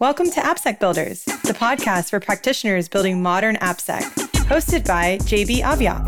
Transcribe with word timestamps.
Welcome 0.00 0.30
to 0.30 0.40
AppSec 0.40 0.80
Builders, 0.80 1.26
the 1.26 1.52
podcast 1.52 2.08
for 2.08 2.20
practitioners 2.20 2.88
building 2.88 3.22
modern 3.22 3.56
AppSec, 3.56 4.00
hosted 4.48 4.86
by 4.86 5.18
JB 5.18 5.60
Aviat. 5.60 6.00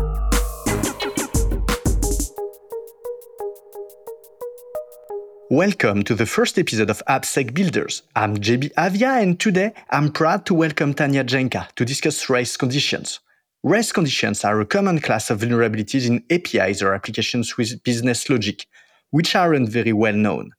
Welcome 5.51 6.01
to 6.05 6.15
the 6.15 6.25
first 6.25 6.57
episode 6.57 6.89
of 6.89 7.03
AppSec 7.07 7.53
Builders. 7.53 8.01
I'm 8.15 8.37
JB 8.37 8.73
Aviat, 8.73 9.21
and 9.21 9.39
today 9.39 9.73
I'm 9.91 10.11
proud 10.11 10.47
to 10.47 10.55
welcome 10.55 10.95
Tanya 10.95 11.23
Janca 11.23 11.71
to 11.75 11.85
discuss 11.85 12.27
race 12.31 12.57
conditions. 12.57 13.19
Race 13.61 13.91
conditions 13.91 14.43
are 14.43 14.59
a 14.59 14.65
common 14.65 15.01
class 15.01 15.29
of 15.29 15.41
vulnerabilities 15.41 16.07
in 16.07 16.23
APIs 16.31 16.81
or 16.81 16.95
applications 16.95 17.57
with 17.57 17.83
business 17.83 18.27
logic, 18.27 18.65
which 19.11 19.35
aren't 19.35 19.69
very 19.69 19.93
well 19.93 20.15
known. 20.15 20.49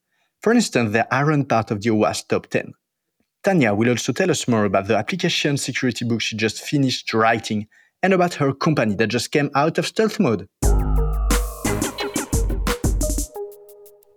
For 0.41 0.53
instance, 0.53 0.93
they 0.93 1.03
aren't 1.11 1.49
part 1.49 1.73
of 1.73 1.83
the 1.83 1.91
OWASP 1.91 2.29
top 2.29 2.47
10. 2.47 2.75
Tanya 3.45 3.75
will 3.75 3.91
also 3.91 4.11
tell 4.15 4.31
us 4.31 4.49
more 4.49 4.65
about 4.65 4.89
the 4.89 4.97
application 4.97 5.59
security 5.59 6.07
book 6.07 6.23
she 6.23 6.35
just 6.35 6.63
finished 6.63 7.13
writing 7.13 7.67
and 8.03 8.15
about 8.15 8.33
her 8.33 8.55
company 8.55 8.95
that 8.95 9.09
just 9.09 9.31
came 9.33 9.51
out 9.55 9.77
of 9.77 9.87
stealth 9.87 10.19
mode. 10.19 10.49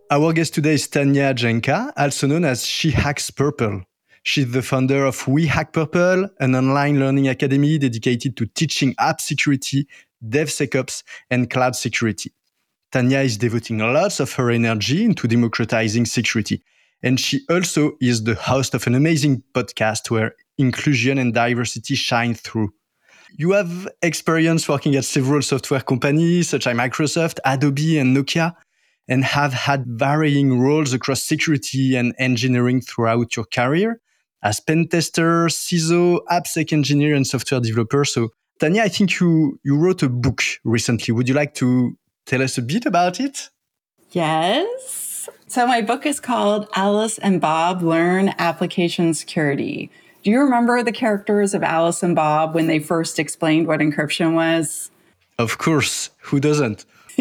Our 0.10 0.32
guest 0.32 0.54
today 0.54 0.76
is 0.76 0.88
Tanya 0.88 1.34
Janca, 1.34 1.92
also 1.98 2.28
known 2.28 2.46
as 2.46 2.66
She 2.66 2.92
Hacks 2.92 3.30
Purple. 3.30 3.82
She's 4.24 4.50
the 4.50 4.62
founder 4.62 5.04
of 5.04 5.28
We 5.28 5.46
Hack 5.46 5.74
Purple, 5.74 6.30
an 6.40 6.56
online 6.56 6.98
learning 6.98 7.28
academy 7.28 7.78
dedicated 7.78 8.38
to 8.38 8.46
teaching 8.46 8.96
app 8.98 9.20
security, 9.20 9.90
DevSecOps, 10.26 11.04
and 11.30 11.50
cloud 11.50 11.76
security. 11.76 12.32
Tanya 12.94 13.20
is 13.20 13.38
devoting 13.38 13.80
lots 13.80 14.22
of 14.22 14.32
her 14.36 14.52
energy 14.52 15.04
into 15.04 15.28
democratizing 15.28 16.06
security. 16.06 16.64
And 17.08 17.18
she 17.18 17.40
also 17.50 17.94
is 18.02 18.26
the 18.26 18.36
host 18.36 18.74
of 18.74 18.86
an 18.86 18.94
amazing 18.94 19.42
podcast 19.54 20.12
where 20.12 20.36
inclusion 20.58 21.18
and 21.18 21.34
diversity 21.34 21.96
shine 21.96 22.34
through. 22.34 22.74
You 23.38 23.52
have 23.52 23.88
experience 24.02 24.68
working 24.68 24.94
at 24.98 25.06
several 25.06 25.42
software 25.42 25.80
companies 25.80 26.50
such 26.50 26.68
as 26.68 26.76
Microsoft, 26.76 27.40
Adobe, 27.46 27.98
and 27.98 28.14
Nokia, 28.14 28.56
and 29.08 29.24
have 29.24 29.54
had 29.54 29.86
varying 29.88 30.60
roles 30.60 30.92
across 30.92 31.24
security 31.24 31.96
and 31.96 32.14
engineering 32.18 32.82
throughout 32.82 33.38
your 33.38 33.46
career 33.46 34.02
as 34.44 34.60
pen 34.60 34.90
tester, 34.90 35.46
CISO, 35.48 36.20
AppSec 36.30 36.74
engineer, 36.74 37.16
and 37.16 37.26
software 37.26 37.62
developer. 37.62 38.04
So, 38.04 38.32
Tanya, 38.60 38.84
I 38.84 38.90
think 38.90 39.18
you, 39.22 39.62
you 39.64 39.78
wrote 39.78 40.04
a 40.04 40.10
book 40.10 40.42
recently. 40.66 41.14
Would 41.14 41.30
you 41.30 41.36
like 41.36 41.54
to 41.54 41.98
tell 42.26 42.42
us 42.42 42.58
a 42.58 42.62
bit 42.62 42.86
about 42.86 43.22
it? 43.22 43.50
Yes. 44.12 45.07
So, 45.48 45.66
my 45.66 45.82
book 45.82 46.06
is 46.06 46.20
called 46.20 46.68
Alice 46.76 47.18
and 47.18 47.40
Bob 47.40 47.82
Learn 47.82 48.34
Application 48.38 49.14
Security. 49.14 49.90
Do 50.24 50.32
you 50.32 50.42
remember 50.42 50.84
the 50.84 50.92
characters 50.92 51.54
of 51.54 51.64
Alice 51.64 52.04
and 52.04 52.16
Bob 52.16 52.54
when 52.54 52.68
they 52.68 52.80
first 52.80 53.18
explained 53.18 53.68
what 53.68 53.80
encryption 53.80 54.34
was? 54.34 54.92
Of 55.38 55.58
course. 55.58 56.10
Who 56.24 56.40
doesn't? 56.40 56.86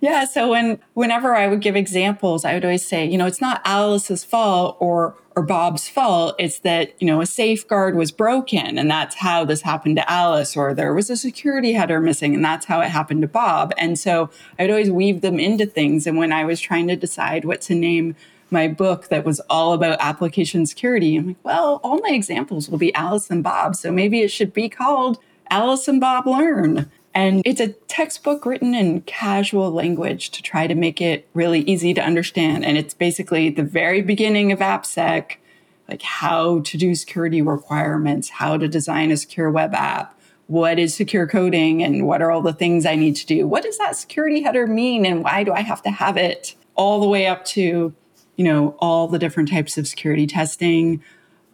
yeah. 0.00 0.24
So 0.24 0.50
when 0.50 0.78
whenever 0.94 1.34
I 1.34 1.48
would 1.48 1.60
give 1.60 1.76
examples, 1.76 2.44
I 2.44 2.54
would 2.54 2.64
always 2.64 2.86
say, 2.86 3.04
you 3.04 3.18
know, 3.18 3.26
it's 3.26 3.40
not 3.40 3.62
Alice's 3.64 4.24
fault 4.24 4.76
or 4.80 5.16
or 5.36 5.42
Bob's 5.42 5.86
fault. 5.86 6.34
It's 6.38 6.60
that, 6.60 7.00
you 7.00 7.06
know, 7.06 7.20
a 7.20 7.26
safeguard 7.26 7.94
was 7.94 8.10
broken 8.10 8.78
and 8.78 8.90
that's 8.90 9.16
how 9.16 9.44
this 9.44 9.60
happened 9.60 9.96
to 9.96 10.10
Alice, 10.10 10.56
or 10.56 10.72
there 10.72 10.94
was 10.94 11.10
a 11.10 11.16
security 11.16 11.74
header 11.74 12.00
missing 12.00 12.34
and 12.34 12.44
that's 12.44 12.64
how 12.64 12.80
it 12.80 12.88
happened 12.88 13.20
to 13.20 13.28
Bob. 13.28 13.72
And 13.76 13.98
so 13.98 14.30
I'd 14.58 14.70
always 14.70 14.90
weave 14.90 15.20
them 15.20 15.38
into 15.38 15.66
things. 15.66 16.06
And 16.06 16.16
when 16.16 16.32
I 16.32 16.44
was 16.44 16.58
trying 16.58 16.88
to 16.88 16.96
decide 16.96 17.44
what 17.44 17.60
to 17.62 17.74
name 17.74 18.16
my 18.50 18.66
book 18.66 19.08
that 19.08 19.24
was 19.24 19.40
all 19.50 19.74
about 19.74 19.98
application 20.00 20.64
security, 20.64 21.16
I'm 21.16 21.26
like, 21.28 21.36
well, 21.42 21.80
all 21.84 21.98
my 21.98 22.10
examples 22.10 22.70
will 22.70 22.78
be 22.78 22.94
Alice 22.94 23.30
and 23.30 23.44
Bob. 23.44 23.76
So 23.76 23.92
maybe 23.92 24.22
it 24.22 24.28
should 24.28 24.54
be 24.54 24.70
called 24.70 25.18
Alice 25.50 25.86
and 25.86 26.00
Bob 26.00 26.26
Learn. 26.26 26.90
And 27.16 27.40
it's 27.46 27.62
a 27.62 27.68
textbook 27.68 28.44
written 28.44 28.74
in 28.74 29.00
casual 29.00 29.70
language 29.70 30.28
to 30.32 30.42
try 30.42 30.66
to 30.66 30.74
make 30.74 31.00
it 31.00 31.26
really 31.32 31.60
easy 31.60 31.94
to 31.94 32.02
understand. 32.02 32.62
And 32.62 32.76
it's 32.76 32.92
basically 32.92 33.48
the 33.48 33.62
very 33.62 34.02
beginning 34.02 34.52
of 34.52 34.58
AppSec, 34.58 35.36
like 35.88 36.02
how 36.02 36.60
to 36.60 36.76
do 36.76 36.94
security 36.94 37.40
requirements, 37.40 38.28
how 38.28 38.58
to 38.58 38.68
design 38.68 39.10
a 39.10 39.16
secure 39.16 39.50
web 39.50 39.72
app, 39.72 40.20
what 40.46 40.78
is 40.78 40.94
secure 40.94 41.26
coding, 41.26 41.82
and 41.82 42.06
what 42.06 42.20
are 42.20 42.30
all 42.30 42.42
the 42.42 42.52
things 42.52 42.84
I 42.84 42.96
need 42.96 43.16
to 43.16 43.24
do? 43.24 43.48
What 43.48 43.62
does 43.62 43.78
that 43.78 43.96
security 43.96 44.42
header 44.42 44.66
mean, 44.66 45.06
and 45.06 45.24
why 45.24 45.42
do 45.42 45.54
I 45.54 45.62
have 45.62 45.82
to 45.84 45.90
have 45.90 46.18
it? 46.18 46.54
All 46.74 47.00
the 47.00 47.08
way 47.08 47.26
up 47.26 47.46
to, 47.46 47.94
you 48.36 48.44
know, 48.44 48.76
all 48.78 49.08
the 49.08 49.18
different 49.18 49.48
types 49.48 49.78
of 49.78 49.88
security 49.88 50.26
testing, 50.26 51.02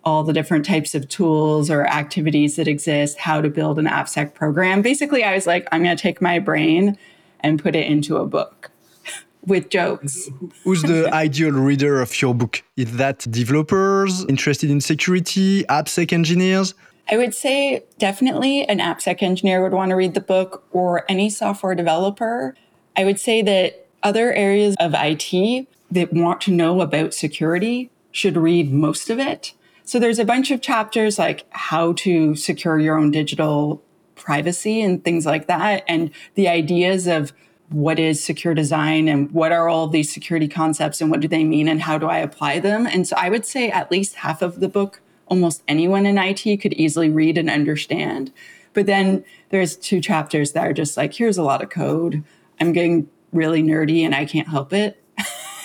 all 0.05 0.25
the 0.25 0.33
different 0.33 0.65
types 0.65 0.95
of 0.95 1.09
tools 1.09 1.71
or 1.71 1.87
activities 1.87 2.57
that 2.57 2.67
exist, 2.67 3.19
how 3.19 3.41
to 3.41 3.49
build 3.49 3.79
an 3.79 3.87
AppSec 3.87 4.35
program. 4.35 4.83
Basically, 4.83 5.23
I 5.25 5.35
was 5.35 5.47
like, 5.47 5.67
I'm 5.71 5.83
going 5.83 5.97
to 5.97 6.03
take 6.03 6.21
my 6.21 6.39
brain 6.39 6.99
and 7.41 7.63
put 7.63 7.77
it 7.77 7.87
into 7.87 8.17
a 8.17 8.27
book 8.27 8.71
with 9.47 9.69
jokes. 9.71 10.29
Who's 10.65 10.83
the 10.83 11.13
ideal 11.15 11.53
reader 11.53 12.01
of 12.01 12.21
your 12.21 12.35
book? 12.35 12.63
Is 12.77 12.97
that 12.97 13.27
developers 13.31 14.25
interested 14.25 14.71
in 14.71 14.81
security, 14.81 15.65
AppSec 15.65 16.13
engineers? 16.13 16.75
I 17.11 17.17
would 17.17 17.35
say 17.35 17.85
definitely 17.99 18.65
an 18.65 18.79
AppSec 18.79 19.23
engineer 19.23 19.63
would 19.63 19.73
want 19.73 19.91
to 19.91 19.97
read 19.97 20.15
the 20.15 20.21
book 20.21 20.65
or 20.73 21.05
any 21.09 21.31
software 21.31 21.75
developer. 21.75 22.55
I 22.97 23.05
would 23.05 23.19
say 23.19 23.43
that 23.43 23.87
other 24.03 24.33
areas 24.33 24.77
of 24.79 24.95
IT 24.97 25.67
that 25.91 26.13
want 26.13 26.41
to 26.43 26.51
know 26.51 26.81
about 26.81 27.13
security 27.13 27.91
should 28.11 28.37
read 28.37 28.73
most 28.73 29.11
of 29.11 29.19
it 29.19 29.53
so 29.93 29.99
there's 29.99 30.19
a 30.19 30.25
bunch 30.25 30.51
of 30.51 30.63
chapters 30.63 31.19
like 31.19 31.45
how 31.51 31.93
to 31.93 32.35
secure 32.35 32.79
your 32.79 32.97
own 32.97 33.11
digital 33.11 33.83
privacy 34.15 34.81
and 34.81 35.05
things 35.05 35.27
like 35.27 35.49
that. 35.49 35.85
And 35.87 36.11
the 36.35 36.49
ideas 36.49 37.07
of 37.07 37.35
what 37.69 37.99
is 37.99 38.25
secure 38.25 38.55
design 38.55 39.07
and 39.07 39.31
what 39.33 39.53
are 39.53 39.69
all 39.69 39.89
these 39.89 40.11
security 40.11 40.49
concepts 40.49 41.03
and 41.03 41.11
what 41.11 41.21
do 41.21 41.29
they 41.29 41.45
mean 41.45 41.69
and 41.69 41.83
how 41.83 41.99
do 41.99 42.07
I 42.07 42.21
apply 42.21 42.59
them. 42.59 42.87
And 42.87 43.07
so 43.07 43.17
I 43.19 43.29
would 43.29 43.45
say 43.45 43.71
at 43.71 43.91
least 43.91 44.15
half 44.15 44.41
of 44.41 44.61
the 44.61 44.69
book, 44.69 45.03
almost 45.27 45.63
anyone 45.69 46.07
in 46.07 46.17
IT 46.17 46.63
could 46.63 46.73
easily 46.73 47.11
read 47.11 47.37
and 47.37 47.51
understand. 47.51 48.33
But 48.73 48.87
then 48.87 49.27
there's 49.51 49.77
two 49.77 50.01
chapters 50.01 50.53
that 50.53 50.67
are 50.67 50.73
just 50.73 50.97
like, 50.97 51.13
here's 51.13 51.37
a 51.37 51.43
lot 51.43 51.63
of 51.63 51.69
code. 51.69 52.25
I'm 52.59 52.73
getting 52.73 53.11
really 53.31 53.63
nerdy 53.63 54.07
and 54.07 54.15
I 54.15 54.25
can't 54.25 54.49
help 54.49 54.73
it. 54.73 55.02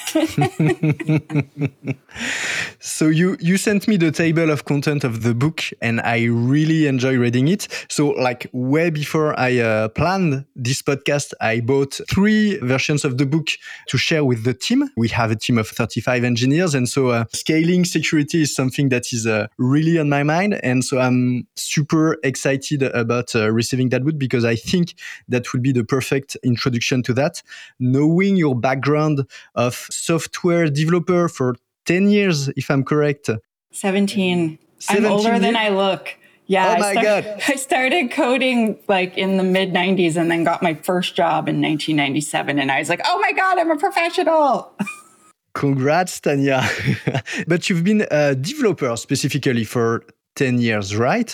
so 2.80 3.08
you 3.08 3.36
you 3.40 3.58
sent 3.58 3.88
me 3.88 3.98
the 3.98 4.12
table 4.12 4.50
of 4.50 4.66
content 4.66 5.04
of 5.04 5.22
the 5.24 5.36
book 5.36 5.64
and 5.82 6.00
i 6.02 6.26
really 6.26 6.88
enjoy 6.88 7.18
reading 7.18 7.48
it. 7.50 7.68
So 7.90 8.12
like 8.12 8.50
way 8.54 8.90
before 8.90 9.38
i 9.38 9.60
uh, 9.60 9.90
planned 9.90 10.46
this 10.56 10.82
podcast 10.82 11.34
i 11.42 11.60
bought 11.60 12.00
three 12.10 12.58
versions 12.60 13.04
of 13.04 13.18
the 13.18 13.26
book 13.26 13.50
to 13.90 13.98
share 13.98 14.24
with 14.24 14.46
the 14.46 14.54
team. 14.54 14.90
We 14.96 15.10
have 15.10 15.30
a 15.32 15.36
team 15.36 15.58
of 15.58 15.68
35 15.68 16.24
engineers 16.24 16.74
and 16.74 16.88
so 16.88 17.10
uh, 17.10 17.26
scaling 17.34 17.84
security 17.84 18.44
is 18.44 18.56
something 18.56 18.88
that 18.90 19.12
is 19.12 19.28
uh, 19.28 19.48
really 19.58 20.00
on 20.00 20.10
my 20.10 20.24
mind. 20.24 20.58
And 20.64 20.86
so 20.86 21.00
i'm 21.00 21.48
super 21.56 22.18
excited 22.24 22.84
about 22.84 23.36
uh, 23.36 23.52
receiving 23.52 23.90
that 23.90 24.06
book 24.06 24.18
because 24.18 24.46
i 24.46 24.56
think 24.56 24.94
that 25.28 25.52
would 25.52 25.62
be 25.62 25.74
the 25.74 25.84
perfect 25.84 26.38
introduction 26.44 27.04
to 27.04 27.14
that. 27.14 27.44
Knowing 27.80 28.38
your 28.38 28.56
background 28.56 29.26
of 29.56 29.76
software 29.98 30.70
developer 30.70 31.28
for 31.28 31.56
10 31.86 32.10
years, 32.10 32.50
if 32.50 32.70
I'm 32.70 32.84
correct. 32.84 33.30
17. 33.72 34.60
17 34.80 35.06
I'm 35.06 35.12
older 35.12 35.30
years? 35.30 35.42
than 35.42 35.56
I 35.56 35.70
look. 35.70 36.16
Yeah. 36.48 36.76
Oh 36.78 36.80
my 36.80 36.90
I 36.92 37.04
God. 37.04 37.42
I 37.48 37.56
started 37.56 38.12
coding 38.12 38.80
like 38.88 39.18
in 39.18 39.38
the 39.38 39.44
mid 39.44 39.74
90s 39.74 40.16
and 40.16 40.32
then 40.32 40.44
got 40.44 40.64
my 40.64 40.74
first 40.76 41.16
job 41.16 41.50
in 41.50 41.62
1997. 41.62 42.60
And 42.60 42.72
I 42.72 42.80
was 42.80 42.90
like, 42.90 43.02
oh 43.06 43.20
my 43.20 43.34
God, 43.34 43.60
I'm 43.60 43.72
a 43.72 43.78
professional. 43.78 44.74
Congrats, 45.54 46.20
Tanya. 46.20 46.64
but 47.48 47.70
you've 47.70 47.84
been 47.84 48.06
a 48.12 48.36
developer 48.36 48.96
specifically 48.96 49.64
for 49.64 50.04
10 50.36 50.60
years, 50.60 50.96
right? 50.96 51.34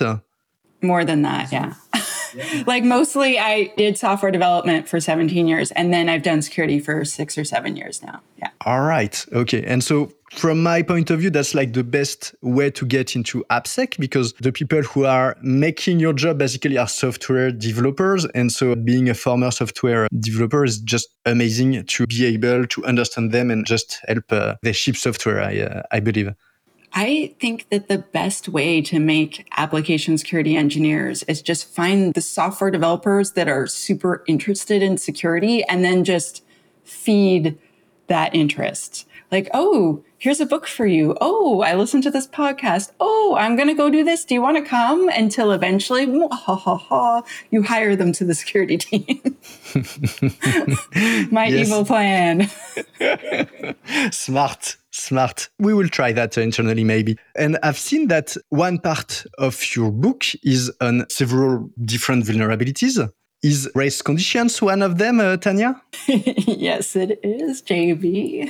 More 0.82 1.04
than 1.04 1.24
that, 1.24 1.52
yeah. 1.52 1.74
Like 2.68 2.84
mostly 2.84 3.40
I 3.40 3.72
did 3.78 3.98
software 3.98 4.32
development 4.32 4.88
for 4.88 5.00
17 5.00 5.48
years 5.48 5.72
and 5.72 5.94
then 5.94 6.10
I've 6.10 6.24
done 6.24 6.42
security 6.42 6.80
for 6.80 7.06
six 7.06 7.38
or 7.38 7.44
seven 7.44 7.76
years 7.76 8.02
now. 8.04 8.22
Yeah. 8.38 8.50
All 8.66 8.82
right. 8.82 9.26
Okay. 9.34 9.64
And 9.64 9.84
so 9.84 10.12
from 10.32 10.64
my 10.64 10.82
point 10.82 11.12
of 11.12 11.20
view, 11.20 11.30
that's 11.30 11.54
like 11.54 11.74
the 11.74 11.84
best 11.84 12.34
way 12.42 12.72
to 12.72 12.86
get 12.86 13.16
into 13.16 13.46
AppSec 13.52 14.00
because 14.00 14.34
the 14.34 14.52
people 14.52 14.82
who 14.82 15.06
are 15.06 15.38
making 15.42 16.00
your 16.00 16.14
job 16.14 16.40
basically 16.40 16.78
are 16.78 16.88
software 16.88 17.52
developers. 17.52 18.26
And 18.34 18.52
so 18.52 18.76
being 18.76 19.10
a 19.10 19.14
former 19.14 19.52
software 19.52 20.08
developer 20.20 20.66
is 20.66 20.80
just 20.80 21.10
amazing 21.26 21.86
to 21.86 22.08
be 22.08 22.26
able 22.26 22.66
to 22.68 22.86
understand 22.86 23.32
them 23.32 23.52
and 23.52 23.66
just 23.66 24.00
help 24.08 24.32
uh, 24.32 24.56
they 24.64 24.74
ship 24.74 24.96
software, 24.96 25.42
I, 25.42 25.60
uh, 25.60 25.84
I 25.92 26.00
believe. 26.00 26.34
I 26.94 27.34
think 27.40 27.70
that 27.70 27.88
the 27.88 27.98
best 27.98 28.50
way 28.50 28.80
to 28.84 29.00
make 29.00 29.48
application 29.58 30.18
security 30.18 30.56
engineers 30.56 31.24
is 31.24 31.42
just 31.42 31.68
find 31.74 32.14
the 32.14 32.22
software 32.22 32.70
developers 32.70 33.32
that 33.32 33.48
are 33.48 33.66
super 33.66 34.24
interested 34.28 34.84
in 34.84 34.98
security 34.98 35.64
and 35.64 35.84
then 35.84 36.04
just 36.04 36.44
feed 36.84 37.58
that 38.08 38.36
interest. 38.36 39.08
Like, 39.32 39.50
oh, 39.54 40.04
here's 40.20 40.40
a 40.40 40.46
book 40.46 40.68
for 40.68 40.86
you. 40.86 41.18
Oh, 41.20 41.62
I 41.62 41.74
listened 41.74 42.04
to 42.04 42.12
this 42.12 42.28
podcast. 42.28 42.92
Oh, 43.00 43.36
I'm 43.40 43.56
going 43.56 43.68
to 43.68 43.74
go 43.74 43.90
do 43.90 44.04
this. 44.04 44.24
Do 44.26 44.36
you 44.36 44.42
want 44.42 44.58
to 44.58 44.64
come? 44.64 45.10
Until 45.10 45.52
eventually, 45.52 46.06
ha, 46.06 46.56
ha, 46.56 46.78
ha, 46.78 47.24
you 47.50 47.64
hire 47.64 47.96
them 47.96 48.12
to 48.14 48.26
the 48.26 48.36
security 48.36 48.78
team. 48.86 49.38
My 51.32 51.48
evil 51.48 51.84
plan. 51.84 52.50
Smart. 54.12 54.78
Smart. 54.92 55.50
We 55.58 55.74
will 55.74 55.90
try 55.90 56.12
that 56.12 56.38
internally, 56.38 56.84
maybe. 56.84 57.18
And 57.36 57.58
I've 57.64 57.80
seen 57.80 58.10
that 58.10 58.38
one 58.50 58.78
part 58.78 59.26
of 59.40 59.76
your 59.76 59.92
book 59.92 60.26
is 60.44 60.72
on 60.80 61.10
several 61.10 61.72
different 61.84 62.26
vulnerabilities. 62.26 63.10
Is 63.44 63.70
race 63.76 64.02
conditions 64.02 64.62
one 64.62 64.82
of 64.82 64.98
them, 64.98 65.20
uh, 65.20 65.36
Tanya? 65.36 65.82
yes, 66.08 66.96
it 66.96 67.20
is, 67.24 67.62
JB. 67.62 68.50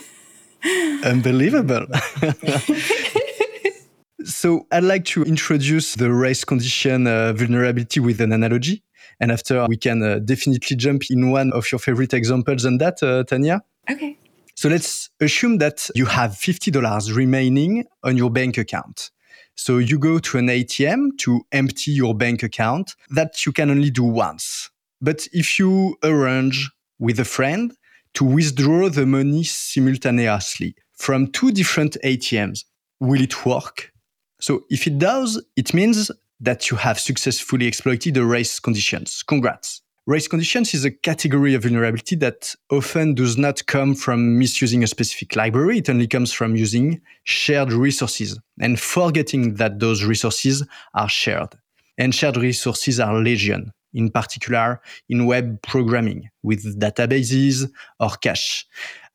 Unbelievable. 1.03 1.87
so 4.23 4.67
I'd 4.71 4.83
like 4.83 5.05
to 5.05 5.23
introduce 5.23 5.95
the 5.95 6.13
race 6.13 6.45
condition 6.45 7.07
uh, 7.07 7.33
vulnerability 7.33 8.01
with 8.01 8.21
an 8.21 8.31
analogy. 8.31 8.83
And 9.19 9.31
after 9.31 9.65
we 9.67 9.77
can 9.77 10.03
uh, 10.03 10.19
definitely 10.19 10.77
jump 10.77 11.03
in 11.09 11.31
one 11.31 11.51
of 11.53 11.71
your 11.71 11.79
favorite 11.79 12.13
examples 12.13 12.63
on 12.63 12.77
that, 12.77 13.01
uh, 13.01 13.23
Tanya. 13.23 13.63
Okay. 13.89 14.15
So 14.55 14.69
let's 14.69 15.09
assume 15.19 15.57
that 15.57 15.89
you 15.95 16.05
have 16.05 16.31
$50 16.31 17.15
remaining 17.15 17.85
on 18.03 18.15
your 18.15 18.29
bank 18.29 18.59
account. 18.59 19.09
So 19.55 19.79
you 19.79 19.97
go 19.97 20.19
to 20.19 20.37
an 20.37 20.47
ATM 20.47 21.17
to 21.19 21.41
empty 21.51 21.91
your 21.91 22.15
bank 22.15 22.43
account 22.43 22.95
that 23.09 23.45
you 23.45 23.51
can 23.51 23.71
only 23.71 23.89
do 23.89 24.03
once. 24.03 24.69
But 25.03 25.27
if 25.33 25.59
you 25.59 25.97
arrange 26.01 26.71
with 26.97 27.19
a 27.19 27.25
friend 27.25 27.73
to 28.13 28.23
withdraw 28.23 28.87
the 28.87 29.05
money 29.05 29.43
simultaneously 29.43 30.75
from 30.93 31.27
two 31.27 31.51
different 31.51 31.97
ATMs, 32.05 32.63
will 33.01 33.21
it 33.21 33.45
work? 33.45 33.91
So 34.39 34.61
if 34.69 34.87
it 34.87 34.97
does, 34.97 35.43
it 35.57 35.73
means 35.73 36.09
that 36.39 36.71
you 36.71 36.77
have 36.77 37.01
successfully 37.01 37.67
exploited 37.67 38.13
the 38.13 38.23
race 38.23 38.61
conditions. 38.61 39.23
Congrats. 39.23 39.81
Race 40.05 40.29
conditions 40.29 40.73
is 40.73 40.85
a 40.85 40.91
category 40.91 41.53
of 41.53 41.63
vulnerability 41.63 42.15
that 42.17 42.55
often 42.71 43.13
does 43.13 43.37
not 43.37 43.65
come 43.65 43.95
from 43.95 44.39
misusing 44.39 44.83
a 44.83 44.87
specific 44.87 45.35
library. 45.35 45.79
It 45.79 45.89
only 45.89 46.07
comes 46.07 46.31
from 46.31 46.55
using 46.55 47.01
shared 47.25 47.73
resources 47.73 48.39
and 48.57 48.79
forgetting 48.79 49.55
that 49.55 49.79
those 49.79 50.05
resources 50.05 50.65
are 50.93 51.09
shared. 51.09 51.55
And 51.97 52.15
shared 52.15 52.37
resources 52.37 53.01
are 53.01 53.15
legion, 53.19 53.73
in 53.93 54.09
particular 54.09 54.81
in 55.09 55.25
web 55.25 55.61
programming 55.61 56.29
with 56.41 56.79
databases 56.79 57.69
or 57.99 58.11
cache. 58.21 58.65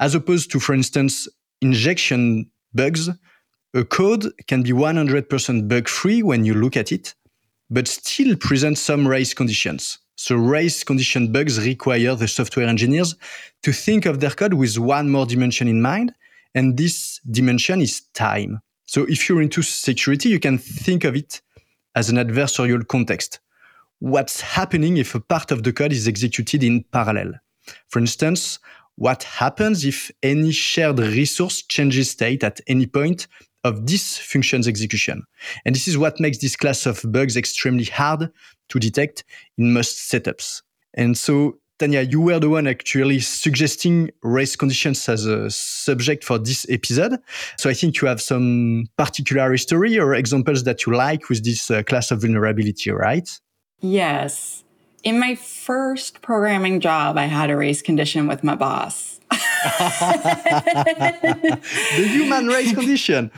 As 0.01 0.15
opposed 0.15 0.51
to, 0.53 0.61
for 0.61 0.75
instance, 0.75 1.29
injection 1.61 2.51
bugs, 2.75 3.11
a 3.75 3.85
code 3.85 4.33
can 4.47 4.63
be 4.63 4.71
100% 4.71 5.69
bug 5.69 5.89
free 5.89 6.23
when 6.23 6.45
you 6.45 6.55
look 6.55 6.77
at 6.77 6.93
it, 6.93 7.15
but 7.71 7.87
still 7.87 8.37
present 8.37 8.79
some 8.79 9.07
race 9.07 9.35
conditions. 9.35 9.99
So 10.17 10.35
race 10.37 10.83
condition 10.83 11.31
bugs 11.31 11.65
require 11.65 12.15
the 12.15 12.27
software 12.27 12.67
engineers 12.67 13.15
to 13.63 13.73
think 13.73 14.07
of 14.07 14.21
their 14.21 14.31
code 14.31 14.55
with 14.55 14.79
one 14.79 15.11
more 15.11 15.27
dimension 15.27 15.69
in 15.69 15.81
mind. 15.81 16.13
And 16.55 16.77
this 16.77 17.21
dimension 17.31 17.81
is 17.81 18.01
time. 18.15 18.61
So 18.87 19.05
if 19.05 19.29
you're 19.29 19.43
into 19.43 19.63
security, 19.63 20.31
you 20.31 20.41
can 20.41 20.59
think 20.59 21.05
of 21.05 21.15
it 21.15 21.41
as 21.95 22.09
an 22.11 22.17
adversarial 22.17 22.87
context. 22.89 23.39
What's 24.01 24.41
happening 24.41 24.97
if 24.97 25.15
a 25.15 25.21
part 25.21 25.51
of 25.51 25.63
the 25.63 25.73
code 25.73 25.93
is 25.93 26.07
executed 26.07 26.63
in 26.63 26.85
parallel? 26.93 27.35
For 27.89 27.99
instance, 27.99 28.59
what 28.97 29.23
happens 29.25 29.85
if 29.85 30.11
any 30.23 30.53
shared 30.53 30.99
resource 30.99 31.63
changes 31.63 32.11
state 32.11 32.43
at 32.45 32.61
any 32.67 32.87
point 32.87 33.27
of 33.65 33.87
this 33.87 34.19
function's 34.19 34.69
execution. 34.69 35.23
And 35.65 35.75
this 35.75 35.89
is 35.89 35.99
what 35.99 36.21
makes 36.21 36.39
this 36.39 36.57
class 36.57 36.87
of 36.87 37.05
bugs 37.07 37.37
extremely 37.37 37.85
hard 37.85 38.31
to 38.69 38.79
detect 38.79 39.25
in 39.57 39.73
most 39.73 40.11
setups. 40.11 40.63
And 40.95 41.17
so, 41.17 41.59
Tanya, 41.79 42.03
you 42.03 42.21
were 42.21 42.41
the 42.41 42.49
one 42.49 42.67
actually 42.67 43.21
suggesting 43.21 44.11
race 44.23 44.57
conditions 44.57 45.09
as 45.09 45.27
a 45.27 45.51
subject 45.51 46.25
for 46.25 46.39
this 46.39 46.67
episode. 46.69 47.19
So 47.57 47.71
I 47.71 47.75
think 47.75 48.01
you 48.01 48.09
have 48.09 48.21
some 48.21 48.87
particular 48.97 49.51
history 49.53 49.99
or 49.99 50.15
examples 50.15 50.65
that 50.65 50.87
you 50.87 50.95
like 50.95 51.29
with 51.29 51.45
this 51.45 51.71
uh, 51.71 51.83
class 51.85 52.11
of 52.11 52.23
vulnerability, 52.23 52.91
right? 52.91 53.29
Yes. 53.81 54.65
In 55.05 55.19
my 55.19 55.35
first 55.35 56.23
programming 56.23 56.81
job, 56.81 57.17
I 57.17 57.25
had 57.25 57.51
a 57.51 57.57
race 57.57 57.83
condition 57.83 58.27
with 58.27 58.43
my 58.43 58.55
boss 58.55 59.19
the 59.31 59.37
human 62.11 62.47
race 62.47 62.73
condition. 62.73 63.31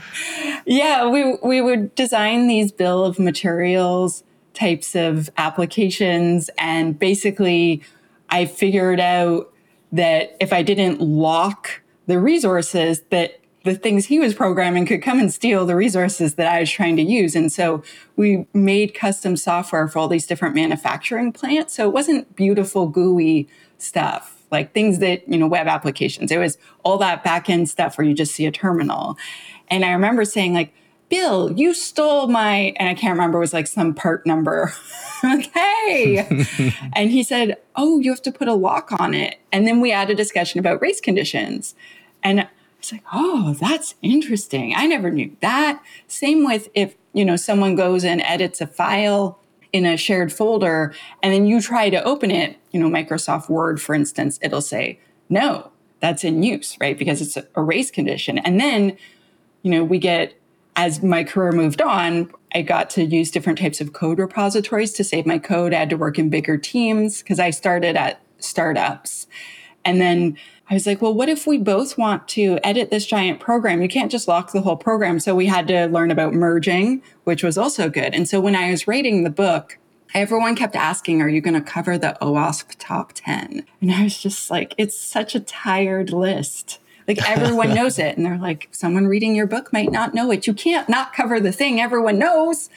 Yeah, 0.65 1.07
we 1.07 1.35
we 1.43 1.61
would 1.61 1.93
design 1.95 2.47
these 2.47 2.71
bill 2.71 3.05
of 3.05 3.19
materials 3.19 4.23
types 4.53 4.95
of 4.95 5.29
applications 5.37 6.49
and 6.57 6.99
basically 6.99 7.81
I 8.29 8.45
figured 8.45 8.99
out 8.99 9.53
that 9.93 10.35
if 10.39 10.53
I 10.53 10.61
didn't 10.61 11.01
lock 11.01 11.81
the 12.07 12.19
resources 12.19 13.01
that 13.09 13.40
the 13.63 13.75
things 13.75 14.05
he 14.05 14.19
was 14.19 14.33
programming 14.33 14.85
could 14.85 15.01
come 15.01 15.19
and 15.19 15.31
steal 15.31 15.65
the 15.65 15.75
resources 15.75 16.35
that 16.35 16.51
I 16.51 16.61
was 16.61 16.71
trying 16.71 16.95
to 16.95 17.03
use. 17.03 17.35
And 17.35 17.51
so 17.51 17.83
we 18.15 18.47
made 18.53 18.93
custom 18.93 19.37
software 19.37 19.87
for 19.87 19.99
all 19.99 20.07
these 20.07 20.25
different 20.25 20.55
manufacturing 20.55 21.31
plants. 21.31 21.75
So 21.75 21.87
it 21.87 21.93
wasn't 21.93 22.35
beautiful, 22.35 22.87
gooey 22.87 23.47
stuff 23.77 24.41
like 24.51 24.73
things 24.73 24.99
that, 24.99 25.27
you 25.27 25.37
know, 25.37 25.47
web 25.47 25.67
applications. 25.67 26.31
It 26.31 26.37
was 26.37 26.57
all 26.83 26.97
that 26.97 27.23
back 27.23 27.49
end 27.49 27.69
stuff 27.69 27.97
where 27.97 28.05
you 28.05 28.13
just 28.13 28.35
see 28.35 28.45
a 28.45 28.51
terminal. 28.51 29.17
And 29.69 29.85
I 29.85 29.93
remember 29.93 30.25
saying, 30.25 30.53
like, 30.53 30.73
Bill, 31.07 31.51
you 31.51 31.73
stole 31.73 32.27
my, 32.27 32.73
and 32.77 32.87
I 32.87 32.93
can't 32.93 33.13
remember, 33.13 33.37
it 33.37 33.41
was 33.41 33.53
like 33.53 33.67
some 33.67 33.93
part 33.93 34.25
number. 34.25 34.73
okay. 35.23 36.73
and 36.93 37.11
he 37.11 37.23
said, 37.23 37.57
Oh, 37.75 37.99
you 37.99 38.11
have 38.11 38.21
to 38.23 38.31
put 38.31 38.47
a 38.47 38.53
lock 38.53 38.91
on 38.99 39.13
it. 39.13 39.37
And 39.51 39.67
then 39.67 39.81
we 39.81 39.91
had 39.91 40.09
a 40.09 40.15
discussion 40.15 40.59
about 40.59 40.81
race 40.81 41.01
conditions. 41.01 41.75
And 42.23 42.47
was 42.81 42.91
like, 42.91 43.03
Oh, 43.13 43.55
that's 43.59 43.95
interesting. 44.01 44.73
I 44.75 44.85
never 44.87 45.09
knew 45.09 45.35
that. 45.41 45.81
Same 46.07 46.45
with 46.45 46.69
if, 46.73 46.95
you 47.13 47.23
know, 47.25 47.35
someone 47.35 47.75
goes 47.75 48.03
and 48.03 48.21
edits 48.21 48.61
a 48.61 48.67
file 48.67 49.39
in 49.73 49.85
a 49.85 49.97
shared 49.97 50.33
folder 50.33 50.93
and 51.23 51.33
then 51.33 51.45
you 51.45 51.61
try 51.61 51.89
to 51.89 52.03
open 52.03 52.31
it, 52.31 52.57
you 52.71 52.79
know, 52.79 52.89
Microsoft 52.89 53.49
Word, 53.49 53.81
for 53.81 53.95
instance, 53.95 54.37
it'll 54.41 54.61
say, 54.61 54.99
no, 55.29 55.71
that's 56.01 56.23
in 56.23 56.43
use, 56.43 56.77
right? 56.81 56.97
Because 56.97 57.21
it's 57.21 57.37
a 57.55 57.61
race 57.61 57.91
condition. 57.91 58.37
And 58.39 58.59
then, 58.59 58.97
you 59.61 59.71
know, 59.71 59.83
we 59.83 59.99
get, 59.99 60.33
as 60.75 61.01
my 61.01 61.23
career 61.23 61.51
moved 61.51 61.81
on, 61.81 62.31
I 62.53 62.63
got 62.63 62.89
to 62.91 63.05
use 63.05 63.31
different 63.31 63.59
types 63.59 63.79
of 63.79 63.93
code 63.93 64.19
repositories 64.19 64.93
to 64.93 65.03
save 65.03 65.25
my 65.25 65.37
code. 65.37 65.73
I 65.73 65.79
had 65.79 65.89
to 65.91 65.97
work 65.97 66.19
in 66.19 66.29
bigger 66.29 66.57
teams 66.57 67.21
because 67.21 67.39
I 67.39 67.51
started 67.51 67.95
at 67.95 68.21
startups. 68.39 69.27
And 69.85 70.01
then 70.01 70.37
I 70.71 70.73
was 70.73 70.87
like, 70.87 71.01
well, 71.01 71.13
what 71.13 71.27
if 71.27 71.45
we 71.45 71.57
both 71.57 71.97
want 71.97 72.29
to 72.29 72.57
edit 72.63 72.89
this 72.89 73.05
giant 73.05 73.41
program? 73.41 73.81
You 73.81 73.89
can't 73.89 74.09
just 74.09 74.29
lock 74.29 74.53
the 74.53 74.61
whole 74.61 74.77
program. 74.77 75.19
So 75.19 75.35
we 75.35 75.45
had 75.45 75.67
to 75.67 75.87
learn 75.87 76.11
about 76.11 76.33
merging, 76.33 77.03
which 77.25 77.43
was 77.43 77.57
also 77.57 77.89
good. 77.89 78.13
And 78.13 78.25
so 78.25 78.39
when 78.39 78.55
I 78.55 78.71
was 78.71 78.87
writing 78.87 79.25
the 79.25 79.29
book, 79.29 79.77
everyone 80.13 80.55
kept 80.55 80.77
asking, 80.77 81.21
are 81.21 81.27
you 81.27 81.41
going 81.41 81.55
to 81.55 81.61
cover 81.61 81.97
the 81.97 82.17
OWASP 82.21 82.75
top 82.79 83.11
10? 83.15 83.65
And 83.81 83.91
I 83.91 84.03
was 84.03 84.17
just 84.17 84.49
like, 84.49 84.73
it's 84.77 84.97
such 84.97 85.35
a 85.35 85.41
tired 85.41 86.13
list. 86.13 86.79
Like 87.05 87.21
everyone 87.29 87.73
knows 87.73 87.99
it. 87.99 88.15
And 88.15 88.25
they're 88.25 88.37
like, 88.37 88.69
someone 88.71 89.07
reading 89.07 89.35
your 89.35 89.47
book 89.47 89.73
might 89.73 89.91
not 89.91 90.13
know 90.13 90.31
it. 90.31 90.47
You 90.47 90.53
can't 90.53 90.87
not 90.87 91.11
cover 91.11 91.41
the 91.41 91.51
thing 91.51 91.81
everyone 91.81 92.17
knows. 92.17 92.69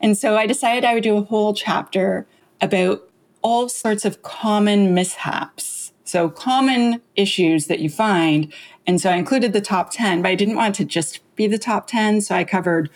And 0.00 0.16
so 0.16 0.38
I 0.38 0.46
decided 0.46 0.82
I 0.82 0.94
would 0.94 1.02
do 1.02 1.18
a 1.18 1.22
whole 1.22 1.52
chapter 1.52 2.26
about 2.62 3.06
all 3.42 3.68
sorts 3.68 4.06
of 4.06 4.22
common 4.22 4.94
mishaps 4.94 5.83
so 6.04 6.28
common 6.28 7.00
issues 7.16 7.66
that 7.66 7.80
you 7.80 7.88
find. 7.88 8.52
And 8.86 9.00
so 9.00 9.10
I 9.10 9.16
included 9.16 9.52
the 9.52 9.60
top 9.60 9.90
10, 9.90 10.22
but 10.22 10.28
I 10.28 10.34
didn't 10.34 10.56
want 10.56 10.74
to 10.76 10.84
just 10.84 11.20
be 11.34 11.46
the 11.46 11.58
top 11.58 11.86
10. 11.86 12.20
So 12.20 12.34
I 12.34 12.44
covered 12.44 12.90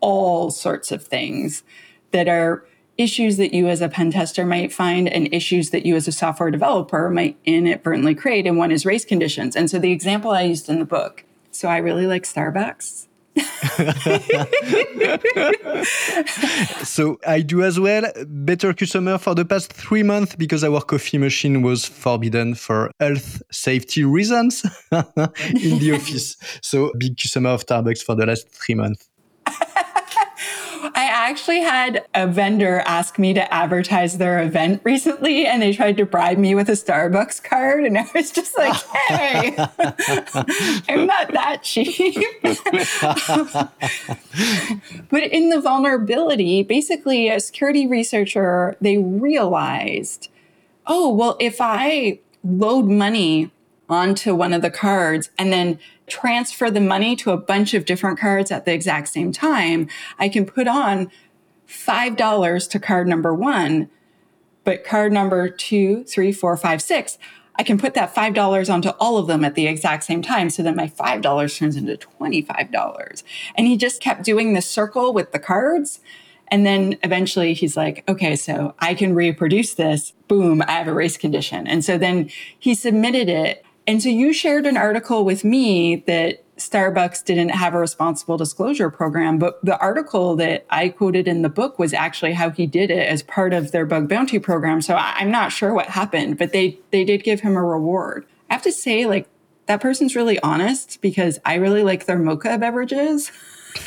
all 0.00 0.50
sorts 0.50 0.92
of 0.92 1.04
things 1.04 1.62
that 2.12 2.28
are 2.28 2.64
issues 2.98 3.38
that 3.38 3.54
you 3.54 3.66
as 3.68 3.80
a 3.80 3.88
pen 3.88 4.10
tester 4.10 4.44
might 4.44 4.72
find 4.72 5.08
and 5.08 5.32
issues 5.32 5.70
that 5.70 5.86
you 5.86 5.96
as 5.96 6.06
a 6.06 6.12
software 6.12 6.50
developer 6.50 7.08
might 7.08 7.38
inadvertently 7.46 8.14
create. 8.14 8.46
And 8.46 8.58
one 8.58 8.70
is 8.70 8.84
race 8.84 9.06
conditions. 9.06 9.56
And 9.56 9.70
so 9.70 9.78
the 9.78 9.92
example 9.92 10.30
I 10.30 10.42
used 10.42 10.68
in 10.68 10.78
the 10.78 10.84
book. 10.84 11.24
So 11.50 11.68
I 11.68 11.78
really 11.78 12.06
like 12.06 12.24
Starbucks. 12.24 13.06
so 16.84 17.18
I 17.26 17.40
do 17.40 17.62
as 17.62 17.78
well. 17.78 18.10
Better 18.26 18.74
customer 18.74 19.18
for 19.18 19.34
the 19.34 19.44
past 19.44 19.72
three 19.72 20.02
months 20.02 20.34
because 20.34 20.64
our 20.64 20.80
coffee 20.80 21.18
machine 21.18 21.62
was 21.62 21.84
forbidden 21.84 22.54
for 22.54 22.90
health 22.98 23.42
safety 23.52 24.04
reasons 24.04 24.64
in 24.92 25.78
the 25.78 25.92
office. 25.94 26.36
So 26.62 26.92
big 26.98 27.16
customer 27.16 27.50
of 27.50 27.64
Starbucks 27.64 28.02
for 28.02 28.14
the 28.14 28.26
last 28.26 28.48
three 28.48 28.74
months. 28.74 29.08
I 31.30 31.32
actually 31.32 31.60
had 31.60 32.04
a 32.12 32.26
vendor 32.26 32.82
ask 32.86 33.16
me 33.16 33.32
to 33.34 33.54
advertise 33.54 34.18
their 34.18 34.42
event 34.42 34.80
recently, 34.82 35.46
and 35.46 35.62
they 35.62 35.72
tried 35.72 35.96
to 35.98 36.04
bribe 36.04 36.38
me 36.38 36.56
with 36.56 36.68
a 36.68 36.72
Starbucks 36.72 37.44
card. 37.44 37.84
And 37.84 37.96
I 37.96 38.04
was 38.12 38.32
just 38.32 38.58
like, 38.58 38.74
hey, 39.06 39.54
I'm 40.88 41.06
not 41.06 41.32
that 41.32 41.60
cheap. 41.62 42.16
but 45.08 45.22
in 45.22 45.50
the 45.50 45.60
vulnerability, 45.60 46.64
basically, 46.64 47.28
a 47.28 47.38
security 47.38 47.86
researcher, 47.86 48.76
they 48.80 48.98
realized, 48.98 50.30
oh, 50.88 51.14
well, 51.14 51.36
if 51.38 51.58
I 51.60 52.18
load 52.42 52.86
money 52.86 53.52
onto 53.88 54.34
one 54.34 54.52
of 54.52 54.62
the 54.62 54.70
cards 54.70 55.30
and 55.38 55.52
then 55.52 55.78
transfer 56.08 56.70
the 56.70 56.80
money 56.80 57.14
to 57.16 57.30
a 57.30 57.36
bunch 57.36 57.72
of 57.72 57.84
different 57.84 58.18
cards 58.18 58.50
at 58.50 58.64
the 58.64 58.72
exact 58.72 59.08
same 59.08 59.32
time, 59.32 59.88
I 60.18 60.28
can 60.28 60.44
put 60.44 60.66
on 60.66 61.10
$5 61.70 62.70
to 62.70 62.80
card 62.80 63.06
number 63.06 63.34
one, 63.34 63.88
but 64.64 64.84
card 64.84 65.12
number 65.12 65.48
two, 65.48 66.04
three, 66.04 66.32
four, 66.32 66.56
five, 66.56 66.82
six, 66.82 67.18
I 67.56 67.62
can 67.62 67.78
put 67.78 67.94
that 67.94 68.14
$5 68.14 68.72
onto 68.72 68.90
all 68.90 69.18
of 69.18 69.26
them 69.26 69.44
at 69.44 69.54
the 69.54 69.66
exact 69.66 70.04
same 70.04 70.22
time. 70.22 70.50
So 70.50 70.62
then 70.62 70.76
my 70.76 70.88
$5 70.88 71.58
turns 71.58 71.76
into 71.76 71.96
$25. 71.96 73.22
And 73.54 73.66
he 73.66 73.76
just 73.76 74.00
kept 74.00 74.24
doing 74.24 74.52
this 74.52 74.68
circle 74.68 75.12
with 75.12 75.32
the 75.32 75.38
cards. 75.38 76.00
And 76.48 76.64
then 76.64 76.96
eventually 77.02 77.52
he's 77.52 77.76
like, 77.76 78.02
okay, 78.08 78.34
so 78.34 78.74
I 78.78 78.94
can 78.94 79.14
reproduce 79.14 79.74
this. 79.74 80.12
Boom, 80.26 80.62
I 80.62 80.72
have 80.72 80.88
a 80.88 80.94
race 80.94 81.16
condition. 81.16 81.66
And 81.66 81.84
so 81.84 81.98
then 81.98 82.30
he 82.58 82.74
submitted 82.74 83.28
it 83.28 83.64
and 83.90 84.00
so 84.00 84.08
you 84.08 84.32
shared 84.32 84.66
an 84.66 84.76
article 84.76 85.24
with 85.24 85.44
me 85.44 85.96
that 86.06 86.44
Starbucks 86.60 87.24
didn't 87.24 87.48
have 87.50 87.74
a 87.74 87.78
responsible 87.78 88.36
disclosure 88.36 88.90
program, 88.90 89.38
but 89.38 89.64
the 89.64 89.78
article 89.78 90.36
that 90.36 90.66
I 90.70 90.90
quoted 90.90 91.26
in 91.26 91.42
the 91.42 91.48
book 91.48 91.78
was 91.78 91.92
actually 91.92 92.34
how 92.34 92.50
he 92.50 92.66
did 92.66 92.90
it 92.90 93.08
as 93.08 93.22
part 93.22 93.52
of 93.52 93.72
their 93.72 93.86
bug 93.86 94.08
bounty 94.08 94.38
program. 94.38 94.82
So 94.82 94.94
I'm 94.94 95.30
not 95.30 95.52
sure 95.52 95.72
what 95.72 95.86
happened, 95.86 96.38
but 96.38 96.52
they 96.52 96.78
they 96.90 97.04
did 97.04 97.24
give 97.24 97.40
him 97.40 97.56
a 97.56 97.64
reward. 97.64 98.26
I 98.48 98.54
have 98.54 98.62
to 98.62 98.72
say, 98.72 99.06
like 99.06 99.26
that 99.66 99.80
person's 99.80 100.14
really 100.14 100.38
honest 100.40 101.00
because 101.00 101.38
I 101.44 101.54
really 101.54 101.82
like 101.82 102.06
their 102.06 102.18
mocha 102.18 102.58
beverages. 102.58 103.32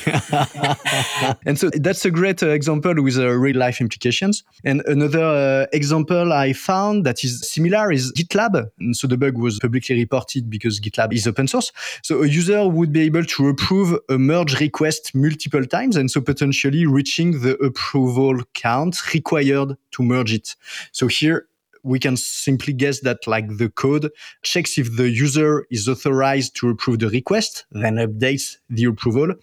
and 1.45 1.57
so 1.59 1.69
that's 1.69 2.05
a 2.05 2.11
great 2.11 2.41
uh, 2.43 2.49
example 2.49 3.01
with 3.01 3.17
uh, 3.17 3.29
real 3.29 3.57
life 3.57 3.81
implications. 3.81 4.43
And 4.63 4.81
another 4.85 5.23
uh, 5.23 5.65
example 5.73 6.33
I 6.33 6.53
found 6.53 7.05
that 7.05 7.23
is 7.23 7.47
similar 7.49 7.91
is 7.91 8.11
GitLab. 8.13 8.69
And 8.79 8.95
so 8.95 9.07
the 9.07 9.17
bug 9.17 9.37
was 9.37 9.59
publicly 9.59 9.95
reported 9.95 10.49
because 10.49 10.79
GitLab 10.79 11.13
is 11.13 11.27
open 11.27 11.47
source. 11.47 11.71
So 12.03 12.23
a 12.23 12.27
user 12.27 12.67
would 12.67 12.91
be 12.91 13.01
able 13.01 13.23
to 13.23 13.49
approve 13.49 13.97
a 14.09 14.17
merge 14.17 14.59
request 14.59 15.13
multiple 15.15 15.65
times 15.65 15.95
and 15.95 16.09
so 16.09 16.21
potentially 16.21 16.85
reaching 16.85 17.41
the 17.41 17.55
approval 17.57 18.41
count 18.53 19.13
required 19.13 19.77
to 19.91 20.03
merge 20.03 20.33
it. 20.33 20.55
So 20.91 21.07
here 21.07 21.47
we 21.83 21.99
can 21.99 22.15
simply 22.15 22.73
guess 22.73 23.01
that 23.01 23.27
like 23.27 23.57
the 23.57 23.69
code 23.69 24.09
checks 24.41 24.77
if 24.77 24.95
the 24.95 25.09
user 25.09 25.65
is 25.69 25.87
authorized 25.87 26.55
to 26.55 26.69
approve 26.69 26.99
the 26.99 27.09
request, 27.09 27.65
then 27.71 27.95
updates 27.95 28.57
the 28.69 28.85
approval. 28.85 29.33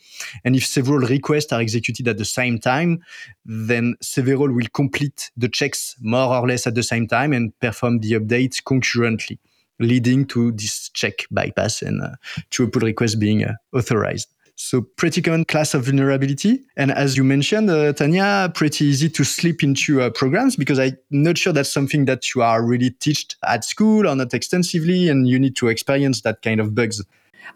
And 0.45 0.57
if 0.57 0.65
several 0.65 1.01
requests 1.01 1.53
are 1.53 1.61
executed 1.61 2.09
at 2.09 2.19
the 2.19 2.25
same 2.25 2.59
time, 2.59 3.01
then 3.45 3.95
several 4.01 4.53
will 4.53 4.69
complete 4.73 5.31
the 5.37 5.49
checks 5.49 5.97
more 6.01 6.35
or 6.35 6.49
less 6.49 6.67
at 6.67 6.75
the 6.75 6.83
same 6.83 7.07
time 7.07 7.33
and 7.33 7.59
perform 7.61 7.99
the 8.01 8.13
update 8.13 8.65
concurrently, 8.65 9.39
leading 9.79 10.27
to 10.29 10.53
this 10.53 10.89
check 10.91 11.27
bypass 11.31 11.83
and 11.83 12.03
uh, 12.03 12.17
to 12.51 12.65
a 12.65 12.69
pull 12.69 12.83
request 12.83 13.21
being 13.21 13.45
uh, 13.45 13.55
authorized. 13.75 14.35
So 14.63 14.83
pretty 14.83 15.23
common 15.23 15.47
class 15.47 15.73
of 15.73 15.87
vulnerability. 15.87 16.61
And 16.77 16.93
as 16.93 17.17
you 17.17 17.25
mentioned, 17.25 17.71
uh, 17.71 17.95
Tanya, 17.95 18.53
pretty 18.55 18.85
easy 18.85 19.09
to 19.09 19.25
slip 19.25 19.63
into 19.63 20.03
uh, 20.03 20.11
programs 20.11 20.55
because 20.55 20.79
I'm 20.79 20.99
not 21.11 21.39
sure 21.39 21.55
that's 21.55 21.73
something 21.73 22.05
that 22.05 22.35
you 22.35 22.43
are 22.43 22.63
really 22.63 22.91
taught 22.91 23.37
at 23.43 23.65
school 23.65 24.07
or 24.07 24.15
not 24.15 24.35
extensively, 24.35 25.09
and 25.09 25.27
you 25.27 25.39
need 25.39 25.57
to 25.57 25.69
experience 25.69 26.21
that 26.21 26.43
kind 26.43 26.61
of 26.61 26.75
bugs. 26.75 27.03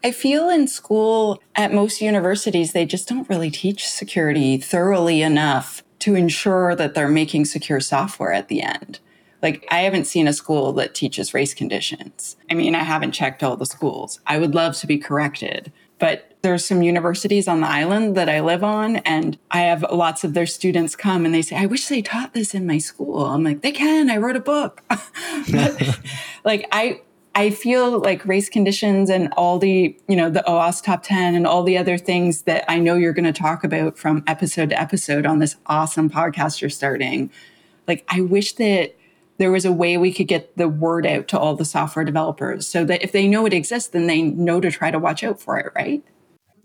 I 0.03 0.13
feel 0.13 0.49
in 0.49 0.67
school 0.67 1.43
at 1.55 1.75
most 1.75 2.01
universities, 2.01 2.73
they 2.73 2.87
just 2.87 3.07
don't 3.07 3.29
really 3.29 3.51
teach 3.51 3.87
security 3.87 4.57
thoroughly 4.57 5.21
enough 5.21 5.85
to 6.01 6.15
ensure 6.15 6.75
that 6.75 6.95
they're 6.95 7.09
making 7.09 7.45
secure 7.45 7.81
software 7.81 8.33
at 8.33 8.49
the 8.49 8.63
end. 8.63 8.99
Like, 9.45 9.69
I 9.71 9.81
haven't 9.81 10.07
seen 10.07 10.27
a 10.27 10.33
school 10.33 10.73
that 10.73 10.95
teaches 10.95 11.35
race 11.35 11.53
conditions. 11.53 12.37
I 12.51 12.55
mean, 12.55 12.75
I 12.75 12.83
haven't 12.83 13.13
checked 13.13 13.43
all 13.43 13.59
the 13.59 13.67
schools. 13.67 14.19
I 14.27 14.39
would 14.39 14.55
love 14.55 14.75
to 14.79 14.87
be 14.87 14.97
corrected. 14.97 15.71
But 15.99 16.33
there's 16.41 16.65
some 16.65 16.83
universities 16.83 17.47
on 17.47 17.61
the 17.61 17.69
island 17.69 18.17
that 18.17 18.31
I 18.31 18.41
live 18.41 18.65
on, 18.65 18.97
and 18.97 19.37
I 19.51 19.61
have 19.61 19.85
lots 19.93 20.25
of 20.25 20.33
their 20.33 20.47
students 20.47 20.97
come 20.97 21.27
and 21.27 21.35
they 21.35 21.43
say, 21.43 21.57
I 21.57 21.67
wish 21.67 21.89
they 21.89 22.01
taught 22.01 22.33
this 22.33 22.55
in 22.55 22.67
my 22.67 22.79
school. 22.79 23.27
I'm 23.27 23.45
like, 23.45 23.61
they 23.61 23.71
can. 23.71 24.09
I 24.09 24.17
wrote 24.17 24.37
a 24.37 24.41
book. 24.41 24.83
but, 24.89 26.01
like, 26.45 26.67
I, 26.73 27.03
I 27.35 27.51
feel 27.51 27.99
like 27.99 28.25
race 28.25 28.49
conditions 28.49 29.11
and 29.11 29.31
all 29.37 29.59
the, 29.59 29.95
you 30.09 30.17
know, 30.17 30.31
the 30.31 30.43
OWASP 30.49 30.85
top 30.85 31.03
10 31.03 31.35
and 31.35 31.47
all 31.47 31.63
the 31.63 31.77
other 31.77 31.99
things 31.99 32.43
that 32.43 32.65
I 32.67 32.79
know 32.79 32.95
you're 32.95 33.13
going 33.13 33.31
to 33.31 33.33
talk 33.33 33.63
about 33.63 33.99
from 33.99 34.25
episode 34.27 34.71
to 34.71 34.81
episode 34.81 35.27
on 35.27 35.39
this 35.39 35.57
awesome 35.67 36.09
podcast 36.09 36.63
you're 36.63 36.71
starting. 36.71 37.31
Like, 37.87 38.07
I 38.09 38.23
wish 38.23 38.55
that 38.55 38.95
there 39.39 39.51
was 39.51 39.65
a 39.65 39.73
way 39.73 39.97
we 39.97 40.13
could 40.13 40.29
get 40.29 40.57
the 40.57 40.69
word 40.69 41.07
out 41.07 41.29
to 41.29 41.39
all 41.39 41.57
the 41.57 41.65
software 41.65 42.05
developers 42.05 42.67
so 42.67 42.85
that 42.85 43.03
if 43.03 43.13
they 43.13 43.27
know 43.27 43.47
it 43.47 43.53
exists, 43.53 43.91
then 43.91 44.07
they 44.07 44.23
know 44.23 44.61
to 44.61 44.71
try 44.71 44.91
to 44.91 44.99
watch 44.99 45.25
out 45.25 45.41
for 45.41 45.59
it, 45.59 45.73
right? 45.75 46.03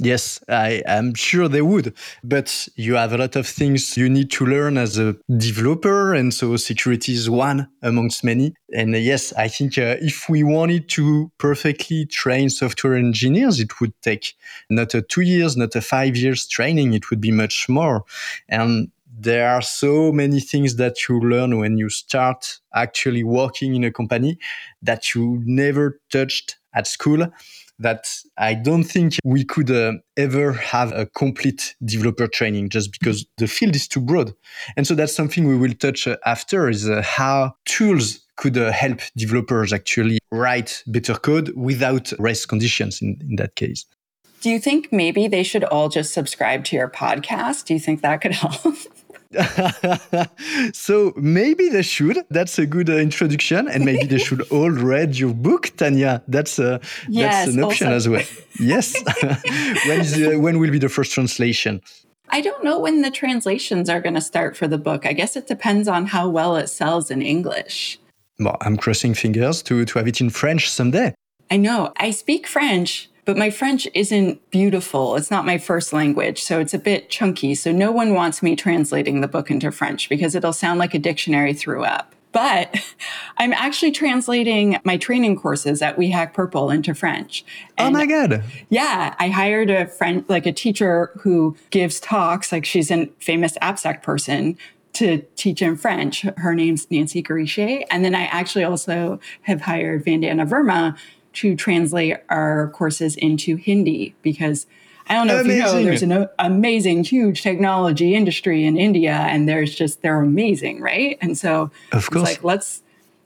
Yes, 0.01 0.39
I 0.47 0.81
am 0.85 1.13
sure 1.13 1.49
they 1.49 1.61
would. 1.61 1.93
But 2.23 2.69
you 2.75 2.95
have 2.95 3.11
a 3.11 3.17
lot 3.17 3.35
of 3.35 3.45
things 3.45 3.97
you 3.97 4.09
need 4.09 4.31
to 4.31 4.45
learn 4.45 4.77
as 4.77 4.97
a 4.97 5.17
developer. 5.37 6.13
And 6.13 6.33
so 6.33 6.55
security 6.55 7.13
is 7.13 7.29
one 7.29 7.67
amongst 7.81 8.23
many. 8.23 8.53
And 8.73 8.95
uh, 8.95 8.99
yes, 8.99 9.33
I 9.33 9.49
think 9.49 9.77
uh, 9.77 9.97
if 9.99 10.29
we 10.29 10.41
wanted 10.41 10.87
to 10.89 11.29
perfectly 11.37 12.05
train 12.05 12.49
software 12.49 12.95
engineers, 12.95 13.59
it 13.59 13.81
would 13.81 13.93
take 14.01 14.35
not 14.69 14.93
a 14.93 15.01
two 15.01 15.21
years, 15.21 15.57
not 15.57 15.75
a 15.75 15.81
five 15.81 16.15
years 16.15 16.47
training. 16.47 16.93
It 16.93 17.09
would 17.09 17.19
be 17.19 17.31
much 17.31 17.67
more. 17.67 18.05
And 18.47 18.91
there 19.21 19.49
are 19.49 19.61
so 19.61 20.11
many 20.11 20.39
things 20.39 20.77
that 20.77 21.07
you 21.07 21.19
learn 21.19 21.59
when 21.59 21.77
you 21.77 21.89
start 21.89 22.59
actually 22.73 23.23
working 23.23 23.75
in 23.75 23.83
a 23.83 23.91
company 23.91 24.37
that 24.81 25.13
you 25.13 25.41
never 25.45 25.99
touched 26.11 26.57
at 26.73 26.87
school 26.87 27.27
that 27.79 28.07
I 28.37 28.53
don't 28.53 28.83
think 28.83 29.15
we 29.23 29.43
could 29.43 29.71
uh, 29.71 29.93
ever 30.17 30.53
have 30.53 30.91
a 30.91 31.05
complete 31.05 31.75
developer 31.83 32.27
training 32.27 32.69
just 32.69 32.91
because 32.91 33.25
the 33.37 33.47
field 33.47 33.75
is 33.75 33.87
too 33.87 34.01
broad. 34.01 34.33
And 34.75 34.85
so 34.85 34.95
that's 34.95 35.15
something 35.15 35.47
we 35.47 35.57
will 35.57 35.73
touch 35.73 36.07
uh, 36.07 36.17
after 36.25 36.69
is 36.69 36.89
uh, 36.89 37.01
how 37.01 37.55
tools 37.65 38.19
could 38.35 38.57
uh, 38.57 38.71
help 38.71 38.99
developers 39.17 39.73
actually 39.73 40.19
write 40.31 40.83
better 40.87 41.15
code 41.15 41.53
without 41.55 42.11
race 42.19 42.45
conditions 42.45 43.01
in, 43.01 43.17
in 43.21 43.35
that 43.37 43.55
case. 43.55 43.85
Do 44.41 44.49
you 44.49 44.59
think 44.59 44.93
maybe 44.93 45.27
they 45.27 45.43
should 45.43 45.65
all 45.65 45.89
just 45.89 46.13
subscribe 46.13 46.63
to 46.65 46.75
your 46.75 46.89
podcast? 46.89 47.65
Do 47.65 47.73
you 47.73 47.79
think 47.79 48.01
that 48.01 48.21
could 48.21 48.31
help? 48.43 48.75
so 50.73 51.13
maybe 51.15 51.69
they 51.69 51.83
should. 51.83 52.25
That's 52.29 52.57
a 52.57 52.65
good 52.65 52.89
uh, 52.89 52.93
introduction, 52.97 53.67
and 53.67 53.85
maybe 53.85 54.05
they 54.05 54.17
should 54.17 54.41
all 54.51 54.71
read 54.71 55.17
your 55.17 55.33
book, 55.33 55.71
Tanya. 55.77 56.23
That's 56.27 56.57
uh, 56.57 56.79
yes, 57.07 57.45
that's 57.45 57.55
an 57.55 57.63
option 57.63 57.87
also. 57.87 57.95
as 57.95 58.09
well. 58.09 58.23
Yes. 58.59 58.95
when 59.85 59.99
is 59.99 60.13
uh, 60.19 60.39
when 60.39 60.59
will 60.59 60.71
be 60.71 60.79
the 60.79 60.89
first 60.89 61.13
translation? 61.13 61.81
I 62.29 62.41
don't 62.41 62.63
know 62.63 62.79
when 62.79 63.01
the 63.01 63.11
translations 63.11 63.89
are 63.89 64.01
going 64.01 64.15
to 64.15 64.21
start 64.21 64.55
for 64.57 64.67
the 64.67 64.77
book. 64.77 65.05
I 65.05 65.13
guess 65.13 65.35
it 65.35 65.47
depends 65.47 65.87
on 65.87 66.07
how 66.07 66.29
well 66.29 66.55
it 66.55 66.67
sells 66.67 67.11
in 67.11 67.21
English. 67.21 67.99
Well, 68.39 68.57
I'm 68.61 68.77
crossing 68.77 69.13
fingers 69.13 69.61
to 69.63 69.85
to 69.85 69.99
have 69.99 70.07
it 70.07 70.21
in 70.21 70.31
French 70.31 70.69
someday. 70.69 71.13
I 71.51 71.57
know. 71.57 71.93
I 71.97 72.11
speak 72.11 72.47
French, 72.47 73.08
but 73.29 73.37
my 73.37 73.51
French 73.51 73.87
isn't 73.93 74.49
beautiful. 74.49 75.15
It's 75.15 75.29
not 75.29 75.45
my 75.45 75.59
first 75.59 75.93
language, 75.93 76.41
so 76.41 76.59
it's 76.59 76.73
a 76.73 76.79
bit 76.79 77.11
chunky. 77.11 77.53
So 77.53 77.71
no 77.71 77.91
one 77.91 78.15
wants 78.15 78.41
me 78.41 78.55
translating 78.55 79.21
the 79.21 79.27
book 79.27 79.51
into 79.51 79.71
French 79.71 80.09
because 80.09 80.33
it'll 80.33 80.51
sound 80.51 80.79
like 80.79 80.95
a 80.95 80.97
dictionary 80.97 81.53
threw 81.53 81.83
up. 81.83 82.15
But 82.31 82.75
I'm 83.37 83.53
actually 83.53 83.91
translating 83.91 84.79
my 84.83 84.97
training 84.97 85.35
courses 85.35 85.83
at 85.83 85.95
We 85.95 86.09
Hack 86.09 86.33
Purple 86.33 86.71
into 86.71 86.95
French. 86.95 87.45
Oh 87.77 87.85
and 87.85 87.95
oh 87.95 87.99
my 87.99 88.07
god! 88.07 88.43
Yeah, 88.69 89.13
I 89.19 89.27
hired 89.29 89.69
a 89.69 89.85
friend, 89.85 90.25
like 90.27 90.47
a 90.47 90.51
teacher 90.51 91.11
who 91.19 91.55
gives 91.69 91.99
talks. 91.99 92.51
Like 92.51 92.65
she's 92.65 92.89
a 92.89 93.11
famous 93.19 93.59
AppSec 93.61 94.01
person 94.01 94.57
to 94.93 95.19
teach 95.35 95.61
in 95.61 95.77
French. 95.77 96.21
Her 96.37 96.55
name's 96.55 96.89
Nancy 96.89 97.21
Gariché. 97.21 97.83
And 97.91 98.03
then 98.03 98.15
I 98.15 98.23
actually 98.23 98.63
also 98.63 99.19
have 99.43 99.61
hired 99.61 100.03
Vandana 100.03 100.49
Verma 100.49 100.97
to 101.33 101.55
translate 101.55 102.17
our 102.29 102.69
courses 102.69 103.15
into 103.15 103.55
Hindi 103.55 104.15
because 104.21 104.65
I 105.07 105.15
don't 105.15 105.27
know 105.27 105.39
amazing. 105.39 105.51
if 105.51 105.67
you 105.67 105.73
know, 105.73 105.83
there's 105.83 106.03
an 106.03 106.27
amazing, 106.37 107.03
huge 107.03 107.41
technology 107.41 108.13
industry 108.13 108.65
in 108.65 108.77
India, 108.77 109.13
and 109.13 109.49
there's 109.49 109.73
just 109.73 110.01
they're 110.01 110.21
amazing, 110.21 110.81
right? 110.81 111.17
And 111.19 111.37
so 111.37 111.71
of 111.91 112.09
course, 112.11 112.23
like 112.23 112.43
let's 112.43 112.83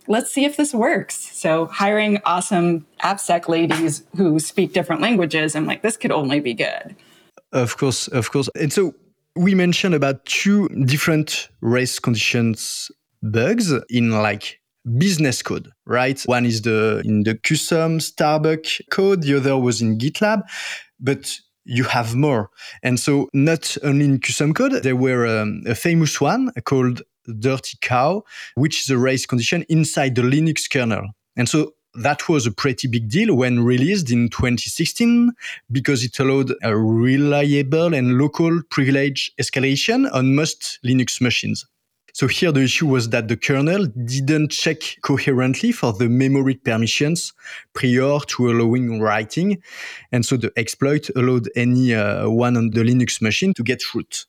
let's 0.07 0.31
see 0.31 0.45
if 0.45 0.55
this 0.55 0.73
works. 0.73 1.15
So 1.15 1.65
hiring 1.67 2.21
awesome 2.25 2.85
AppSec 3.01 3.47
ladies 3.49 4.03
who 4.15 4.39
speak 4.39 4.73
different 4.73 5.01
languages, 5.01 5.55
I'm 5.55 5.65
like, 5.65 5.81
this 5.81 5.97
could 5.97 6.11
only 6.11 6.39
be 6.39 6.53
good. 6.53 6.95
Of 7.51 7.77
course, 7.77 8.07
of 8.07 8.31
course. 8.31 8.49
And 8.59 8.71
so 8.71 8.95
we 9.35 9.53
mentioned 9.55 9.95
about 9.95 10.25
two 10.25 10.69
different 10.69 11.49
race 11.61 11.99
conditions 11.99 12.91
bugs 13.21 13.71
in 13.89 14.11
like 14.11 14.59
business 14.97 15.41
code, 15.41 15.69
right? 15.85 16.21
One 16.23 16.45
is 16.45 16.61
the 16.61 17.01
in 17.05 17.23
the 17.23 17.35
QSOM 17.35 17.99
Starbucks 17.99 18.81
code, 18.89 19.23
the 19.23 19.37
other 19.37 19.57
was 19.57 19.81
in 19.81 19.97
GitLab, 19.97 20.43
but 20.99 21.39
you 21.65 21.83
have 21.85 22.15
more. 22.15 22.49
And 22.81 22.99
so 22.99 23.29
not 23.33 23.77
only 23.83 24.05
in 24.05 24.19
QSOM 24.19 24.55
code, 24.55 24.83
there 24.83 24.95
were 24.95 25.25
um, 25.25 25.63
a 25.65 25.75
famous 25.75 26.19
one 26.19 26.51
called 26.65 27.01
Dirty 27.39 27.77
Cow, 27.81 28.23
which 28.55 28.81
is 28.81 28.89
a 28.89 28.97
race 28.97 29.25
condition 29.25 29.63
inside 29.69 30.15
the 30.15 30.21
Linux 30.21 30.69
kernel. 30.69 31.07
And 31.37 31.47
so 31.47 31.73
that 31.95 32.27
was 32.27 32.45
a 32.45 32.51
pretty 32.51 32.87
big 32.87 33.09
deal 33.09 33.35
when 33.35 33.63
released 33.63 34.11
in 34.11 34.29
2016 34.29 35.31
because 35.71 36.03
it 36.03 36.19
allowed 36.19 36.53
a 36.63 36.75
reliable 36.75 37.93
and 37.93 38.17
local 38.17 38.61
privilege 38.69 39.31
escalation 39.39 40.11
on 40.13 40.35
most 40.35 40.79
Linux 40.83 41.21
machines. 41.21 41.65
So 42.13 42.27
here 42.27 42.51
the 42.51 42.61
issue 42.61 42.85
was 42.85 43.09
that 43.09 43.27
the 43.27 43.35
kernel 43.35 43.87
didn't 43.87 44.51
check 44.51 44.77
coherently 45.01 45.71
for 45.71 45.93
the 45.93 46.07
memory 46.07 46.55
permissions 46.55 47.33
prior 47.73 48.19
to 48.19 48.51
allowing 48.51 49.01
writing. 49.01 49.61
And 50.11 50.23
so 50.23 50.37
the 50.37 50.51
exploit 50.55 51.09
allowed 51.15 51.49
any 51.55 51.95
uh, 51.95 52.29
one 52.29 52.55
on 52.55 52.69
the 52.69 52.81
Linux 52.81 53.19
machine 53.19 53.55
to 53.55 53.63
get 53.63 53.81
root. 53.95 54.25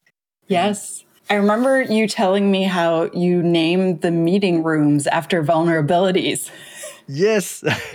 Yes. 0.49 1.05
I 1.29 1.35
remember 1.35 1.83
you 1.83 2.09
telling 2.09 2.51
me 2.51 2.65
how 2.65 3.11
you 3.13 3.43
named 3.43 4.01
the 4.01 4.11
meeting 4.11 4.63
rooms 4.63 5.07
after 5.07 5.43
vulnerabilities. 5.45 6.51
Yes, 7.07 7.63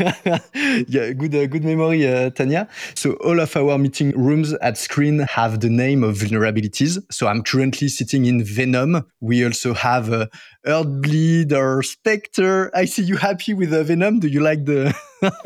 yeah, 0.87 1.11
good, 1.13 1.33
uh, 1.33 1.47
good 1.47 1.63
memory, 1.63 2.07
uh, 2.07 2.29
Tanya. 2.29 2.67
So 2.93 3.13
all 3.13 3.39
of 3.39 3.55
our 3.57 3.77
meeting 3.77 4.11
rooms 4.11 4.53
at 4.53 4.75
Sqreen 4.75 5.27
have 5.27 5.61
the 5.61 5.69
name 5.69 6.03
of 6.03 6.17
vulnerabilities. 6.17 7.01
So 7.11 7.27
I'm 7.27 7.41
currently 7.41 7.87
sitting 7.87 8.25
in 8.25 8.43
Venom. 8.43 9.05
We 9.19 9.43
also 9.43 9.73
have 9.73 10.11
uh, 10.11 10.27
Heartbleed 10.65 11.51
or 11.53 11.81
Spectre. 11.81 12.69
I 12.75 12.85
see 12.85 13.03
you 13.03 13.17
happy 13.17 13.53
with 13.53 13.73
uh, 13.73 13.83
Venom. 13.83 14.19
Do 14.19 14.27
you 14.27 14.41
like 14.41 14.65
the? 14.65 14.93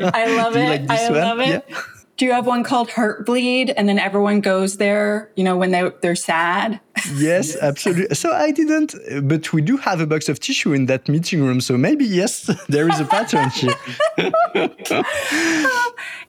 I 0.00 0.36
love 0.36 0.56
it. 0.56 0.68
Like 0.68 0.90
I 0.90 1.10
one? 1.10 1.20
love 1.20 1.40
it. 1.40 1.64
Yeah 1.68 1.76
do 2.16 2.24
you 2.24 2.32
have 2.32 2.46
one 2.46 2.62
called 2.62 2.90
Heartbleed? 2.90 3.74
And 3.76 3.88
then 3.88 3.98
everyone 3.98 4.40
goes 4.40 4.76
there, 4.76 5.30
you 5.34 5.42
know, 5.42 5.56
when 5.56 5.72
they, 5.72 5.90
they're 6.00 6.16
sad? 6.16 6.80
Yes, 7.16 7.54
absolutely. 7.60 8.14
So 8.14 8.32
I 8.32 8.50
didn't, 8.50 8.94
but 9.28 9.52
we 9.52 9.60
do 9.60 9.76
have 9.76 10.00
a 10.00 10.06
box 10.06 10.28
of 10.28 10.40
tissue 10.40 10.72
in 10.72 10.86
that 10.86 11.06
meeting 11.06 11.42
room. 11.42 11.60
So 11.60 11.76
maybe, 11.76 12.04
yes, 12.04 12.50
there 12.68 12.88
is 12.88 12.98
a 12.98 13.04
pattern 13.04 13.50
here. 13.50 13.74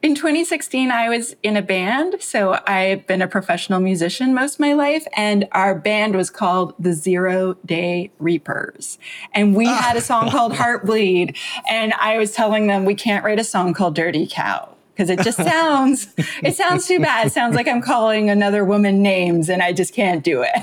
in 0.01 0.15
2016, 0.15 0.91
I 0.91 1.07
was 1.07 1.35
in 1.43 1.55
a 1.55 1.61
band. 1.61 2.15
So 2.19 2.59
I've 2.67 3.07
been 3.07 3.21
a 3.21 3.27
professional 3.27 3.79
musician 3.79 4.33
most 4.33 4.55
of 4.55 4.59
my 4.59 4.73
life. 4.73 5.05
And 5.15 5.47
our 5.53 5.75
band 5.75 6.15
was 6.15 6.29
called 6.29 6.73
the 6.77 6.93
Zero 6.93 7.55
Day 7.65 8.11
Reapers. 8.19 8.97
And 9.33 9.55
we 9.55 9.67
ah. 9.67 9.81
had 9.81 9.95
a 9.95 10.01
song 10.01 10.29
called 10.29 10.53
Heartbleed. 10.53 11.37
And 11.69 11.93
I 11.93 12.17
was 12.17 12.31
telling 12.33 12.67
them 12.67 12.83
we 12.83 12.95
can't 12.95 13.23
write 13.23 13.39
a 13.39 13.45
song 13.45 13.73
called 13.73 13.95
Dirty 13.95 14.27
Cow 14.27 14.74
because 14.95 15.09
it 15.09 15.19
just 15.19 15.37
sounds 15.37 16.07
it 16.41 16.55
sounds 16.55 16.87
too 16.87 16.99
bad. 16.99 17.27
It 17.27 17.33
sounds 17.33 17.55
like 17.55 17.67
I'm 17.67 17.81
calling 17.81 18.29
another 18.29 18.63
woman 18.63 19.01
names 19.01 19.49
and 19.49 19.61
I 19.61 19.73
just 19.73 19.93
can't 19.93 20.23
do 20.23 20.43
it. 20.43 20.55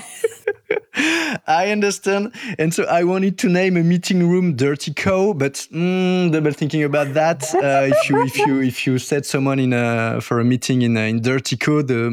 I 1.46 1.70
understand. 1.70 2.32
And 2.58 2.72
so 2.72 2.84
I 2.84 3.04
wanted 3.04 3.38
to 3.38 3.48
name 3.48 3.76
a 3.76 3.82
meeting 3.82 4.28
room 4.28 4.56
Dirty 4.56 4.92
Cow, 4.92 5.32
but 5.32 5.54
mm, 5.72 6.32
double 6.32 6.52
thinking 6.52 6.82
about 6.82 7.14
that. 7.14 7.42
Uh, 7.62 7.88
if 7.92 8.10
you 8.10 8.22
if 8.24 8.36
you 8.38 8.60
if 8.60 8.86
you 8.86 8.98
set 8.98 9.24
someone 9.24 9.60
in 9.60 9.72
a 9.72 10.20
for 10.20 10.40
a 10.40 10.44
meeting 10.44 10.82
in 10.82 10.96
a, 10.96 11.08
in 11.08 11.20
Dirty 11.20 11.56
Cow, 11.56 11.80
the 11.80 12.10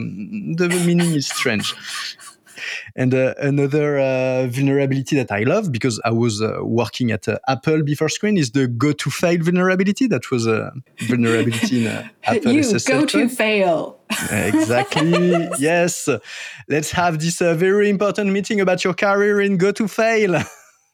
the 0.57 0.69
meaning 0.85 1.15
is 1.15 1.27
strange. 1.27 1.73
And 2.95 3.13
uh, 3.13 3.33
another 3.37 3.97
uh, 3.99 4.47
vulnerability 4.47 5.15
that 5.15 5.31
I 5.31 5.43
love 5.43 5.71
because 5.71 5.99
I 6.05 6.11
was 6.11 6.41
uh, 6.41 6.59
working 6.61 7.11
at 7.11 7.27
uh, 7.27 7.39
Apple 7.47 7.83
before 7.83 8.07
Sqreen 8.07 8.37
is 8.37 8.51
the 8.51 8.67
go 8.67 8.91
to 8.93 9.09
fail 9.09 9.41
vulnerability. 9.41 10.07
That 10.07 10.29
was 10.31 10.47
a 10.47 10.71
vulnerability 11.01 11.85
in 11.85 11.87
uh, 11.87 12.07
Apple 12.23 12.51
you 12.51 12.61
SSL 12.61 12.87
go 12.87 13.05
to 13.05 13.29
fail. 13.29 13.99
exactly. 14.31 15.49
yes. 15.59 16.09
Let's 16.67 16.91
have 16.91 17.19
this 17.19 17.41
uh, 17.41 17.53
very 17.53 17.89
important 17.89 18.31
meeting 18.31 18.61
about 18.61 18.83
your 18.83 18.93
career 18.93 19.41
in 19.41 19.57
go 19.57 19.71
to 19.71 19.87
fail. 19.87 20.43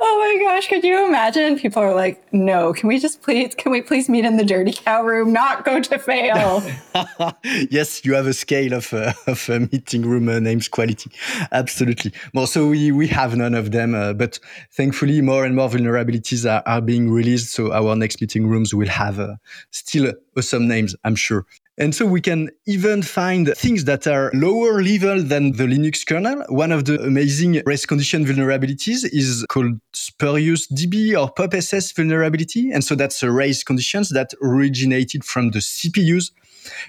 oh 0.00 0.38
my 0.38 0.44
gosh, 0.44 0.68
could 0.68 0.84
you 0.84 1.06
imagine? 1.06 1.58
People 1.58 1.82
are 1.82 1.94
like, 1.94 2.32
no, 2.32 2.72
can 2.72 2.88
we 2.88 2.98
just 2.98 3.22
please, 3.22 3.54
can 3.54 3.72
we 3.72 3.82
please 3.82 4.08
meet 4.08 4.24
in 4.24 4.36
the 4.36 4.44
dirty 4.44 4.72
cow 4.72 5.02
room, 5.02 5.32
not 5.32 5.64
go 5.64 5.80
to 5.80 5.98
fail? 5.98 6.62
yes, 7.70 8.04
you 8.04 8.14
have 8.14 8.26
a 8.26 8.32
scale 8.32 8.72
of, 8.72 8.92
uh, 8.92 9.12
of 9.26 9.48
uh, 9.50 9.60
meeting 9.72 10.02
room 10.02 10.28
uh, 10.28 10.38
names 10.38 10.68
quality. 10.68 11.10
Absolutely. 11.52 12.12
Well, 12.34 12.46
so 12.46 12.68
we, 12.68 12.92
we 12.92 13.08
have 13.08 13.36
none 13.36 13.54
of 13.54 13.72
them, 13.72 13.94
uh, 13.94 14.12
but 14.12 14.38
thankfully 14.72 15.20
more 15.20 15.44
and 15.44 15.54
more 15.56 15.68
vulnerabilities 15.68 16.50
are, 16.50 16.62
are 16.66 16.80
being 16.80 17.10
released. 17.10 17.52
So 17.52 17.72
our 17.72 17.96
next 17.96 18.20
meeting 18.20 18.46
rooms 18.46 18.74
will 18.74 18.88
have 18.88 19.18
uh, 19.18 19.36
still 19.70 20.12
awesome 20.36 20.68
names, 20.68 20.94
I'm 21.04 21.16
sure. 21.16 21.46
And 21.78 21.94
so 21.94 22.04
we 22.04 22.20
can 22.20 22.50
even 22.66 23.00
find 23.00 23.48
things 23.56 23.84
that 23.86 24.06
are 24.06 24.30
lower 24.34 24.82
level 24.82 25.22
than 25.22 25.52
the 25.52 25.64
Linux 25.64 26.06
kernel. 26.06 26.44
One 26.48 26.70
of 26.70 26.84
the 26.84 27.00
amazing 27.00 27.62
race 27.64 27.86
condition 27.86 28.26
vulnerabilities 28.26 29.08
is 29.10 29.46
called 29.48 29.80
spurious 29.94 30.70
DB 30.70 31.18
or 31.18 31.32
PopSS 31.32 31.96
vulnerability. 31.96 32.70
And 32.70 32.84
so 32.84 32.94
that's 32.94 33.22
a 33.22 33.30
race 33.30 33.64
conditions 33.64 34.10
that 34.10 34.34
originated 34.42 35.24
from 35.24 35.50
the 35.52 35.60
CPUs. 35.60 36.30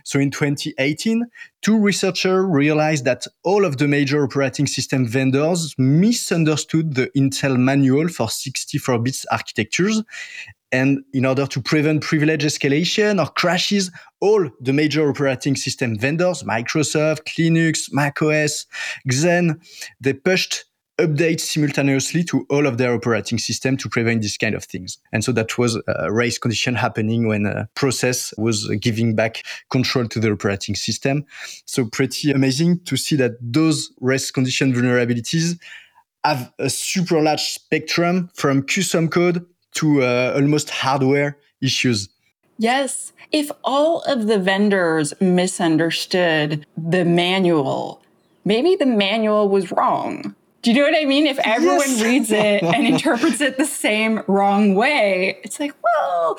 So 0.03 0.19
in 0.19 0.31
2018, 0.31 1.25
two 1.61 1.79
researchers 1.79 2.45
realized 2.45 3.05
that 3.05 3.25
all 3.43 3.65
of 3.65 3.77
the 3.77 3.87
major 3.87 4.23
operating 4.23 4.67
system 4.67 5.07
vendors 5.07 5.73
misunderstood 5.77 6.95
the 6.95 7.09
Intel 7.15 7.57
manual 7.57 8.09
for 8.09 8.29
64 8.29 8.99
bits 8.99 9.25
architectures 9.31 10.03
and 10.73 11.03
in 11.13 11.25
order 11.25 11.45
to 11.45 11.61
prevent 11.61 12.01
privilege 12.01 12.43
escalation 12.43 13.23
or 13.23 13.29
crashes, 13.29 13.91
all 14.19 14.49
the 14.59 14.73
major 14.73 15.07
operating 15.07 15.55
system 15.55 15.97
vendors, 15.97 16.43
Microsoft, 16.43 17.25
Linux, 17.37 17.93
macOS, 17.93 18.65
Xen, 19.07 19.63
they 20.01 20.13
pushed 20.13 20.65
updates 20.99 21.41
simultaneously 21.41 22.23
to 22.23 22.45
all 22.49 22.67
of 22.67 22.77
their 22.77 22.93
operating 22.93 23.37
system 23.37 23.77
to 23.77 23.89
prevent 23.89 24.21
this 24.21 24.37
kind 24.37 24.55
of 24.55 24.63
things. 24.63 24.97
And 25.11 25.23
so 25.23 25.31
that 25.31 25.57
was 25.57 25.79
a 25.87 26.11
race 26.11 26.37
condition 26.37 26.75
happening 26.75 27.27
when 27.27 27.45
a 27.45 27.67
process 27.75 28.33
was 28.37 28.67
giving 28.79 29.15
back 29.15 29.43
control 29.69 30.07
to 30.07 30.19
the 30.19 30.31
operating 30.31 30.75
system. 30.75 31.25
So 31.65 31.85
pretty 31.85 32.31
amazing 32.31 32.79
to 32.85 32.97
see 32.97 33.15
that 33.17 33.33
those 33.41 33.91
race 34.01 34.31
condition 34.31 34.73
vulnerabilities 34.73 35.59
have 36.23 36.51
a 36.57 36.69
super 36.69 37.21
large 37.21 37.41
spectrum 37.41 38.29
from 38.33 38.63
QSOM 38.63 39.11
code 39.11 39.45
to 39.75 40.03
uh, 40.03 40.33
almost 40.35 40.69
hardware 40.69 41.37
issues. 41.61 42.09
Yes. 42.57 43.13
If 43.31 43.51
all 43.63 44.01
of 44.03 44.27
the 44.27 44.37
vendors 44.37 45.13
misunderstood 45.19 46.65
the 46.77 47.03
manual, 47.03 48.01
maybe 48.45 48.75
the 48.75 48.85
manual 48.85 49.49
was 49.49 49.71
wrong. 49.71 50.35
Do 50.61 50.71
you 50.71 50.77
know 50.77 50.83
what 50.83 50.95
I 50.95 51.05
mean? 51.05 51.27
If 51.27 51.39
everyone 51.39 51.89
yes. 51.89 52.01
reads 52.01 52.31
it 52.31 52.63
and 52.75 52.87
interprets 52.87 53.41
it 53.41 53.57
the 53.57 53.65
same 53.65 54.21
wrong 54.27 54.75
way, 54.75 55.39
it's 55.43 55.59
like, 55.59 55.73
well, 55.83 56.37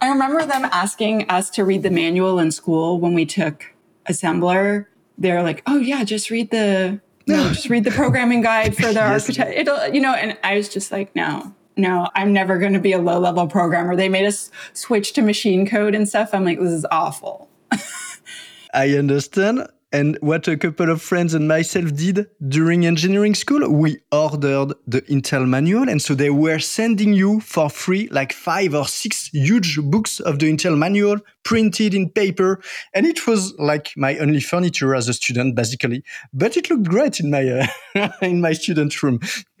I 0.00 0.08
remember 0.08 0.44
them 0.46 0.64
asking 0.72 1.28
us 1.28 1.50
to 1.50 1.64
read 1.64 1.82
the 1.82 1.90
manual 1.90 2.38
in 2.38 2.50
school 2.50 2.98
when 2.98 3.14
we 3.14 3.26
took 3.26 3.74
assembler. 4.08 4.86
They're 5.18 5.42
like, 5.42 5.62
oh, 5.66 5.78
yeah, 5.78 6.02
just 6.04 6.30
read 6.30 6.50
the. 6.50 7.00
No, 7.26 7.48
just 7.50 7.68
read 7.68 7.84
the 7.84 7.90
programming 8.02 8.40
guide 8.40 8.74
for 8.74 8.86
the 8.86 8.94
yes. 8.94 9.28
architect. 9.28 9.56
It'll, 9.56 9.88
you 9.88 10.00
know, 10.00 10.12
and 10.12 10.36
I 10.42 10.56
was 10.56 10.68
just 10.68 10.90
like, 10.90 11.14
no, 11.14 11.54
no, 11.76 12.08
I'm 12.14 12.32
never 12.32 12.58
going 12.58 12.74
to 12.74 12.80
be 12.80 12.92
a 12.92 12.98
low 12.98 13.18
level 13.18 13.46
programmer. 13.46 13.96
They 13.96 14.08
made 14.08 14.26
us 14.26 14.50
switch 14.72 15.12
to 15.14 15.22
machine 15.22 15.66
code 15.66 15.94
and 15.94 16.08
stuff. 16.08 16.30
I'm 16.32 16.44
like, 16.44 16.58
this 16.58 16.72
is 16.72 16.86
awful. 16.90 17.48
I 18.74 18.90
understand. 18.90 19.68
And 19.94 20.16
what 20.22 20.48
a 20.48 20.56
couple 20.56 20.90
of 20.90 21.02
friends 21.02 21.34
and 21.34 21.46
myself 21.46 21.94
did 21.94 22.26
during 22.48 22.86
engineering 22.86 23.34
school, 23.34 23.68
we 23.70 23.98
ordered 24.10 24.72
the 24.86 25.02
Intel 25.02 25.46
manual. 25.46 25.86
And 25.86 26.00
so 26.00 26.14
they 26.14 26.30
were 26.30 26.58
sending 26.60 27.12
you 27.12 27.40
for 27.40 27.68
free 27.68 28.08
like 28.10 28.32
five 28.32 28.74
or 28.74 28.86
six 28.86 29.28
huge 29.28 29.78
books 29.78 30.18
of 30.18 30.38
the 30.38 30.50
Intel 30.50 30.78
manual 30.78 31.18
printed 31.44 31.92
in 31.92 32.08
paper. 32.08 32.62
And 32.94 33.04
it 33.04 33.26
was 33.26 33.52
like 33.58 33.92
my 33.94 34.16
only 34.16 34.40
furniture 34.40 34.94
as 34.94 35.10
a 35.10 35.12
student, 35.12 35.56
basically. 35.56 36.04
But 36.32 36.56
it 36.56 36.70
looked 36.70 36.88
great 36.88 37.20
in 37.20 37.30
my, 37.30 37.66
uh, 37.94 38.08
in 38.22 38.40
my 38.40 38.54
student 38.54 39.02
room. 39.02 39.20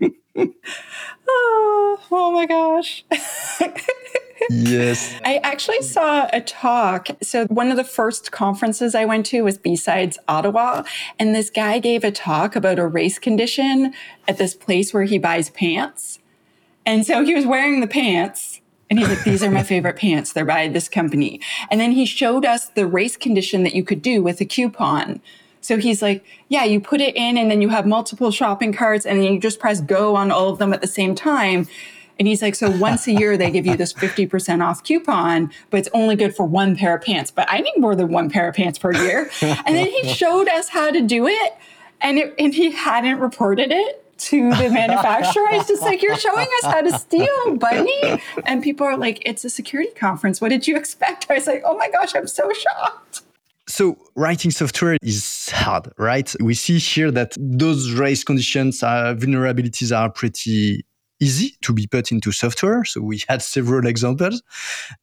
oh, 2.12 2.32
my 2.32 2.46
gosh. 2.46 3.04
yes. 4.50 5.14
I 5.24 5.38
actually 5.42 5.82
saw 5.82 6.28
a 6.32 6.40
talk. 6.40 7.08
So, 7.22 7.46
one 7.46 7.70
of 7.70 7.76
the 7.76 7.84
first 7.84 8.32
conferences 8.32 8.94
I 8.94 9.04
went 9.04 9.26
to 9.26 9.42
was 9.42 9.58
B-Sides 9.58 10.18
Ottawa. 10.28 10.84
And 11.18 11.34
this 11.34 11.50
guy 11.50 11.78
gave 11.78 12.04
a 12.04 12.10
talk 12.10 12.56
about 12.56 12.78
a 12.78 12.86
race 12.86 13.18
condition 13.18 13.94
at 14.28 14.38
this 14.38 14.54
place 14.54 14.92
where 14.92 15.04
he 15.04 15.18
buys 15.18 15.50
pants. 15.50 16.18
And 16.84 17.06
so 17.06 17.24
he 17.24 17.34
was 17.34 17.46
wearing 17.46 17.80
the 17.80 17.86
pants. 17.86 18.60
And 18.90 18.98
he's 18.98 19.08
like, 19.08 19.24
these 19.24 19.42
are 19.42 19.50
my 19.50 19.62
favorite 19.62 19.96
pants. 19.96 20.32
They're 20.32 20.44
by 20.44 20.68
this 20.68 20.88
company. 20.88 21.40
And 21.70 21.80
then 21.80 21.92
he 21.92 22.04
showed 22.04 22.44
us 22.44 22.68
the 22.68 22.86
race 22.86 23.16
condition 23.16 23.62
that 23.62 23.74
you 23.74 23.84
could 23.84 24.02
do 24.02 24.22
with 24.22 24.40
a 24.40 24.44
coupon 24.44 25.22
So 25.62 25.78
he's 25.78 26.02
like, 26.02 26.24
yeah, 26.48 26.64
you 26.64 26.78
put 26.80 27.00
it 27.00 27.16
in 27.16 27.38
and 27.38 27.50
then 27.50 27.62
you 27.62 27.70
have 27.70 27.86
multiple 27.86 28.30
shopping 28.30 28.72
carts 28.72 29.06
and 29.06 29.18
then 29.18 29.32
you 29.32 29.40
just 29.40 29.58
press 29.58 29.80
go 29.80 30.14
on 30.14 30.30
all 30.30 30.50
of 30.50 30.58
them 30.58 30.74
at 30.74 30.82
the 30.82 30.86
same 30.86 31.14
time. 31.14 31.68
And 32.18 32.28
he's 32.28 32.42
like, 32.42 32.54
so 32.54 32.70
once 32.70 33.06
a 33.06 33.12
year 33.12 33.36
they 33.36 33.50
give 33.50 33.66
you 33.66 33.76
this 33.76 33.92
50% 33.92 34.64
off 34.64 34.84
coupon, 34.84 35.50
but 35.70 35.78
it's 35.78 35.88
only 35.92 36.16
good 36.16 36.34
for 36.34 36.44
one 36.46 36.76
pair 36.76 36.96
of 36.96 37.02
pants. 37.02 37.30
But 37.30 37.50
I 37.50 37.58
need 37.58 37.74
more 37.78 37.94
than 37.94 38.08
one 38.08 38.30
pair 38.30 38.48
of 38.48 38.54
pants 38.54 38.78
per 38.78 38.92
year. 38.92 39.30
And 39.40 39.76
then 39.76 39.86
he 39.86 40.08
showed 40.14 40.48
us 40.48 40.68
how 40.68 40.90
to 40.90 41.00
do 41.00 41.26
it. 41.26 41.54
And, 42.00 42.18
it, 42.18 42.34
and 42.38 42.52
he 42.52 42.72
hadn't 42.72 43.20
reported 43.20 43.70
it 43.70 44.02
to 44.18 44.50
the 44.50 44.70
manufacturer. 44.70 45.48
It's 45.50 45.68
just 45.68 45.82
like, 45.82 46.02
you're 46.02 46.16
showing 46.16 46.46
us 46.62 46.72
how 46.72 46.80
to 46.80 46.96
steal, 46.98 47.56
bunny. 47.56 48.20
And 48.44 48.62
people 48.62 48.86
are 48.86 48.96
like, 48.96 49.22
it's 49.26 49.44
a 49.44 49.50
security 49.50 49.92
conference. 49.92 50.40
What 50.40 50.50
did 50.50 50.66
you 50.66 50.76
expect? 50.76 51.26
I 51.30 51.34
was 51.34 51.46
like, 51.46 51.62
oh 51.64 51.76
my 51.76 51.90
gosh, 51.90 52.14
I'm 52.14 52.26
so 52.26 52.52
shocked. 52.52 53.22
So 53.68 53.96
writing 54.16 54.50
software 54.50 54.98
is 55.02 55.48
hard, 55.50 55.92
right? 55.96 56.34
We 56.40 56.54
see 56.54 56.78
here 56.78 57.10
that 57.12 57.36
those 57.38 57.92
race 57.92 58.24
conditions, 58.24 58.82
uh, 58.82 59.14
vulnerabilities 59.16 59.96
are 59.96 60.10
pretty 60.10 60.84
easy 61.22 61.56
to 61.62 61.72
be 61.72 61.86
put 61.86 62.10
into 62.10 62.32
software. 62.32 62.84
So 62.84 63.00
we 63.00 63.22
had 63.28 63.42
several 63.42 63.86
examples. 63.86 64.42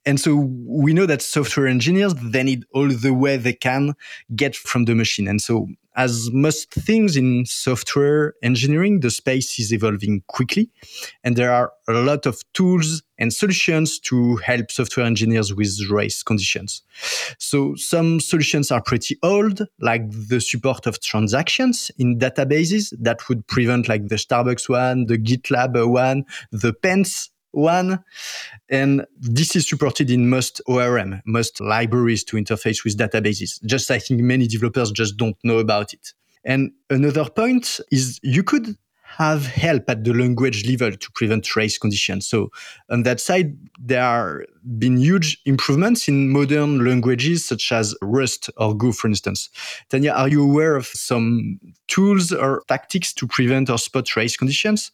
And 0.05 0.19
so 0.19 0.35
we 0.35 0.93
know 0.93 1.05
that 1.05 1.21
software 1.21 1.67
engineers, 1.67 2.13
they 2.15 2.43
need 2.43 2.65
all 2.73 2.89
the 2.89 3.13
way 3.13 3.37
they 3.37 3.53
can 3.53 3.95
get 4.35 4.55
from 4.55 4.85
the 4.85 4.95
machine. 4.95 5.27
And 5.27 5.41
so 5.41 5.67
as 5.99 6.31
most 6.31 6.71
things 6.71 7.17
in 7.17 7.45
software 7.45 8.33
engineering, 8.41 9.01
the 9.01 9.11
space 9.11 9.59
is 9.59 9.73
evolving 9.73 10.23
quickly. 10.27 10.69
And 11.25 11.35
there 11.35 11.51
are 11.51 11.73
a 11.89 11.91
lot 11.91 12.25
of 12.25 12.41
tools 12.53 13.03
and 13.17 13.33
solutions 13.33 13.99
to 13.99 14.37
help 14.37 14.71
software 14.71 15.05
engineers 15.05 15.53
with 15.53 15.77
race 15.89 16.23
conditions. 16.23 16.83
So 17.37 17.75
some 17.75 18.21
solutions 18.21 18.71
are 18.71 18.81
pretty 18.81 19.17
old, 19.23 19.63
like 19.81 20.03
the 20.09 20.39
support 20.39 20.87
of 20.87 21.01
transactions 21.01 21.91
in 21.97 22.17
databases 22.17 22.93
that 23.01 23.27
would 23.27 23.45
prevent 23.47 23.89
like 23.89 24.07
the 24.07 24.15
Starbucks 24.15 24.69
one, 24.69 25.07
the 25.07 25.17
GitLab 25.17 25.85
one, 25.85 26.23
the 26.53 26.71
Pence 26.71 27.29
one. 27.51 28.03
And 28.69 29.05
this 29.19 29.55
is 29.55 29.67
supported 29.67 30.09
in 30.09 30.29
most 30.29 30.61
ORM, 30.67 31.21
most 31.25 31.59
libraries 31.59 32.23
to 32.25 32.37
interface 32.37 32.83
with 32.83 32.97
databases. 32.97 33.63
Just 33.65 33.89
I 33.91 33.99
think 33.99 34.21
many 34.21 34.47
developers 34.47 34.91
just 34.91 35.17
don't 35.17 35.37
know 35.43 35.59
about 35.59 35.93
it. 35.93 36.13
And 36.43 36.71
another 36.89 37.25
point 37.29 37.79
is 37.91 38.19
you 38.23 38.43
could 38.43 38.75
have 39.17 39.45
help 39.47 39.89
at 39.89 40.03
the 40.03 40.13
language 40.13 40.69
level 40.69 40.95
to 40.95 41.11
prevent 41.13 41.55
race 41.55 41.79
conditions. 41.79 42.27
So 42.27 42.51
on 42.89 43.03
that 43.03 43.19
side, 43.19 43.57
there 43.79 44.03
are 44.03 44.45
been 44.77 44.97
huge 44.97 45.41
improvements 45.45 46.07
in 46.07 46.29
modern 46.29 46.85
languages 46.85 47.43
such 47.43 47.71
as 47.71 47.95
Rust 48.01 48.51
or 48.57 48.77
Go, 48.77 48.91
for 48.91 49.07
instance. 49.07 49.49
Tanya, 49.89 50.11
are 50.11 50.29
you 50.29 50.43
aware 50.43 50.75
of 50.75 50.85
some 50.85 51.59
tools 51.87 52.31
or 52.31 52.61
tactics 52.67 53.11
to 53.13 53.25
prevent 53.25 53.69
or 53.69 53.79
spot 53.79 54.15
race 54.15 54.37
conditions? 54.37 54.91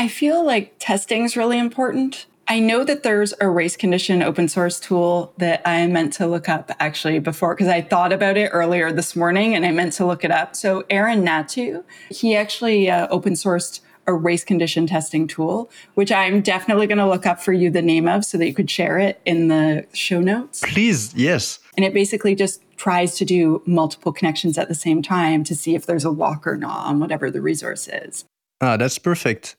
I 0.00 0.06
feel 0.06 0.46
like 0.46 0.76
testing 0.78 1.24
is 1.24 1.36
really 1.36 1.58
important. 1.58 2.26
I 2.46 2.60
know 2.60 2.84
that 2.84 3.02
there's 3.02 3.34
a 3.40 3.50
race 3.50 3.76
condition 3.76 4.22
open 4.22 4.46
source 4.46 4.78
tool 4.78 5.34
that 5.38 5.60
I 5.66 5.84
meant 5.88 6.12
to 6.14 6.26
look 6.28 6.48
up 6.48 6.70
actually 6.78 7.18
before 7.18 7.56
because 7.56 7.66
I 7.66 7.80
thought 7.80 8.12
about 8.12 8.36
it 8.36 8.50
earlier 8.52 8.92
this 8.92 9.16
morning 9.16 9.56
and 9.56 9.66
I 9.66 9.72
meant 9.72 9.94
to 9.94 10.06
look 10.06 10.24
it 10.24 10.30
up. 10.30 10.54
So 10.54 10.84
Aaron 10.88 11.24
Hnatiw, 11.24 11.82
he 12.10 12.36
actually 12.36 12.88
uh, 12.88 13.08
open 13.10 13.32
sourced 13.32 13.80
a 14.06 14.14
race 14.14 14.44
condition 14.44 14.86
testing 14.86 15.26
tool, 15.26 15.68
which 15.94 16.12
I'm 16.12 16.42
definitely 16.42 16.86
going 16.86 16.98
to 16.98 17.06
look 17.06 17.26
up 17.26 17.42
for 17.42 17.52
you 17.52 17.68
the 17.68 17.82
name 17.82 18.06
of 18.06 18.24
so 18.24 18.38
that 18.38 18.46
you 18.46 18.54
could 18.54 18.70
share 18.70 18.98
it 18.98 19.20
in 19.26 19.48
the 19.48 19.84
show 19.92 20.20
notes. 20.20 20.62
Please, 20.64 21.12
yes. 21.14 21.58
And 21.76 21.84
it 21.84 21.92
basically 21.92 22.36
just 22.36 22.62
tries 22.76 23.16
to 23.16 23.24
do 23.24 23.62
multiple 23.66 24.12
connections 24.12 24.56
at 24.56 24.68
the 24.68 24.74
same 24.74 25.02
time 25.02 25.42
to 25.44 25.56
see 25.56 25.74
if 25.74 25.86
there's 25.86 26.04
a 26.04 26.10
lock 26.10 26.46
or 26.46 26.56
not 26.56 26.86
on 26.86 27.00
whatever 27.00 27.30
the 27.32 27.42
resource 27.42 27.88
is. 27.88 28.24
Ah, 28.60 28.76
that's 28.76 28.98
perfect. 28.98 29.56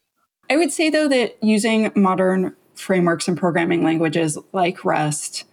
I 0.50 0.58
would 0.58 0.72
say, 0.72 0.90
though, 0.90 1.08
that 1.08 1.42
using 1.44 1.92
modern 1.96 2.56
frameworks 2.76 3.28
and 3.28 3.38
programming 3.38 3.84
languages 3.84 4.38
like 4.54 4.84
Rust, 4.84 5.44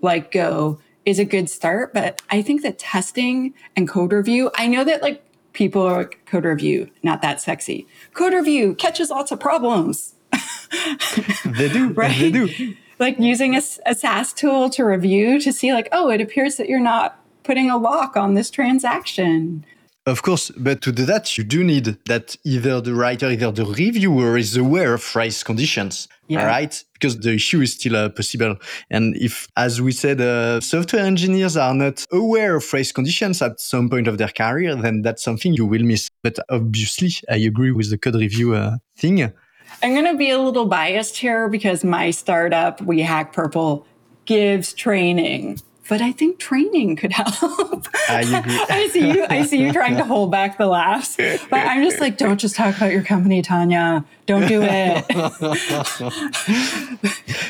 like 0.00 0.30
Go, 0.30 0.80
is 1.04 1.18
a 1.18 1.24
good 1.24 1.50
start. 1.50 1.92
But 1.92 2.22
I 2.30 2.42
think 2.42 2.62
that 2.62 2.78
testing 2.78 3.54
and 3.76 3.88
code 3.88 4.12
review, 4.12 4.50
I 4.54 4.66
know 4.66 4.84
that 4.84 5.02
like 5.02 5.24
people 5.52 5.82
are 5.82 5.98
like, 5.98 6.24
code 6.26 6.44
review, 6.44 6.90
not 7.02 7.22
that 7.22 7.40
sexy. 7.40 7.86
Code 8.14 8.32
review 8.32 8.74
catches 8.74 9.10
lots 9.10 9.32
of 9.32 9.40
problems. 9.40 10.14
they 11.44 11.68
do. 11.68 11.92
right? 11.94 12.16
They 12.18 12.30
do. 12.30 12.74
Like 12.98 13.18
using 13.18 13.54
a, 13.54 13.62
a 13.86 13.94
SAST 13.94 14.36
tool 14.36 14.70
to 14.70 14.84
review 14.84 15.40
to 15.40 15.52
see, 15.52 15.72
like, 15.72 15.88
oh, 15.92 16.10
it 16.10 16.20
appears 16.20 16.56
that 16.56 16.68
you're 16.68 16.80
not 16.80 17.18
putting 17.42 17.70
a 17.70 17.78
lock 17.78 18.16
on 18.16 18.34
this 18.34 18.50
transaction. 18.50 19.64
Of 20.08 20.22
course, 20.22 20.50
but 20.56 20.80
to 20.82 20.90
do 20.90 21.04
that, 21.04 21.36
you 21.36 21.44
do 21.44 21.62
need 21.62 21.98
that 22.06 22.34
either 22.42 22.80
the 22.80 22.94
writer, 22.94 23.28
either 23.28 23.52
the 23.52 23.66
reviewer 23.66 24.38
is 24.38 24.56
aware 24.56 24.94
of 24.94 25.14
race 25.14 25.42
conditions. 25.42 26.08
Yeah. 26.28 26.46
Right? 26.46 26.82
Because 26.94 27.18
the 27.18 27.34
issue 27.34 27.60
is 27.60 27.74
still 27.74 27.94
uh, 27.94 28.08
possible. 28.08 28.56
And 28.90 29.14
if, 29.16 29.48
as 29.54 29.82
we 29.82 29.92
said, 29.92 30.22
uh, 30.22 30.62
software 30.62 31.04
engineers 31.04 31.58
are 31.58 31.74
not 31.74 32.06
aware 32.10 32.56
of 32.56 32.72
race 32.72 32.90
conditions 32.90 33.42
at 33.42 33.60
some 33.60 33.90
point 33.90 34.08
of 34.08 34.16
their 34.16 34.28
career, 34.28 34.74
then 34.76 35.02
that's 35.02 35.22
something 35.22 35.52
you 35.52 35.66
will 35.66 35.82
miss. 35.82 36.08
But 36.22 36.38
obviously, 36.48 37.10
I 37.30 37.36
agree 37.36 37.72
with 37.72 37.90
the 37.90 37.98
code 37.98 38.14
review 38.14 38.54
uh, 38.54 38.78
thing. 38.96 39.30
I'm 39.82 39.92
going 39.92 40.10
to 40.10 40.16
be 40.16 40.30
a 40.30 40.38
little 40.38 40.64
biased 40.64 41.18
here 41.18 41.50
because 41.50 41.84
my 41.84 42.12
startup, 42.12 42.80
We 42.80 43.02
Hack 43.02 43.34
Purple, 43.34 43.86
gives 44.24 44.72
training 44.72 45.60
but 45.88 46.00
I 46.00 46.12
think 46.12 46.38
training 46.38 46.96
could 46.96 47.12
help. 47.20 47.88
I. 48.08 48.66
I 48.68 48.88
see 48.88 49.10
you. 49.10 49.26
I 49.28 49.42
see 49.44 49.62
you 49.62 49.72
trying 49.72 49.96
to 49.96 50.04
hold 50.12 50.30
back 50.30 50.58
the 50.58 50.66
laughs, 50.66 51.16
but 51.16 51.52
I'm 51.52 51.82
just 51.82 52.00
like, 52.00 52.16
don't 52.16 52.38
just 52.38 52.54
talk 52.54 52.76
about 52.76 52.92
your 52.92 53.02
company, 53.02 53.42
Tanya. 53.42 54.04
Don't 54.28 54.46
do 54.46 54.60
it. 54.62 55.06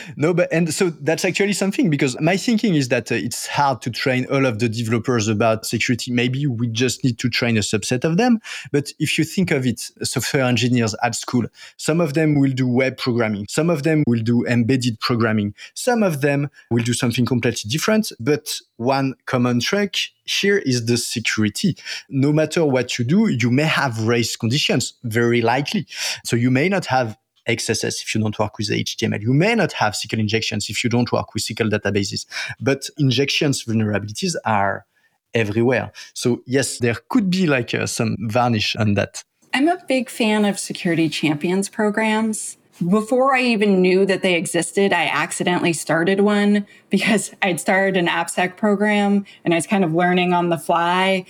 no, 0.17 0.33
but 0.33 0.51
and 0.53 0.73
so 0.73 0.91
that's 0.91 1.25
actually 1.25 1.53
something 1.55 1.91
because 1.91 2.19
my 2.21 2.37
thinking 2.37 2.77
is 2.77 2.87
that 2.88 3.11
uh, 3.11 3.17
it's 3.17 3.49
hard 3.49 3.83
to 3.83 3.91
train 3.91 4.27
all 4.31 4.47
of 4.47 4.61
the 4.61 4.69
developers 4.69 5.27
about 5.27 5.67
security. 5.67 6.12
Maybe 6.12 6.47
we 6.47 6.69
just 6.69 7.03
need 7.03 7.19
to 7.19 7.29
train 7.29 7.57
a 7.57 7.62
subset 7.62 8.05
of 8.05 8.17
them. 8.17 8.41
But 8.71 8.93
if 9.01 9.19
you 9.19 9.25
think 9.25 9.51
of 9.51 9.67
it, 9.67 9.81
software 10.05 10.45
engineers 10.45 10.95
at 11.03 11.17
school, 11.17 11.47
some 11.77 12.01
of 12.01 12.14
them 12.14 12.38
will 12.38 12.53
do 12.53 12.69
web 12.69 12.97
programming, 12.97 13.47
some 13.49 13.71
of 13.71 13.83
them 13.83 14.05
will 14.07 14.23
do 14.23 14.47
embedded 14.47 15.01
programming, 15.01 15.55
some 15.75 16.05
of 16.05 16.21
them 16.21 16.49
will 16.71 16.85
do 16.85 16.95
something 16.95 17.27
completely 17.27 17.69
different 17.69 18.12
but 18.21 18.61
one 18.79 19.14
common 19.27 19.61
track 19.61 19.97
here 20.25 20.59
is 20.59 20.87
the 20.87 20.97
security. 20.97 21.77
No 22.09 22.33
matter 22.33 22.64
what 22.64 22.99
you 22.99 23.05
do, 23.05 23.29
you 23.29 23.51
may 23.51 23.64
have 23.64 24.07
race 24.07 24.37
conditions, 24.37 24.95
very 25.03 25.43
likely. 25.43 25.87
So 26.25 26.37
you 26.37 26.51
may 26.51 26.69
not 26.69 26.87
have 26.87 27.19
XSS 27.49 28.03
if 28.03 28.14
you 28.14 28.21
don't 28.21 28.38
work 28.38 28.59
with 28.59 28.69
HTML. 28.71 29.21
You 29.21 29.33
may 29.33 29.55
not 29.55 29.73
have 29.73 29.95
SQL 29.95 30.21
injections 30.21 30.69
if 30.69 30.85
you 30.85 30.91
don't 30.91 31.11
work 31.11 31.35
with 31.35 31.43
SQL 31.43 31.71
databases. 31.71 32.27
But 32.61 32.88
injections 32.99 33.64
vulnerabilities 33.64 34.35
are 34.45 34.87
everywhere. 35.35 35.91
So 36.14 36.43
yes, 36.47 36.79
there 36.79 36.97
could 37.09 37.31
be 37.31 37.47
like 37.47 37.75
uh, 37.75 37.87
some 37.87 38.17
varnish 38.21 38.77
on 38.77 38.95
that. 38.95 39.25
I'm 39.55 39.69
a 39.69 39.83
big 39.88 40.11
fan 40.11 40.45
of 40.45 40.59
security 40.59 41.09
champions 41.09 41.69
programs 41.69 42.58
before 42.87 43.35
I 43.35 43.43
even 43.43 43.81
knew 43.83 44.07
that 44.07 44.23
they 44.23 44.35
existed, 44.35 44.93
I 44.93 45.07
accidentally 45.07 45.73
started 45.73 46.21
one 46.21 46.67
because 46.91 47.33
I'd 47.43 47.61
started 47.61 47.97
an 47.97 48.07
AppSec 48.07 48.57
program 48.57 49.25
and 49.45 49.53
I 49.53 49.57
was 49.57 49.67
kind 49.67 49.85
of 49.85 49.95
learning 49.95 50.33
on 50.33 50.49
the 50.49 50.59
fly. 50.59 51.27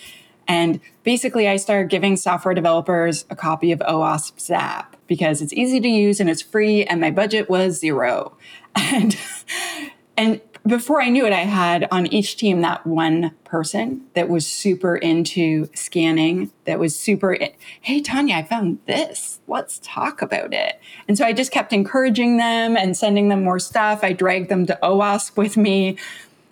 And 0.47 0.81
basically, 1.05 1.49
I 1.49 1.57
started 1.57 1.91
giving 1.91 2.17
software 2.17 2.55
developers 2.55 3.25
a 3.29 3.37
copy 3.37 3.71
of 3.73 3.81
OWASP 3.81 4.41
Zap 4.41 4.97
because 5.07 5.43
it's 5.43 5.53
easy 5.53 5.81
to 5.81 5.89
use 5.89 6.21
and 6.21 6.31
it's 6.31 6.43
free, 6.43 6.85
and 6.85 7.01
my 7.01 7.11
budget 7.11 7.49
was 7.51 7.79
zero. 7.79 8.37
And 8.77 9.17
and 10.17 10.41
before 10.69 11.01
I 11.01 11.09
knew 11.09 11.27
it, 11.27 11.33
I 11.33 11.45
had 11.45 11.89
on 11.91 12.07
each 12.09 12.37
team 12.37 12.61
that 12.61 12.87
one 12.87 13.33
person 13.45 14.03
that 14.15 14.29
was 14.29 14.47
super 14.47 14.97
into 14.97 15.69
scanning, 15.75 16.51
that 16.65 16.79
was 16.79 16.99
super, 16.99 17.37
hey, 17.81 18.01
Tanya, 18.01 18.37
I 18.37 18.43
found 18.43 18.79
this. 18.87 19.41
Let's 19.49 19.81
talk 19.83 20.21
about 20.21 20.53
it. 20.53 20.81
And 21.09 21.17
so 21.17 21.25
I 21.25 21.33
just 21.33 21.51
kept 21.51 21.73
encouraging 21.73 22.37
them 22.37 22.77
and 22.77 22.97
sending 22.97 23.29
them 23.29 23.43
more 23.43 23.59
stuff. 23.59 24.05
I 24.05 24.13
dragged 24.13 24.51
them 24.51 24.67
to 24.67 24.79
OWASP 24.83 25.37
with 25.37 25.57
me, 25.57 25.97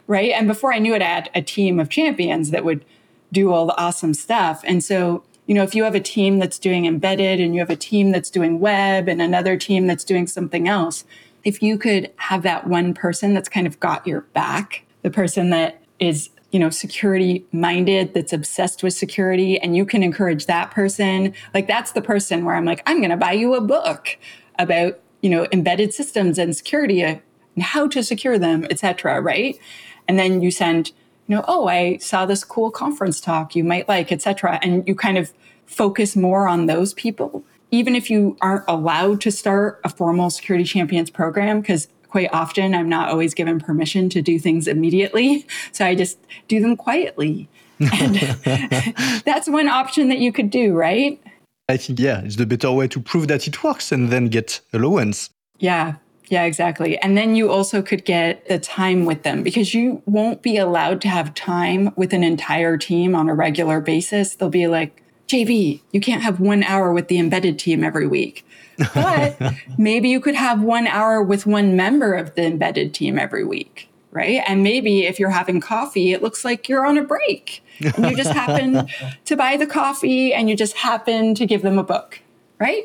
right? 0.07 0.33
And 0.33 0.49
before 0.49 0.73
I 0.73 0.79
knew 0.79 0.95
it, 0.95 1.03
I 1.03 1.07
had 1.07 1.31
a 1.35 1.43
team 1.43 1.79
of 1.79 1.91
champions 1.91 2.51
that 2.51 2.65
would 2.65 2.85
do 3.33 3.53
all 3.53 3.67
the 3.67 3.77
awesome 3.77 4.15
stuff. 4.15 4.63
And 4.65 4.83
so, 4.83 5.25
you 5.47 5.55
know, 5.55 5.63
if 5.63 5.75
you 5.75 5.85
have 5.85 5.95
a 5.95 6.01
team 6.01 6.39
that's 6.39 6.59
doing 6.59 6.87
embedded 6.87 7.39
and 7.39 7.55
you 7.55 7.61
have 7.61 7.71
a 7.71 7.77
team 7.77 8.13
that's 8.13 8.31
doing 8.31 8.61
web 8.61 9.09
and 9.09 9.21
another 9.21 9.57
team 9.57 9.87
that's 9.87 10.05
doing 10.05 10.27
something 10.27 10.67
else, 10.69 11.05
if 11.47 11.63
you 11.63 11.79
could 11.79 12.13
have 12.17 12.43
that 12.43 12.67
one 12.67 12.93
person 12.93 13.33
that's 13.33 13.49
kind 13.49 13.67
of 13.67 13.81
got 13.81 14.07
your 14.07 14.23
back, 14.35 14.85
the 15.03 15.11
person 15.11 15.49
that 15.51 15.83
is 15.99 16.29
you 16.51 16.61
know 16.61 16.69
security 16.69 17.47
minded 17.53 18.13
that's 18.13 18.33
obsessed 18.33 18.83
with 18.83 18.93
security 18.93 19.59
and 19.59 19.77
you 19.77 19.87
can 19.87 20.03
encourage 20.03 20.47
that 20.47 20.71
person 20.71 21.35
like 21.53 21.67
that's 21.67 21.93
the 21.93 22.01
person 22.01 22.45
where 22.45 22.55
i'm 22.55 22.65
like 22.65 22.83
i'm 22.87 22.99
going 22.99 23.11
to 23.11 23.17
buy 23.17 23.33
you 23.33 23.55
a 23.55 23.61
book 23.61 24.17
about 24.59 24.99
you 25.23 25.29
know 25.29 25.47
embedded 25.51 25.93
systems 25.93 26.39
and 26.39 26.57
security 26.57 27.05
uh, 27.05 27.17
and 27.57 27.65
how 27.65 27.89
to 27.89 28.03
secure 28.03 28.39
them 28.39 28.65
etc 28.71 29.21
right 29.21 29.59
and 30.07 30.19
then 30.19 30.41
you 30.41 30.51
send 30.51 30.93
you 31.27 31.35
know, 31.35 31.45
oh, 31.49 31.67
I 31.67 31.97
saw 31.99 32.25
this 32.27 32.45
cool 32.45 32.71
conference 32.71 33.21
talk 33.21 33.57
you 33.57 33.65
might 33.65 33.89
like, 33.89 34.13
etc. 34.13 34.59
And 34.63 34.87
you 34.87 34.95
kind 34.95 35.19
of 35.19 35.33
focus 35.67 36.15
more 36.15 36.47
on 36.47 36.67
those 36.67 36.95
people, 36.95 37.45
even 37.71 37.97
if 37.97 38.11
you 38.11 38.37
aren't 38.41 38.65
allowed 38.69 39.21
to 39.23 39.31
start 39.31 39.81
a 39.85 39.89
formal 39.89 40.31
security 40.31 40.65
champions 40.65 41.11
program, 41.11 41.61
because 41.61 41.89
quite 42.09 42.33
often 42.33 42.75
I'm 42.75 42.89
not 42.89 43.09
always 43.09 43.35
given 43.35 43.61
permission 43.61 44.09
to 44.11 44.23
do 44.23 44.39
things 44.39 44.67
immediately. 44.67 45.47
So 45.73 45.85
I 45.85 45.95
just 45.95 46.19
do 46.49 46.61
them 46.61 46.77
quietly. 46.77 47.49
And 47.79 48.15
that's 49.25 49.49
one 49.49 49.69
option 49.69 50.09
that 50.09 50.19
you 50.19 50.33
could 50.33 50.51
do, 50.51 50.73
right? 50.73 51.21
I 51.69 51.77
think, 51.77 51.99
yeah, 51.99 52.23
it's 52.23 52.37
the 52.37 52.47
better 52.47 52.71
way 52.71 52.89
to 52.89 53.01
prove 53.01 53.29
that 53.29 53.47
it 53.47 53.63
works 53.63 53.91
and 53.91 54.11
then 54.11 54.29
get 54.29 54.61
allowance. 54.73 55.31
Yeah, 55.59 55.97
yeah, 56.29 56.45
exactly. 56.45 56.99
And 56.99 57.17
then 57.17 57.37
you 57.37 57.51
also 57.51 57.83
could 57.83 58.05
get 58.05 58.49
the 58.49 58.59
time 58.59 59.05
with 59.05 59.23
them 59.23 59.43
because 59.43 59.75
you 59.75 60.03
won't 60.07 60.43
be 60.43 60.57
allowed 60.57 61.01
to 61.03 61.09
have 61.09 61.35
time 61.35 61.93
with 61.97 62.13
an 62.13 62.25
entire 62.25 62.77
team 62.77 63.15
on 63.15 63.29
a 63.29 63.35
regular 63.35 63.81
basis. 63.81 64.37
They'll 64.37 64.49
be 64.49 64.67
like, 64.67 65.03
JB, 65.29 65.81
you 65.93 66.01
can't 66.01 66.23
have 66.23 66.41
one 66.41 66.63
hour 66.63 66.93
with 66.93 67.09
the 67.09 67.19
embedded 67.19 67.59
team 67.59 67.83
every 67.83 68.07
week. 68.07 68.47
But 68.95 69.41
maybe 69.79 70.09
you 70.09 70.21
could 70.21 70.35
have 70.35 70.63
one 70.63 70.87
hour 70.87 71.23
with 71.23 71.47
one 71.47 71.77
member 71.77 72.15
of 72.15 72.35
the 72.35 72.45
embedded 72.45 72.95
team 72.95 73.19
every 73.19 73.45
week, 73.45 73.89
right? 74.13 74.43
And 74.47 74.63
maybe 74.63 75.05
if 75.05 75.19
you're 75.19 75.31
having 75.31 75.61
coffee, 75.61 76.13
it 76.13 76.23
looks 76.23 76.45
like 76.45 76.69
you're 76.69 76.87
on 76.87 76.99
a 76.99 77.05
break. 77.05 77.65
And 77.81 78.11
you 78.11 78.17
just 78.17 78.31
happen 78.31 78.89
to 79.25 79.37
buy 79.37 79.57
the 79.57 79.67
coffee 79.67 80.33
and 80.33 80.49
you 80.49 80.57
just 80.57 80.77
happen 80.77 81.35
to 81.35 81.47
give 81.47 81.63
them 81.63 81.79
a 81.79 81.85
book, 81.85 82.21
right? 82.59 82.85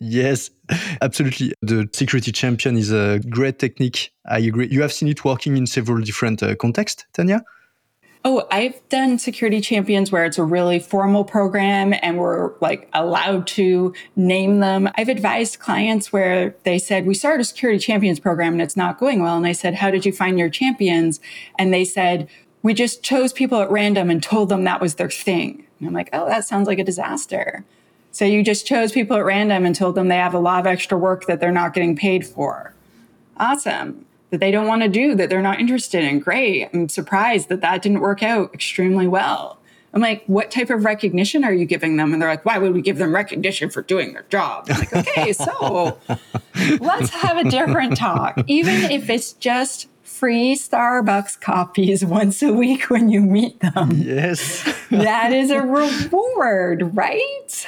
Yes, 0.00 0.50
absolutely. 1.00 1.54
The 1.62 1.88
security 1.92 2.30
champion 2.30 2.76
is 2.76 2.92
a 2.92 3.20
great 3.30 3.58
technique. 3.58 4.12
I 4.26 4.40
agree. 4.40 4.68
You 4.70 4.82
have 4.82 4.92
seen 4.92 5.08
it 5.08 5.24
working 5.24 5.56
in 5.56 5.66
several 5.66 6.00
different 6.02 6.42
uh, 6.42 6.54
contexts, 6.56 7.06
Tanya? 7.14 7.42
Oh, 8.26 8.46
I've 8.50 8.80
done 8.88 9.18
security 9.18 9.60
champions 9.60 10.10
where 10.10 10.24
it's 10.24 10.38
a 10.38 10.44
really 10.44 10.78
formal 10.78 11.24
program 11.24 11.92
and 12.00 12.16
we're 12.16 12.54
like 12.60 12.88
allowed 12.94 13.46
to 13.48 13.92
name 14.16 14.60
them. 14.60 14.88
I've 14.94 15.10
advised 15.10 15.58
clients 15.58 16.10
where 16.10 16.56
they 16.62 16.78
said, 16.78 17.04
we 17.04 17.12
started 17.12 17.42
a 17.42 17.44
security 17.44 17.78
champions 17.78 18.18
program 18.18 18.54
and 18.54 18.62
it's 18.62 18.78
not 18.78 18.98
going 18.98 19.20
well. 19.20 19.36
And 19.36 19.46
I 19.46 19.52
said, 19.52 19.74
how 19.74 19.90
did 19.90 20.06
you 20.06 20.12
find 20.12 20.38
your 20.38 20.48
champions? 20.48 21.20
And 21.58 21.74
they 21.74 21.84
said, 21.84 22.26
we 22.62 22.72
just 22.72 23.02
chose 23.02 23.30
people 23.30 23.60
at 23.60 23.70
random 23.70 24.08
and 24.08 24.22
told 24.22 24.48
them 24.48 24.64
that 24.64 24.80
was 24.80 24.94
their 24.94 25.10
thing. 25.10 25.66
And 25.78 25.88
I'm 25.88 25.94
like, 25.94 26.08
oh, 26.14 26.24
that 26.26 26.46
sounds 26.46 26.66
like 26.66 26.78
a 26.78 26.84
disaster. 26.84 27.62
So 28.10 28.24
you 28.24 28.42
just 28.42 28.66
chose 28.66 28.90
people 28.90 29.18
at 29.18 29.24
random 29.26 29.66
and 29.66 29.76
told 29.76 29.96
them 29.96 30.08
they 30.08 30.16
have 30.16 30.32
a 30.32 30.38
lot 30.38 30.60
of 30.60 30.66
extra 30.66 30.96
work 30.96 31.26
that 31.26 31.40
they're 31.40 31.52
not 31.52 31.74
getting 31.74 31.94
paid 31.94 32.26
for. 32.26 32.72
Awesome 33.36 34.06
that 34.34 34.40
they 34.40 34.50
don't 34.50 34.66
want 34.66 34.82
to 34.82 34.88
do, 34.88 35.14
that 35.14 35.30
they're 35.30 35.40
not 35.40 35.60
interested 35.60 36.02
in. 36.02 36.18
Great. 36.18 36.68
I'm 36.74 36.88
surprised 36.88 37.48
that 37.50 37.60
that 37.60 37.82
didn't 37.82 38.00
work 38.00 38.20
out 38.20 38.52
extremely 38.52 39.06
well. 39.06 39.60
I'm 39.92 40.00
like, 40.00 40.24
what 40.26 40.50
type 40.50 40.70
of 40.70 40.84
recognition 40.84 41.44
are 41.44 41.52
you 41.52 41.66
giving 41.66 41.98
them? 41.98 42.12
And 42.12 42.20
they're 42.20 42.28
like, 42.28 42.44
why 42.44 42.58
would 42.58 42.74
we 42.74 42.82
give 42.82 42.98
them 42.98 43.14
recognition 43.14 43.70
for 43.70 43.80
doing 43.80 44.12
their 44.12 44.24
job? 44.28 44.66
I'm 44.68 44.80
like, 44.80 44.92
okay, 44.92 45.32
so 45.32 46.00
let's 46.80 47.10
have 47.10 47.36
a 47.36 47.48
different 47.48 47.96
talk. 47.96 48.42
Even 48.48 48.90
if 48.90 49.08
it's 49.08 49.34
just 49.34 49.86
free 50.02 50.56
Starbucks 50.56 51.40
coffees 51.40 52.04
once 52.04 52.42
a 52.42 52.52
week 52.52 52.90
when 52.90 53.08
you 53.08 53.20
meet 53.20 53.60
them. 53.60 53.92
Yes. 53.92 54.64
that 54.90 55.32
is 55.32 55.52
a 55.52 55.60
reward, 55.60 56.96
right? 56.96 57.66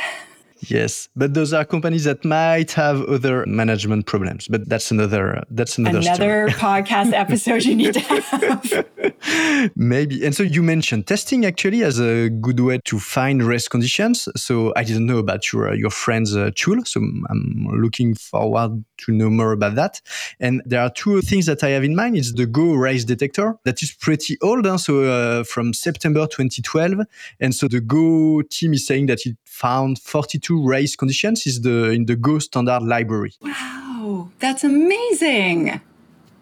Yes, 0.69 1.09
but 1.15 1.35
those 1.35 1.53
are 1.53 1.65
companies 1.65 2.05
that 2.05 2.25
might 2.25 2.73
have 2.73 3.03
other 3.03 3.45
management 3.47 4.07
problems. 4.07 4.49
But 4.49 4.69
that's 4.69 4.91
another 4.91 5.43
that's 5.51 5.79
another 5.79 5.99
another 5.99 6.49
podcast 6.51 7.13
episode 7.13 7.65
you 7.65 7.77
need 7.77 7.95
to 7.95 8.01
have. 8.01 9.73
Maybe. 9.77 10.25
And 10.25 10.35
so 10.35 10.43
you 10.43 10.63
mentioned 10.63 11.07
testing 11.07 11.45
actually 11.47 11.83
as 11.83 12.01
a 12.01 12.29
good 12.29 12.61
way 12.61 12.81
to 12.85 12.99
find 12.99 13.43
race 13.43 13.69
conditions. 13.69 14.29
So 14.37 14.73
I 14.77 14.85
didn't 14.85 15.07
know 15.07 15.19
about 15.19 15.53
your 15.53 15.75
your 15.75 15.91
friend's 15.91 16.37
uh, 16.37 16.51
tool. 16.55 16.85
So 16.85 17.01
I'm 17.01 17.67
looking 17.71 18.15
forward 18.15 18.85
to 18.99 19.13
know 19.13 19.31
more 19.31 19.53
about 19.53 19.75
that. 19.77 20.01
And 20.41 20.63
there 20.65 20.81
are 20.81 20.91
two 20.91 21.21
things 21.23 21.47
that 21.47 21.63
I 21.63 21.71
have 21.71 21.85
in 21.85 21.95
mind. 21.95 22.17
It's 22.17 22.33
the 22.33 22.47
Go 22.47 22.75
race 22.75 23.05
detector 23.05 23.59
that 23.65 23.83
is 23.83 23.93
pretty 23.93 24.39
old. 24.43 24.67
Huh? 24.67 24.79
So 24.79 25.05
uh, 25.05 25.45
from 25.45 25.73
September 25.73 26.27
2012. 26.27 27.07
And 27.41 27.55
so 27.55 27.69
the 27.69 27.81
Go 27.81 28.43
team 28.43 28.75
is 28.75 28.87
saying 28.87 29.07
that 29.07 29.27
it 29.27 29.37
found 29.45 29.99
42 29.99 30.67
race 30.67 30.97
conditions 30.97 31.47
is 31.47 31.63
the 31.63 31.91
in 31.91 32.07
the 32.07 32.17
Go 32.17 32.39
standard 32.39 32.83
library. 32.83 33.33
Wow, 33.41 34.31
that's 34.39 34.65
amazing. 34.65 35.81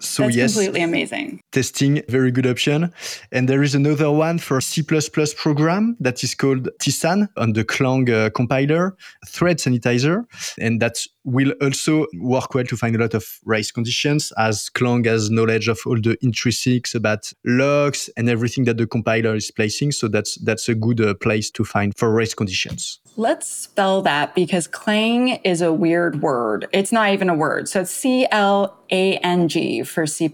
So 0.05 0.25
That's 0.25 0.37
yes, 0.37 0.55
completely 0.55 0.83
amazing. 0.83 1.41
Testing, 1.53 2.03
very 2.09 2.31
good 2.31 2.47
option. 2.47 2.93
And 3.33 3.49
there 3.49 3.63
is 3.63 3.75
another 3.75 4.11
one 4.11 4.39
for 4.39 4.61
C++ 4.61 4.83
program 4.83 5.97
that 6.01 6.23
is 6.23 6.35
called 6.35 6.69
TSan 6.81 7.29
on 7.37 7.53
the 7.55 7.65
Clang 7.65 8.11
uh, 8.11 8.31
compiler, 8.35 8.97
thread 9.27 9.59
sanitizer. 9.59 10.25
And 10.59 10.81
that 10.81 10.99
will 11.25 11.53
also 11.63 12.07
work 12.15 12.55
well 12.55 12.65
to 12.65 12.77
find 12.77 12.95
a 12.97 12.99
lot 12.99 13.15
of 13.15 13.25
race 13.45 13.73
conditions 13.73 14.33
as 14.37 14.69
Clang 14.69 15.05
has 15.05 15.31
knowledge 15.31 15.69
of 15.69 15.81
all 15.87 15.97
the 15.97 16.17
intrinsics 16.23 16.95
about 16.95 17.33
logs 17.45 18.11
and 18.17 18.29
everything 18.29 18.65
that 18.65 18.77
the 18.77 18.87
compiler 18.87 19.35
is 19.35 19.51
placing. 19.51 19.93
So 19.93 20.09
that's, 20.09 20.37
that's 20.37 20.69
a 20.69 20.75
good 20.75 21.01
uh, 21.01 21.15
place 21.15 21.51
to 21.53 21.65
find 21.65 21.97
for 21.97 22.13
race 22.13 22.35
conditions. 22.35 23.01
Let's 23.17 23.49
spell 23.49 24.03
that 24.03 24.35
because 24.35 24.67
Clang 24.67 25.29
is 25.45 25.63
a 25.63 25.73
weird 25.73 26.21
word. 26.21 26.67
It's 26.73 26.91
not 26.91 27.13
even 27.13 27.29
a 27.29 27.35
word. 27.35 27.69
So 27.69 27.83
it's 27.83 27.91
C 27.91 28.27
L 28.31 28.77
A 28.91 29.19
N 29.19 29.49
G 29.49 29.83
for 29.83 30.07
C 30.07 30.29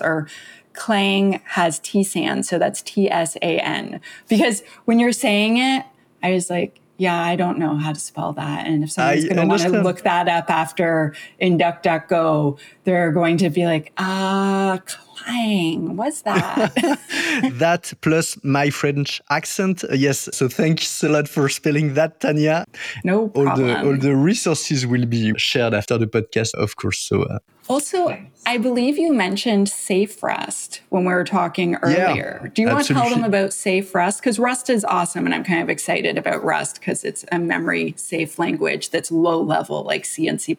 or 0.00 0.28
Clang 0.72 1.40
has 1.44 1.78
Tsan. 1.80 2.44
So 2.44 2.58
that's 2.58 2.82
T 2.82 3.10
S 3.10 3.36
A 3.36 3.58
N. 3.60 4.00
Because 4.28 4.62
when 4.84 4.98
you're 4.98 5.12
saying 5.12 5.58
it, 5.58 5.84
I 6.22 6.32
was 6.32 6.50
like, 6.50 6.80
yeah, 6.96 7.20
I 7.22 7.36
don't 7.36 7.58
know 7.58 7.76
how 7.76 7.92
to 7.92 8.00
spell 8.00 8.32
that. 8.32 8.66
And 8.66 8.82
if 8.82 8.90
someone's 8.90 9.24
going 9.24 9.36
to 9.36 9.46
want 9.46 9.62
to 9.62 9.82
look 9.82 10.02
that 10.02 10.28
up 10.28 10.50
after 10.50 11.14
in 11.38 11.56
DuckDuckGo, 11.56 12.58
they're 12.82 13.12
going 13.12 13.36
to 13.38 13.50
be 13.50 13.66
like, 13.66 13.92
ah, 13.98 14.80
Clang, 15.24 15.96
what's 15.96 16.22
that? 16.22 16.74
that 17.54 17.92
plus 18.00 18.38
my 18.44 18.70
French 18.70 19.20
accent. 19.30 19.84
Yes. 19.92 20.28
So 20.32 20.48
thanks 20.48 21.02
a 21.02 21.08
lot 21.08 21.28
for 21.28 21.48
spelling 21.48 21.94
that, 21.94 22.20
Tanya. 22.20 22.64
No 23.04 23.28
problem. 23.28 23.48
All 23.48 23.56
the, 23.56 23.86
all 23.86 23.96
the 23.96 24.16
resources 24.16 24.86
will 24.86 25.06
be 25.06 25.32
shared 25.36 25.74
after 25.74 25.98
the 25.98 26.06
podcast, 26.06 26.54
of 26.54 26.76
course. 26.76 26.98
So 26.98 27.22
uh, 27.22 27.38
also, 27.68 28.16
I 28.46 28.56
believe 28.56 28.96
you 28.96 29.12
mentioned 29.12 29.68
Safe 29.68 30.22
Rust 30.22 30.80
when 30.88 31.04
we 31.04 31.12
were 31.12 31.24
talking 31.24 31.74
earlier. 31.76 32.40
Yeah, 32.42 32.48
Do 32.54 32.62
you 32.62 32.68
absolutely. 32.68 32.72
want 32.72 32.86
to 32.86 32.94
tell 32.94 33.10
them 33.10 33.24
about 33.24 33.52
Safe 33.52 33.94
Rust? 33.94 34.20
Because 34.20 34.38
Rust 34.38 34.70
is 34.70 34.86
awesome, 34.86 35.26
and 35.26 35.34
I'm 35.34 35.44
kind 35.44 35.60
of 35.60 35.68
excited 35.68 36.16
about 36.16 36.42
Rust 36.42 36.80
because 36.80 37.04
it's 37.04 37.26
a 37.30 37.38
memory 37.38 37.92
safe 37.96 38.38
language 38.38 38.88
that's 38.88 39.10
low 39.12 39.42
level, 39.42 39.82
like 39.82 40.06
C 40.06 40.26
and 40.28 40.40
C. 40.40 40.56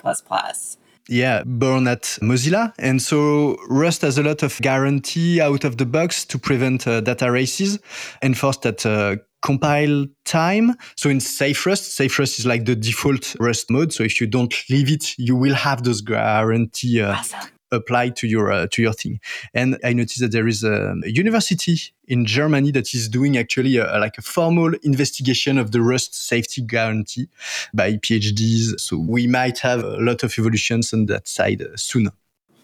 Yeah, 1.09 1.41
born 1.43 1.87
at 1.87 2.03
Mozilla. 2.21 2.71
And 2.77 3.01
so 3.01 3.57
Rust 3.67 4.03
has 4.03 4.19
a 4.19 4.23
lot 4.23 4.43
of 4.43 4.61
guarantee 4.61 5.41
out 5.41 5.63
of 5.63 5.77
the 5.77 5.85
box 5.85 6.23
to 6.25 6.37
prevent 6.37 6.87
uh, 6.87 7.01
data 7.01 7.31
races 7.31 7.79
enforced 8.21 8.63
at 8.67 8.85
uh, 8.85 9.15
compile 9.41 10.05
time. 10.25 10.75
So 10.95 11.09
in 11.09 11.19
Safe 11.19 11.65
Rust, 11.65 11.95
Safe 11.95 12.19
Rust 12.19 12.37
is 12.37 12.45
like 12.45 12.65
the 12.65 12.75
default 12.75 13.35
Rust 13.39 13.71
mode. 13.71 13.91
So 13.91 14.03
if 14.03 14.21
you 14.21 14.27
don't 14.27 14.53
leave 14.69 14.91
it, 14.91 15.17
you 15.17 15.35
will 15.35 15.55
have 15.55 15.83
those 15.83 16.01
guarantee 16.01 17.01
uh, 17.01 17.13
awesome. 17.13 17.49
Applied 17.71 18.15
to 18.17 18.27
your 18.27 18.51
uh, 18.51 18.67
to 18.71 18.81
your 18.81 18.93
thing. 18.93 19.19
And 19.53 19.77
I 19.83 19.93
noticed 19.93 20.21
that 20.21 20.31
there 20.31 20.47
is 20.47 20.63
a, 20.63 20.95
university 21.05 21.77
in 22.07 22.25
Germany 22.25 22.71
that 22.71 22.93
is 22.93 23.07
doing 23.07 23.37
actually 23.37 23.77
a, 23.77 23.99
like 23.99 24.17
a 24.17 24.21
formal 24.21 24.73
investigation 24.83 25.57
of 25.57 25.71
the 25.71 25.81
Rust 25.81 26.15
safety 26.15 26.61
guarantee 26.61 27.27
by 27.73 27.93
PhDs. 27.93 28.79
So 28.79 28.97
we 28.97 29.27
might 29.27 29.59
have 29.59 29.83
a 29.83 29.97
lot 29.97 30.23
of 30.23 30.37
evolutions 30.37 30.93
on 30.93 31.05
that 31.07 31.27
side 31.27 31.61
uh, 31.61 31.75
soon. 31.75 32.09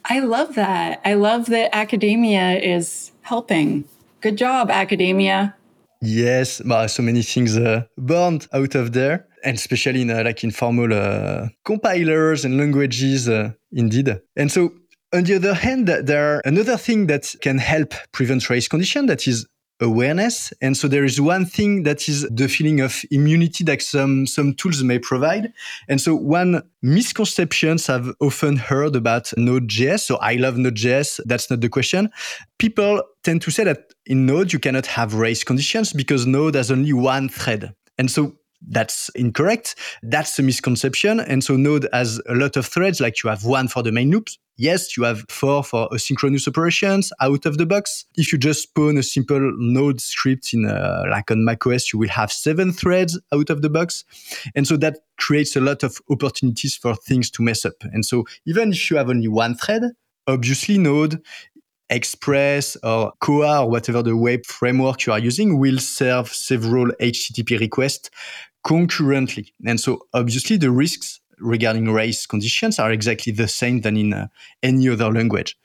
I 0.07 0.19
love 0.19 0.55
that. 0.55 1.01
I 1.03 1.15
love 1.15 1.47
that 1.47 1.75
academia 1.75 2.59
is 2.59 3.11
helping. 3.21 3.85
Good 4.21 4.37
job, 4.37 4.69
academia. 4.69 5.55
Yes, 6.01 6.61
well, 6.63 6.87
so 6.87 7.01
many 7.01 7.23
things 7.23 7.57
uh, 7.57 7.83
born 7.97 8.41
out 8.53 8.75
of 8.75 8.91
there, 8.91 9.27
and 9.43 9.57
especially 9.57 10.01
in 10.01 10.11
uh, 10.11 10.21
like 10.23 10.43
informal 10.43 10.93
uh, 10.93 11.47
compilers 11.63 12.45
and 12.45 12.57
languages, 12.57 13.27
uh, 13.27 13.51
indeed. 13.71 14.21
And 14.35 14.51
so, 14.51 14.73
on 15.15 15.23
the 15.23 15.35
other 15.35 15.53
hand, 15.53 15.87
there 15.87 16.35
are 16.35 16.41
another 16.45 16.77
thing 16.77 17.07
that 17.07 17.33
can 17.41 17.57
help 17.57 17.93
prevent 18.11 18.49
race 18.49 18.67
condition 18.67 19.05
that 19.07 19.27
is 19.27 19.47
awareness. 19.81 20.53
And 20.61 20.75
so 20.77 20.87
there 20.87 21.03
is 21.03 21.19
one 21.19 21.45
thing 21.45 21.83
that 21.83 22.07
is 22.07 22.27
the 22.29 22.47
feeling 22.47 22.79
of 22.79 23.01
immunity 23.11 23.63
that 23.65 23.81
some, 23.81 24.25
some 24.25 24.53
tools 24.53 24.83
may 24.83 24.99
provide. 24.99 25.51
And 25.89 25.99
so 25.99 26.15
one 26.15 26.63
misconceptions 26.81 27.89
I've 27.89 28.13
often 28.19 28.55
heard 28.57 28.95
about 28.95 29.33
Node.js. 29.37 30.01
So 30.01 30.17
I 30.17 30.35
love 30.35 30.57
Node.js. 30.57 31.19
That's 31.25 31.49
not 31.49 31.61
the 31.61 31.69
question. 31.69 32.09
People 32.57 33.03
tend 33.23 33.41
to 33.43 33.51
say 33.51 33.65
that 33.65 33.93
in 34.05 34.25
Node, 34.25 34.53
you 34.53 34.59
cannot 34.59 34.85
have 34.85 35.13
race 35.13 35.43
conditions 35.43 35.91
because 35.91 36.25
Node 36.25 36.55
has 36.55 36.71
only 36.71 36.93
one 36.93 37.27
thread. 37.27 37.73
And 37.97 38.09
so 38.09 38.35
that's 38.67 39.09
incorrect. 39.09 39.75
That's 40.03 40.37
a 40.39 40.43
misconception. 40.43 41.19
And 41.19 41.43
so 41.43 41.55
Node 41.55 41.87
has 41.93 42.21
a 42.27 42.35
lot 42.35 42.57
of 42.57 42.65
threads, 42.65 42.99
like 42.99 43.23
you 43.23 43.29
have 43.29 43.45
one 43.45 43.67
for 43.67 43.83
the 43.83 43.91
main 43.91 44.11
loops. 44.11 44.37
Yes, 44.57 44.95
you 44.95 45.03
have 45.03 45.25
four 45.27 45.63
for 45.63 45.89
asynchronous 45.89 46.47
operations 46.47 47.11
out 47.19 47.45
of 47.45 47.57
the 47.57 47.65
box. 47.65 48.05
If 48.15 48.31
you 48.31 48.37
just 48.37 48.63
spawn 48.63 48.97
a 48.97 49.03
simple 49.03 49.51
Node 49.57 49.99
script 49.99 50.53
in 50.53 50.65
uh, 50.65 51.03
like 51.09 51.29
on 51.29 51.43
macOS, 51.43 51.91
you 51.91 51.99
will 51.99 52.09
have 52.09 52.31
seven 52.31 52.71
threads 52.71 53.19
out 53.33 53.49
of 53.49 53.61
the 53.61 53.69
box. 53.69 54.05
And 54.55 54.65
so 54.65 54.77
that 54.77 54.99
creates 55.17 55.57
a 55.57 55.61
lot 55.61 55.83
of 55.83 55.99
opportunities 56.09 56.75
for 56.75 56.95
things 56.95 57.29
to 57.31 57.43
mess 57.43 57.65
up. 57.65 57.83
And 57.83 58.05
so 58.05 58.25
even 58.45 58.71
if 58.71 58.89
you 58.89 58.95
have 58.95 59.09
only 59.09 59.27
one 59.27 59.55
thread, 59.55 59.83
obviously 60.25 60.77
Node 60.77 61.21
Express 61.89 62.75
or 62.81 63.13
Koa 63.19 63.63
or 63.63 63.69
whatever 63.69 64.01
the 64.01 64.17
web 64.17 64.45
framework 64.45 65.05
you 65.05 65.13
are 65.13 65.19
using 65.19 65.59
will 65.59 65.77
serve 65.77 66.29
several 66.29 66.87
HTTP 66.99 67.59
requests 67.59 68.09
concurrently. 68.65 69.53
And 69.65 69.79
so 69.79 70.07
obviously 70.13 70.57
the 70.57 70.71
risks 70.71 71.21
regarding 71.39 71.91
race 71.91 72.25
conditions 72.25 72.79
are 72.79 72.91
exactly 72.91 73.31
the 73.31 73.47
same 73.47 73.81
than 73.81 73.95
in 73.95 74.13
uh, 74.13 74.27
any 74.63 74.89
other 74.89 75.11
language. 75.11 75.57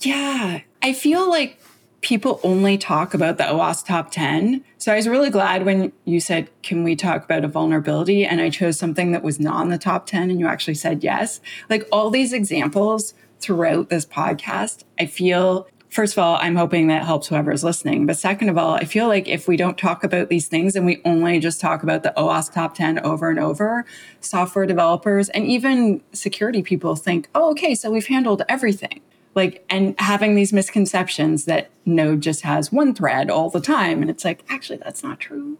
Yeah, 0.00 0.60
I 0.82 0.92
feel 0.92 1.28
like 1.28 1.58
people 2.00 2.38
only 2.44 2.78
talk 2.78 3.14
about 3.14 3.38
the 3.38 3.44
OWASP 3.44 3.86
top 3.86 4.10
10. 4.12 4.64
So 4.76 4.92
I 4.92 4.96
was 4.96 5.08
really 5.08 5.30
glad 5.30 5.64
when 5.64 5.92
you 6.04 6.20
said, 6.20 6.48
Can 6.62 6.84
we 6.84 6.94
talk 6.94 7.24
about 7.24 7.44
a 7.44 7.48
vulnerability? 7.48 8.24
And 8.24 8.40
I 8.40 8.50
chose 8.50 8.78
something 8.78 9.10
that 9.12 9.24
was 9.24 9.40
not 9.40 9.62
in 9.62 9.70
the 9.70 9.78
top 9.78 10.06
10, 10.06 10.30
and 10.30 10.38
you 10.38 10.46
actually 10.46 10.74
said 10.74 11.02
yes. 11.02 11.40
Like 11.68 11.88
all 11.90 12.10
these 12.10 12.32
examples 12.32 13.14
throughout 13.40 13.88
this 13.88 14.06
podcast, 14.06 14.84
I 14.98 15.06
feel 15.06 15.66
first 15.98 16.14
of 16.14 16.20
all, 16.20 16.36
I'm 16.40 16.54
hoping 16.54 16.86
that 16.86 17.04
helps 17.04 17.26
whoever 17.26 17.50
is 17.50 17.64
listening. 17.64 18.06
But 18.06 18.16
second 18.16 18.50
of 18.50 18.56
all, 18.56 18.74
I 18.74 18.84
feel 18.84 19.08
like 19.08 19.26
if 19.26 19.48
we 19.48 19.56
don't 19.56 19.76
talk 19.76 20.04
about 20.04 20.28
these 20.28 20.46
things 20.46 20.76
and 20.76 20.86
we 20.86 21.02
only 21.04 21.40
just 21.40 21.60
talk 21.60 21.82
about 21.82 22.04
the 22.04 22.12
OWASP 22.16 22.52
top 22.52 22.76
10 22.76 23.00
over 23.00 23.28
and 23.28 23.40
over, 23.40 23.84
software 24.20 24.64
developers 24.64 25.28
and 25.30 25.44
even 25.46 26.00
security 26.12 26.62
people 26.62 26.94
think, 26.94 27.28
oh, 27.34 27.50
okay, 27.50 27.74
so 27.74 27.90
we've 27.90 28.06
handled 28.06 28.44
everything. 28.48 29.00
Like, 29.34 29.64
and 29.70 29.96
having 29.98 30.36
these 30.36 30.52
misconceptions 30.52 31.46
that 31.46 31.68
Node 31.84 32.20
just 32.20 32.42
has 32.42 32.70
one 32.70 32.94
thread 32.94 33.28
all 33.28 33.50
the 33.50 33.60
time. 33.60 34.00
And 34.00 34.08
it's 34.08 34.24
like, 34.24 34.44
actually, 34.48 34.78
that's 34.78 35.02
not 35.02 35.18
true. 35.18 35.58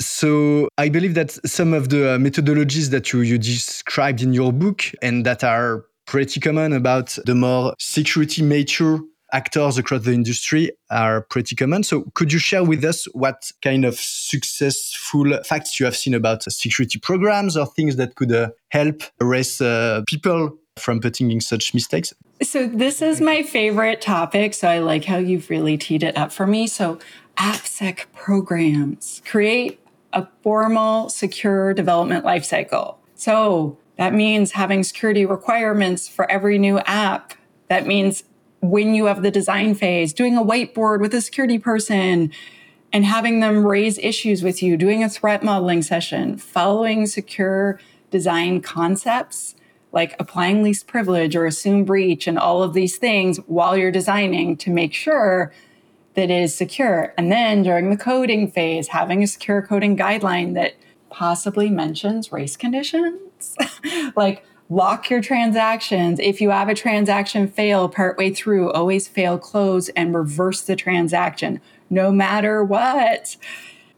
So 0.00 0.70
I 0.78 0.88
believe 0.88 1.12
that 1.16 1.32
some 1.46 1.74
of 1.74 1.90
the 1.90 2.12
uh, 2.12 2.16
methodologies 2.16 2.88
that 2.92 3.12
you, 3.12 3.20
you 3.20 3.36
described 3.36 4.22
in 4.22 4.32
your 4.32 4.54
book 4.54 4.84
and 5.02 5.26
that 5.26 5.44
are 5.44 5.84
pretty 6.06 6.40
common 6.40 6.72
about 6.72 7.18
the 7.26 7.34
more 7.34 7.74
security 7.78 8.40
mature 8.40 9.02
actors 9.32 9.78
across 9.78 10.04
the 10.04 10.12
industry 10.12 10.70
are 10.90 11.22
pretty 11.22 11.56
common. 11.56 11.82
So 11.82 12.04
could 12.14 12.32
you 12.32 12.38
share 12.38 12.64
with 12.64 12.84
us 12.84 13.04
what 13.12 13.50
kind 13.62 13.84
of 13.84 13.98
successful 13.98 15.38
facts 15.44 15.80
you 15.80 15.86
have 15.86 15.96
seen 15.96 16.14
about 16.14 16.42
security 16.44 16.98
programs 16.98 17.56
or 17.56 17.66
things 17.66 17.96
that 17.96 18.14
could 18.14 18.32
uh, 18.32 18.50
help 18.68 19.02
erase 19.20 19.60
uh, 19.60 20.02
people 20.08 20.56
from 20.76 21.00
putting 21.00 21.30
in 21.30 21.40
such 21.40 21.74
mistakes? 21.74 22.12
So 22.42 22.66
this 22.66 23.00
is 23.02 23.20
my 23.20 23.42
favorite 23.42 24.00
topic. 24.00 24.54
So 24.54 24.68
I 24.68 24.78
like 24.78 25.04
how 25.04 25.16
you've 25.16 25.50
really 25.50 25.76
teed 25.78 26.02
it 26.02 26.16
up 26.16 26.32
for 26.32 26.46
me. 26.46 26.66
So 26.66 26.98
AppSec 27.38 28.04
programs 28.14 29.22
create 29.26 29.80
a 30.12 30.26
formal, 30.42 31.08
secure 31.08 31.74
development 31.74 32.24
lifecycle. 32.24 32.96
So 33.14 33.78
that 33.96 34.14
means 34.14 34.52
having 34.52 34.82
security 34.82 35.24
requirements 35.26 36.08
for 36.08 36.30
every 36.30 36.58
new 36.58 36.78
app. 36.80 37.34
That 37.68 37.86
means 37.86 38.24
when 38.70 38.94
you 38.94 39.06
have 39.06 39.22
the 39.22 39.30
design 39.30 39.74
phase, 39.74 40.12
doing 40.12 40.36
a 40.36 40.42
whiteboard 40.42 41.00
with 41.00 41.14
a 41.14 41.20
security 41.20 41.58
person 41.58 42.32
and 42.92 43.04
having 43.04 43.40
them 43.40 43.66
raise 43.66 43.98
issues 43.98 44.42
with 44.42 44.62
you, 44.62 44.76
doing 44.76 45.02
a 45.02 45.08
threat 45.08 45.42
modeling 45.42 45.82
session, 45.82 46.36
following 46.36 47.06
secure 47.06 47.80
design 48.10 48.60
concepts 48.60 49.56
like 49.92 50.14
applying 50.18 50.62
least 50.62 50.86
privilege 50.86 51.34
or 51.34 51.46
assume 51.46 51.84
breach 51.84 52.26
and 52.26 52.38
all 52.38 52.62
of 52.62 52.74
these 52.74 52.98
things 52.98 53.38
while 53.46 53.76
you're 53.76 53.90
designing 53.90 54.54
to 54.54 54.70
make 54.70 54.92
sure 54.92 55.52
that 56.12 56.24
it 56.24 56.42
is 56.42 56.54
secure. 56.54 57.14
And 57.16 57.32
then 57.32 57.62
during 57.62 57.88
the 57.88 57.96
coding 57.96 58.50
phase, 58.50 58.88
having 58.88 59.22
a 59.22 59.26
secure 59.26 59.62
coding 59.62 59.96
guideline 59.96 60.54
that 60.54 60.74
possibly 61.08 61.70
mentions 61.70 62.30
race 62.30 62.58
conditions. 62.58 63.56
like 64.16 64.44
lock 64.68 65.10
your 65.10 65.20
transactions. 65.20 66.18
If 66.18 66.40
you 66.40 66.50
have 66.50 66.68
a 66.68 66.74
transaction 66.74 67.48
fail 67.48 67.88
partway 67.88 68.32
through, 68.32 68.72
always 68.72 69.06
fail 69.06 69.38
close 69.38 69.88
and 69.90 70.14
reverse 70.14 70.62
the 70.62 70.76
transaction 70.76 71.60
no 71.88 72.10
matter 72.10 72.64
what. 72.64 73.36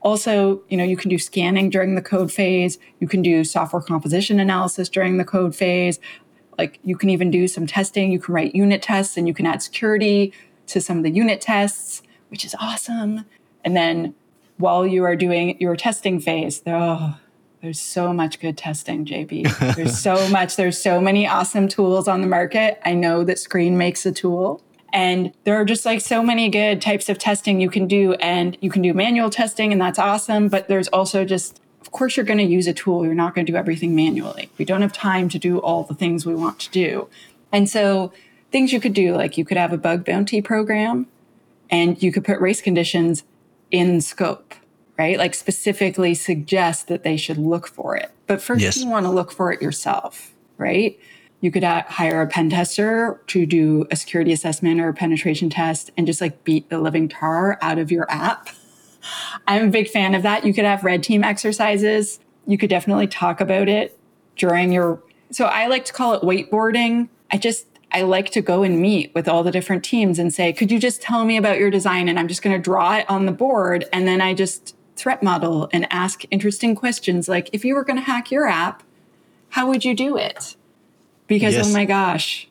Also, 0.01 0.63
you 0.69 0.77
know, 0.77 0.85
you 0.85 0.97
can 0.97 1.11
do 1.11 1.19
scanning 1.19 1.71
during 1.71 1.95
the 1.95 2.03
code 2.03 2.31
phase. 2.31 2.79
You 3.01 3.09
can 3.09 3.23
do 3.23 3.45
software 3.45 3.83
composition 3.83 4.39
analysis 4.39 4.89
during 4.89 5.17
the 5.17 5.25
code 5.25 5.57
phase. 5.57 5.99
Like 6.57 6.79
you 6.85 6.97
can 6.97 7.11
even 7.11 7.31
do 7.31 7.49
some 7.49 7.67
testing. 7.67 8.13
You 8.13 8.21
can 8.21 8.35
write 8.35 8.55
unit 8.55 8.83
tests 8.83 9.17
and 9.17 9.27
you 9.27 9.35
can 9.35 9.47
add 9.47 9.63
security 9.63 10.33
to 10.67 10.81
some 10.81 10.99
of 10.99 11.03
the 11.03 11.11
unit 11.11 11.41
tests, 11.41 12.03
which 12.29 12.45
is 12.45 12.55
awesome. 12.61 13.25
And 13.65 13.77
then 13.77 14.15
while 14.59 14.87
you 14.87 15.05
are 15.05 15.17
doing 15.17 15.59
your 15.61 15.77
testing 15.77 16.21
phase, 16.21 16.63
oh, 16.67 17.19
there's 17.61 17.81
so 17.81 18.13
much 18.13 18.41
good 18.41 18.57
testing, 18.57 19.05
JB. 19.05 19.75
There's 19.77 19.99
so 19.99 20.29
much. 20.29 20.57
There's 20.57 20.81
so 20.81 21.01
many 21.01 21.27
awesome 21.27 21.67
tools 21.67 22.07
on 22.07 22.21
the 22.21 22.29
market. 22.29 22.81
I 22.85 22.95
know 22.95 23.25
that 23.25 23.37
Sqreen 23.37 23.73
makes 23.73 24.07
a 24.07 24.13
tool. 24.13 24.63
And 24.93 25.33
there 25.45 25.57
are 25.57 25.65
just 25.65 25.85
like 25.85 26.01
so 26.01 26.23
many 26.23 26.49
good 26.49 26.81
types 26.81 27.09
of 27.09 27.19
testing 27.19 27.61
you 27.61 27.69
can 27.69 27.87
do. 27.87 28.15
And 28.15 28.57
you 28.61 28.71
can 28.71 28.83
do 28.83 28.95
manual 28.95 29.29
testing, 29.29 29.73
and 29.73 29.81
that's 29.81 29.99
awesome. 29.99 30.49
But 30.49 30.69
there's 30.69 30.89
also 30.89 31.25
just, 31.25 31.61
of 31.81 31.91
course, 31.91 32.17
you're 32.17 32.25
going 32.25 32.39
to 32.39 32.45
use 32.45 32.69
a 32.69 32.73
tool. 32.73 33.05
You're 33.05 33.15
not 33.15 33.35
going 33.35 33.45
to 33.45 33.53
do 33.53 33.57
everything 33.57 33.95
manually. 33.95 34.51
We 34.57 34.65
don't 34.65 34.83
have 34.83 34.93
time 34.93 35.29
to 35.31 35.39
do 35.39 35.59
all 35.59 35.83
the 35.83 35.95
things 35.95 36.25
we 36.25 36.37
want 36.37 36.61
to 36.61 36.71
do. 36.71 37.09
And 37.51 37.69
so, 37.69 38.13
things 38.53 38.73
you 38.73 38.81
could 38.81 38.95
do, 38.95 39.15
like 39.15 39.37
you 39.37 39.45
could 39.45 39.57
have 39.57 39.73
a 39.73 39.79
bug 39.79 40.05
bounty 40.05 40.41
program 40.41 41.07
and 41.71 42.03
you 42.03 42.13
could 42.13 42.25
put 42.25 42.41
race 42.41 42.63
conditions 42.63 43.25
in 43.71 44.01
scope 44.01 44.55
right? 44.99 45.17
Like 45.17 45.35
specifically 45.35 46.15
suggest 46.15 46.89
that 46.89 47.05
they 47.05 47.17
should 47.17 47.39
look 47.39 47.69
for 47.69 47.97
it. 47.97 48.11
But 48.27 48.43
first, 48.43 48.61
yes. 48.61 48.77
you 48.77 48.89
want 48.89 49.07
to 49.07 49.11
look 49.11 49.31
for 49.31 49.53
it 49.53 49.63
yourself, 49.63 50.35
right? 50.59 50.99
You 51.41 51.53
could 51.53 51.63
hire 51.63 52.21
a 52.21 52.27
pen 52.27 52.51
tester 52.51 53.23
to 53.29 53.47
do 53.47 53.87
a 53.93 53.97
security 53.97 54.33
assessment 54.33 54.81
or 54.81 54.89
a 54.89 54.95
penetration 54.95 55.51
test 55.51 55.93
and 55.97 56.05
just 56.07 56.21
like 56.21 56.43
beat 56.43 56.69
the 56.69 56.81
living 56.81 57.09
tar 57.09 57.59
out 57.63 57.79
of 57.79 57.93
your 57.93 58.11
app. 58.11 58.49
I'm 59.47 59.69
a 59.69 59.71
big 59.71 59.89
fan 59.89 60.17
of 60.17 60.25
that. 60.25 60.45
You 60.45 60.53
could 60.53 60.65
have 60.65 60.83
red 60.83 61.05
team 61.05 61.23
exercises. 61.23 62.19
You 62.47 62.59
could 62.59 62.71
definitely 62.71 63.07
talk 63.07 63.41
about 63.41 63.69
it 63.69 63.97
during 64.37 64.73
your. 64.73 65.01
So 65.31 65.45
I 65.45 65.69
like 65.69 65.85
to 65.85 65.93
call 65.93 66.15
it 66.15 66.23
whiteboarding. 66.23 67.09
I 67.31 67.39
just, 67.39 67.67
I 67.93 68.03
like 68.03 68.31
to 68.31 68.41
go 68.41 68.65
and 68.65 68.81
meet 68.81 69.15
with 69.15 69.29
all 69.29 69.45
the 69.45 69.53
different 69.53 69.85
teams 69.85 70.19
and 70.19 70.35
say, 70.35 70.53
could 70.53 70.73
you 70.73 70.81
just 70.81 71.01
tell 71.01 71.25
me 71.25 71.37
about 71.37 71.59
your 71.59 71.71
design? 71.71 72.09
And 72.09 72.19
I'm 72.19 72.27
just 72.27 72.43
going 72.43 72.57
to 72.57 72.63
draw 72.63 72.97
it 72.97 73.09
on 73.09 73.27
the 73.27 73.33
board. 73.33 73.85
And 73.93 74.09
then 74.09 74.21
I 74.21 74.35
just 74.35 74.75
threat 74.99 75.23
model 75.23 75.69
and 75.73 75.87
ask 75.91 76.25
interesting 76.31 76.75
questions 76.75 77.29
like 77.29 77.49
if 77.53 77.65
you 77.65 77.75
were 77.75 77.85
going 77.85 77.99
to 77.99 78.03
hack 78.03 78.31
your 78.31 78.47
app, 78.47 78.83
how 79.51 79.69
would 79.69 79.85
you 79.85 79.95
do 79.95 80.17
it? 80.17 80.57
Because 81.27 81.55
oh 81.55 81.59
yes. 81.59 81.71
oh 81.71 81.73
my 81.73 81.85
gosh, 81.85 82.49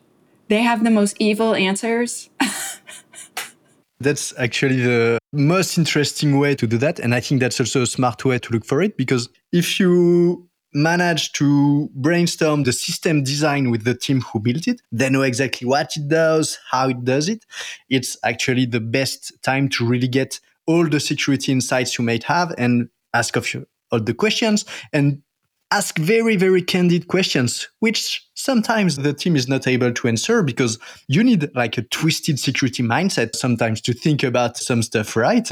they 0.48 0.62
have 0.62 0.82
the 0.84 0.90
most 0.90 1.16
evil 1.18 1.54
answers. 1.54 2.30
That's 4.00 4.32
actually 4.38 4.80
the 4.80 5.18
most 5.32 5.76
interesting 5.76 6.38
way 6.38 6.54
to 6.54 6.66
do 6.66 6.78
that. 6.78 7.00
And 7.00 7.14
I 7.14 7.20
think 7.20 7.40
that's 7.40 7.58
also 7.58 7.82
a 7.82 7.86
smart 7.86 8.24
way 8.24 8.38
to 8.38 8.52
look 8.52 8.64
for 8.64 8.80
it 8.80 8.96
because 8.96 9.28
if 9.52 9.80
you 9.80 10.48
manage 10.72 11.32
to 11.32 11.90
brainstorm 11.94 12.62
the 12.62 12.72
system 12.72 13.24
design 13.24 13.70
with 13.70 13.84
the 13.84 13.94
team 13.94 14.20
who 14.20 14.38
built 14.38 14.68
it, 14.68 14.80
they 14.92 15.10
know 15.10 15.22
exactly 15.22 15.66
what 15.66 15.96
it 15.96 16.06
does, 16.08 16.58
how 16.70 16.88
it 16.88 17.04
does 17.04 17.28
it. 17.28 17.44
It's 17.88 18.16
actually 18.22 18.66
the 18.66 18.80
best 18.80 19.32
time 19.42 19.68
to 19.70 19.86
really 19.86 20.08
get 20.08 20.38
all 20.68 20.88
the 20.88 21.00
security 21.00 21.50
insights 21.50 21.98
you 21.98 22.04
might 22.04 22.22
have 22.24 22.54
and 22.58 22.88
ask 23.14 23.34
of 23.34 23.52
you 23.52 23.66
all 23.90 23.98
the 23.98 24.14
questions 24.14 24.66
and 24.92 25.22
ask 25.70 25.98
very, 25.98 26.36
very 26.36 26.62
candid 26.62 27.08
questions, 27.08 27.68
which 27.80 28.26
sometimes 28.34 28.96
the 28.96 29.12
team 29.12 29.34
is 29.34 29.48
not 29.48 29.66
able 29.66 29.92
to 29.92 30.08
answer 30.08 30.42
because 30.42 30.78
you 31.08 31.24
need 31.24 31.50
like 31.54 31.76
a 31.78 31.82
twisted 31.82 32.38
security 32.38 32.82
mindset 32.82 33.34
sometimes 33.34 33.80
to 33.80 33.92
think 33.92 34.22
about 34.22 34.56
some 34.56 34.82
stuff, 34.82 35.16
right? 35.16 35.48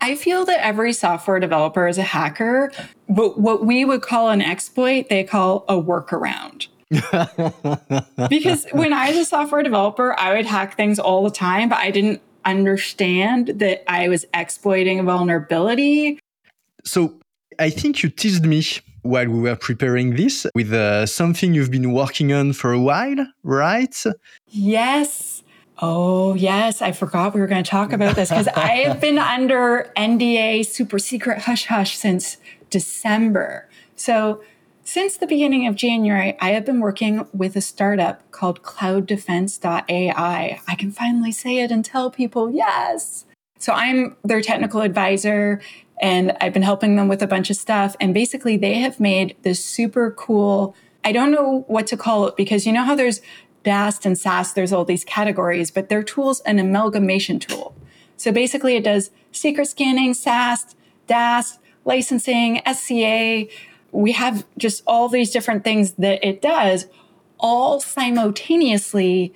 I 0.00 0.14
feel 0.16 0.44
that 0.46 0.64
every 0.64 0.92
software 0.92 1.40
developer 1.40 1.86
is 1.86 1.96
a 1.96 2.02
hacker, 2.02 2.72
but 3.08 3.38
what 3.40 3.64
we 3.64 3.84
would 3.84 4.02
call 4.02 4.30
an 4.30 4.42
exploit, 4.42 5.08
they 5.08 5.24
call 5.24 5.64
a 5.68 5.74
workaround. 5.74 6.66
because 8.28 8.66
when 8.72 8.92
I 8.92 9.08
was 9.08 9.18
a 9.18 9.24
software 9.24 9.62
developer, 9.62 10.18
I 10.18 10.34
would 10.34 10.46
hack 10.46 10.76
things 10.76 10.98
all 10.98 11.24
the 11.24 11.30
time, 11.30 11.68
but 11.68 11.78
I 11.78 11.90
didn't 11.90 12.20
understand 12.44 13.48
that 13.48 13.90
I 13.90 14.08
was 14.08 14.24
exploiting 14.34 15.00
a 15.00 15.02
vulnerability. 15.02 16.18
So 16.84 17.18
I 17.58 17.70
think 17.70 18.02
you 18.02 18.10
teased 18.10 18.44
me 18.44 18.64
while 19.02 19.28
we 19.28 19.40
were 19.40 19.56
preparing 19.56 20.16
this 20.16 20.46
with 20.54 20.72
uh, 20.72 21.06
something 21.06 21.54
you've 21.54 21.70
been 21.70 21.92
working 21.92 22.32
on 22.32 22.52
for 22.52 22.72
a 22.72 22.80
while, 22.80 23.26
right? 23.42 23.94
Yes. 24.48 25.42
Oh, 25.82 26.34
yes. 26.34 26.80
I 26.80 26.92
forgot 26.92 27.34
we 27.34 27.40
were 27.40 27.46
going 27.46 27.62
to 27.62 27.70
talk 27.70 27.92
about 27.92 28.16
this 28.16 28.30
because 28.30 28.48
I 28.56 28.84
have 28.86 29.00
been 29.00 29.18
under 29.18 29.92
NDA 29.96 30.66
super 30.66 30.98
secret 30.98 31.40
hush 31.40 31.66
hush 31.66 31.96
since 31.96 32.38
December. 32.70 33.68
So 33.96 34.42
since 34.84 35.16
the 35.16 35.26
beginning 35.26 35.66
of 35.66 35.74
January, 35.74 36.36
I 36.40 36.50
have 36.50 36.66
been 36.66 36.80
working 36.80 37.26
with 37.32 37.56
a 37.56 37.62
startup 37.62 38.30
called 38.30 38.62
clouddefense.ai. 38.62 40.60
I 40.68 40.74
can 40.74 40.90
finally 40.92 41.32
say 41.32 41.60
it 41.60 41.70
and 41.70 41.82
tell 41.82 42.10
people 42.10 42.50
yes. 42.50 43.24
So 43.58 43.72
I'm 43.72 44.16
their 44.22 44.42
technical 44.42 44.82
advisor 44.82 45.62
and 46.02 46.36
I've 46.40 46.52
been 46.52 46.62
helping 46.62 46.96
them 46.96 47.08
with 47.08 47.22
a 47.22 47.26
bunch 47.26 47.48
of 47.48 47.56
stuff. 47.56 47.96
And 47.98 48.12
basically, 48.12 48.58
they 48.58 48.74
have 48.74 49.00
made 49.00 49.36
this 49.42 49.64
super 49.64 50.10
cool, 50.10 50.76
I 51.02 51.12
don't 51.12 51.32
know 51.32 51.64
what 51.66 51.86
to 51.86 51.96
call 51.96 52.26
it 52.28 52.36
because 52.36 52.66
you 52.66 52.72
know 52.72 52.84
how 52.84 52.94
there's 52.94 53.22
DAST 53.62 54.04
and 54.04 54.18
SAST, 54.18 54.54
there's 54.54 54.72
all 54.72 54.84
these 54.84 55.04
categories, 55.04 55.70
but 55.70 55.88
their 55.88 56.02
tool's 56.02 56.40
an 56.40 56.58
amalgamation 56.58 57.38
tool. 57.38 57.74
So 58.18 58.32
basically, 58.32 58.76
it 58.76 58.84
does 58.84 59.10
secret 59.32 59.66
scanning, 59.66 60.12
SAST, 60.12 60.76
DAST, 61.06 61.58
licensing, 61.86 62.60
SCA 62.70 63.46
we 63.94 64.12
have 64.12 64.44
just 64.58 64.82
all 64.86 65.08
these 65.08 65.30
different 65.30 65.64
things 65.64 65.92
that 65.92 66.26
it 66.26 66.42
does 66.42 66.86
all 67.38 67.80
simultaneously 67.80 69.32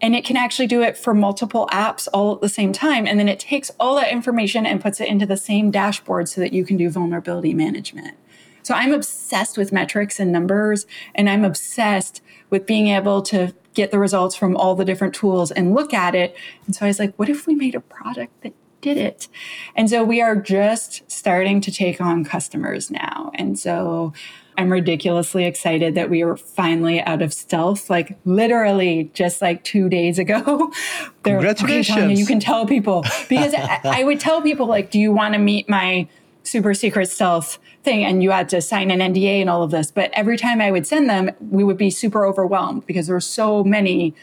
and 0.00 0.14
it 0.14 0.24
can 0.24 0.36
actually 0.36 0.66
do 0.66 0.82
it 0.82 0.98
for 0.98 1.14
multiple 1.14 1.68
apps 1.72 2.08
all 2.12 2.34
at 2.34 2.40
the 2.40 2.48
same 2.48 2.72
time. 2.72 3.06
And 3.06 3.18
then 3.18 3.28
it 3.28 3.38
takes 3.38 3.70
all 3.80 3.94
that 3.96 4.10
information 4.10 4.66
and 4.66 4.80
puts 4.80 5.00
it 5.00 5.08
into 5.08 5.24
the 5.24 5.36
same 5.36 5.70
dashboard 5.70 6.28
so 6.28 6.40
that 6.40 6.52
you 6.52 6.64
can 6.64 6.76
do 6.76 6.90
vulnerability 6.90 7.54
management. 7.54 8.16
So 8.62 8.74
i'm 8.74 8.92
obsessed 8.92 9.56
with 9.56 9.72
metrics 9.72 10.18
and 10.18 10.32
numbers 10.32 10.86
and 11.14 11.28
i'm 11.28 11.44
obsessed 11.44 12.22
with 12.50 12.66
being 12.66 12.88
able 12.88 13.22
to 13.22 13.54
get 13.74 13.90
the 13.90 13.98
results 13.98 14.34
from 14.34 14.56
all 14.56 14.74
the 14.74 14.84
different 14.84 15.14
tools 15.14 15.50
and 15.50 15.74
look 15.74 15.92
at 15.92 16.14
it. 16.14 16.36
And 16.66 16.74
so 16.74 16.86
i 16.86 16.88
was 16.88 16.98
like 16.98 17.14
what 17.16 17.28
if 17.28 17.46
we 17.46 17.54
made 17.54 17.74
a 17.74 17.80
product 17.80 18.42
that 18.42 18.54
did 18.84 18.98
it. 18.98 19.28
And 19.74 19.88
so 19.88 20.04
we 20.04 20.20
are 20.20 20.36
just 20.36 21.10
starting 21.10 21.62
to 21.62 21.72
take 21.72 22.00
on 22.02 22.22
customers 22.22 22.90
now. 22.90 23.32
And 23.34 23.58
so 23.58 24.12
I'm 24.58 24.70
ridiculously 24.70 25.46
excited 25.46 25.94
that 25.94 26.10
we 26.10 26.22
are 26.22 26.36
finally 26.36 27.00
out 27.00 27.22
of 27.22 27.32
stealth, 27.32 27.88
like 27.88 28.18
literally 28.26 29.10
just 29.14 29.40
like 29.40 29.64
two 29.64 29.88
days 29.88 30.18
ago. 30.18 30.70
Congratulations. 31.22 31.98
Okay, 31.98 32.14
you 32.14 32.26
can 32.26 32.40
tell 32.40 32.66
people 32.66 33.04
because 33.28 33.54
I, 33.54 33.80
I 33.84 34.04
would 34.04 34.20
tell 34.20 34.42
people 34.42 34.66
like, 34.66 34.90
do 34.90 35.00
you 35.00 35.10
want 35.12 35.32
to 35.32 35.40
meet 35.40 35.66
my 35.66 36.06
super 36.42 36.74
secret 36.74 37.08
stealth 37.08 37.58
thing? 37.82 38.04
And 38.04 38.22
you 38.22 38.30
had 38.32 38.50
to 38.50 38.60
sign 38.60 38.90
an 38.90 39.00
NDA 39.00 39.40
and 39.40 39.48
all 39.48 39.62
of 39.62 39.70
this. 39.70 39.90
But 39.90 40.10
every 40.12 40.36
time 40.36 40.60
I 40.60 40.70
would 40.70 40.86
send 40.86 41.08
them, 41.08 41.30
we 41.50 41.64
would 41.64 41.78
be 41.78 41.90
super 41.90 42.26
overwhelmed 42.26 42.86
because 42.86 43.06
there 43.06 43.16
were 43.16 43.20
so 43.20 43.64
many 43.64 44.14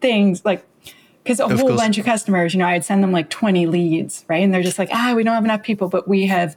things 0.00 0.42
like 0.42 0.64
because 1.22 1.40
a 1.40 1.44
of 1.44 1.52
whole 1.52 1.68
course. 1.68 1.80
bunch 1.80 1.98
of 1.98 2.04
customers, 2.04 2.54
you 2.54 2.58
know, 2.58 2.66
I'd 2.66 2.84
send 2.84 3.02
them 3.02 3.12
like 3.12 3.30
20 3.30 3.66
leads, 3.66 4.24
right? 4.28 4.42
And 4.42 4.52
they're 4.52 4.62
just 4.62 4.78
like, 4.78 4.90
ah, 4.92 5.12
we 5.14 5.22
don't 5.22 5.34
have 5.34 5.44
enough 5.44 5.62
people, 5.62 5.88
but 5.88 6.08
we 6.08 6.26
have 6.26 6.56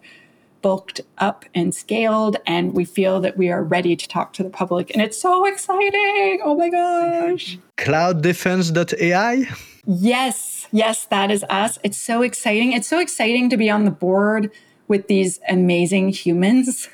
bulked 0.61 1.01
up 1.17 1.45
and 1.53 1.75
scaled 1.75 2.37
and 2.47 2.73
we 2.73 2.85
feel 2.85 3.19
that 3.19 3.37
we 3.37 3.49
are 3.49 3.61
ready 3.61 3.95
to 3.95 4.07
talk 4.07 4.33
to 4.33 4.43
the 4.43 4.49
public. 4.49 4.89
And 4.91 5.01
it's 5.01 5.21
so 5.21 5.45
exciting. 5.45 6.41
Oh 6.43 6.55
my 6.57 6.69
gosh. 6.69 7.59
Clouddefense.ai? 7.77 9.49
Yes, 9.85 10.67
yes, 10.71 11.05
that 11.05 11.29
is 11.29 11.43
us. 11.49 11.77
It's 11.83 11.97
so 11.97 12.21
exciting. 12.21 12.71
It's 12.71 12.87
so 12.87 12.99
exciting 12.99 13.49
to 13.49 13.57
be 13.57 13.69
on 13.69 13.83
the 13.83 13.91
board 13.91 14.49
with 14.87 15.07
these 15.07 15.39
amazing 15.49 16.09
humans. 16.09 16.87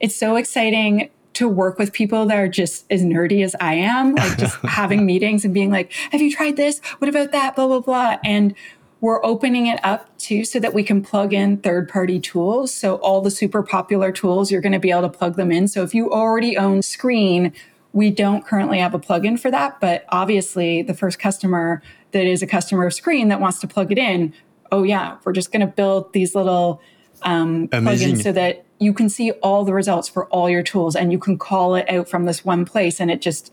It's 0.00 0.16
so 0.16 0.36
exciting 0.36 1.10
to 1.34 1.48
work 1.48 1.78
with 1.78 1.92
people 1.92 2.26
that 2.26 2.36
are 2.36 2.48
just 2.48 2.84
as 2.90 3.02
nerdy 3.02 3.44
as 3.44 3.56
I 3.60 3.74
am, 3.74 4.14
like 4.14 4.38
just 4.38 4.56
having 4.64 5.06
meetings 5.06 5.44
and 5.44 5.54
being 5.54 5.70
like, 5.70 5.92
have 6.10 6.20
you 6.20 6.34
tried 6.34 6.56
this? 6.56 6.80
What 6.98 7.08
about 7.08 7.32
that? 7.32 7.56
Blah, 7.56 7.66
blah, 7.66 7.80
blah. 7.80 8.16
And 8.24 8.54
we're 9.00 9.24
opening 9.24 9.66
it 9.66 9.80
up 9.82 10.16
too 10.18 10.44
so 10.44 10.60
that 10.60 10.72
we 10.72 10.84
can 10.84 11.02
plug 11.02 11.32
in 11.32 11.56
third 11.56 11.88
party 11.88 12.20
tools. 12.20 12.72
So 12.72 12.96
all 12.96 13.20
the 13.20 13.32
super 13.32 13.62
popular 13.62 14.12
tools, 14.12 14.52
you're 14.52 14.60
going 14.60 14.72
to 14.72 14.78
be 14.78 14.90
able 14.90 15.02
to 15.02 15.08
plug 15.08 15.36
them 15.36 15.50
in. 15.50 15.66
So 15.68 15.82
if 15.82 15.94
you 15.94 16.10
already 16.12 16.56
own 16.56 16.80
Sqreen, 16.80 17.52
we 17.92 18.10
don't 18.10 18.46
currently 18.46 18.78
have 18.78 18.94
a 18.94 18.98
plugin 18.98 19.38
for 19.38 19.50
that, 19.50 19.80
but 19.80 20.04
obviously 20.08 20.82
the 20.82 20.94
first 20.94 21.18
customer 21.18 21.82
that 22.12 22.24
is 22.24 22.42
a 22.42 22.46
customer 22.46 22.86
of 22.86 22.92
Sqreen 22.92 23.28
that 23.28 23.40
wants 23.40 23.58
to 23.60 23.66
plug 23.66 23.90
it 23.90 23.98
in, 23.98 24.32
oh 24.70 24.82
yeah, 24.84 25.18
we're 25.24 25.32
just 25.32 25.52
going 25.52 25.60
to 25.60 25.66
build 25.66 26.12
these 26.12 26.34
little 26.34 26.80
um, 27.24 27.68
plugins 27.68 28.22
so 28.22 28.32
that 28.32 28.64
you 28.78 28.92
can 28.92 29.08
see 29.08 29.30
all 29.42 29.64
the 29.64 29.72
results 29.72 30.08
for 30.08 30.26
all 30.26 30.50
your 30.50 30.62
tools 30.62 30.96
and 30.96 31.12
you 31.12 31.18
can 31.18 31.38
call 31.38 31.74
it 31.74 31.88
out 31.88 32.08
from 32.08 32.24
this 32.24 32.44
one 32.44 32.64
place 32.64 33.00
and 33.00 33.10
it 33.10 33.20
just 33.20 33.52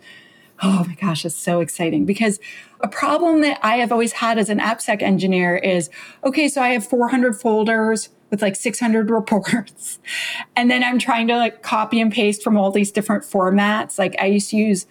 oh 0.62 0.84
my 0.88 0.96
gosh 0.96 1.24
it's 1.24 1.36
so 1.36 1.62
exciting. 1.62 2.06
Because 2.06 2.40
a 2.82 2.88
problem 2.88 3.42
that 3.42 3.60
i 3.64 3.78
have 3.78 3.92
always 3.92 4.14
had 4.14 4.38
as 4.38 4.50
an 4.50 4.60
appsec 4.60 5.02
engineer 5.02 5.56
is 5.58 5.90
okay 6.24 6.48
so 6.48 6.62
i 6.62 6.70
have 6.70 6.86
400 6.86 7.40
folders 7.40 8.10
with 8.30 8.42
like 8.42 8.56
600 8.56 9.10
reports. 9.12 10.00
And 10.56 10.70
then 10.70 10.84
i'm 10.84 11.00
trying 11.00 11.28
to 11.28 11.38
like 11.38 11.62
copy 11.62 12.02
and 12.02 12.12
paste 12.12 12.44
from 12.44 12.58
all 12.58 12.72
these 12.72 12.92
different 12.92 13.24
formats. 13.24 14.00
Like 14.00 14.16
i 14.20 14.26
used 14.26 14.50
to 14.52 14.58
use 14.58 14.86